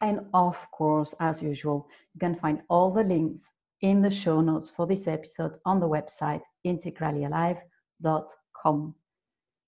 And 0.00 0.26
of 0.34 0.70
course, 0.72 1.14
as 1.20 1.42
usual, 1.42 1.88
you 2.12 2.18
can 2.18 2.34
find 2.34 2.62
all 2.68 2.90
the 2.90 3.04
links 3.04 3.52
in 3.80 4.02
the 4.02 4.10
show 4.10 4.40
notes 4.40 4.70
for 4.70 4.86
this 4.86 5.06
episode 5.06 5.56
on 5.64 5.78
the 5.78 5.88
website 5.88 6.42
integrallyalive.com 6.66 8.34
com. 8.64 8.94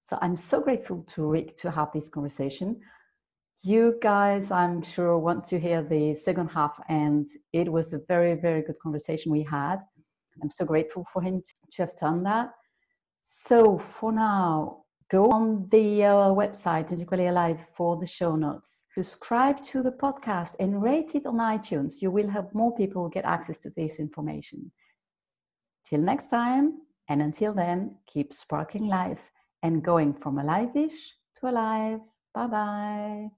So 0.03 0.19
I'm 0.23 0.37
so 0.37 0.61
grateful 0.61 1.03
to 1.15 1.31
Rick 1.31 1.57
to 1.57 1.71
have 1.71 1.93
this 1.93 2.09
conversation. 2.09 2.81
You 3.63 3.99
guys, 4.01 4.51
I'm 4.51 4.83
sure, 4.83 5.19
want 5.19 5.45
to 5.47 5.59
hear 5.59 5.83
the 5.83 6.15
second 6.15 6.49
half, 6.49 6.79
and 6.89 7.27
it 7.53 7.71
was 7.71 7.93
a 7.93 8.01
very, 8.07 8.35
very 8.35 8.63
good 8.63 8.79
conversation 8.83 9.33
we 9.33 9.43
had. 9.43 9.79
I'm 10.43 10.51
so 10.51 10.65
grateful 10.65 11.05
for 11.13 11.23
him 11.23 11.43
to 11.73 11.83
have 11.83 11.97
done 11.97 12.23
that. 12.25 12.51
So 13.23 13.79
for 13.79 14.13
now, 14.13 14.85
go 15.11 15.31
on 15.31 15.69
the 15.71 16.05
uh, 16.05 16.29
website 16.31 16.91
Integrally 16.91 17.29
Alive 17.29 17.61
for 17.77 17.97
the 17.97 18.07
show 18.07 18.37
notes. 18.37 18.85
Subscribe 18.95 19.63
to 19.63 19.83
the 19.83 19.93
podcast 19.93 20.57
and 20.59 20.83
rate 20.83 21.15
it 21.15 21.27
on 21.27 21.37
iTunes. 21.37 22.03
You 22.03 22.11
will 22.11 22.29
help 22.29 22.55
more 22.55 22.75
people 22.75 23.09
get 23.09 23.25
access 23.25 23.59
to 23.61 23.71
this 23.77 24.01
information. 24.01 24.73
Till 25.85 26.01
next 26.01 26.29
time, 26.29 26.79
and 27.09 27.23
until 27.23 27.55
then, 27.55 27.97
keep 28.07 28.35
sparking 28.35 28.87
life 28.87 29.31
and 29.63 29.85
going 29.85 30.15
from 30.15 30.39
alive-ish 30.39 31.15
to 31.37 31.51
alive. 31.51 32.01
Bye 32.35 32.47
bye. 32.47 33.31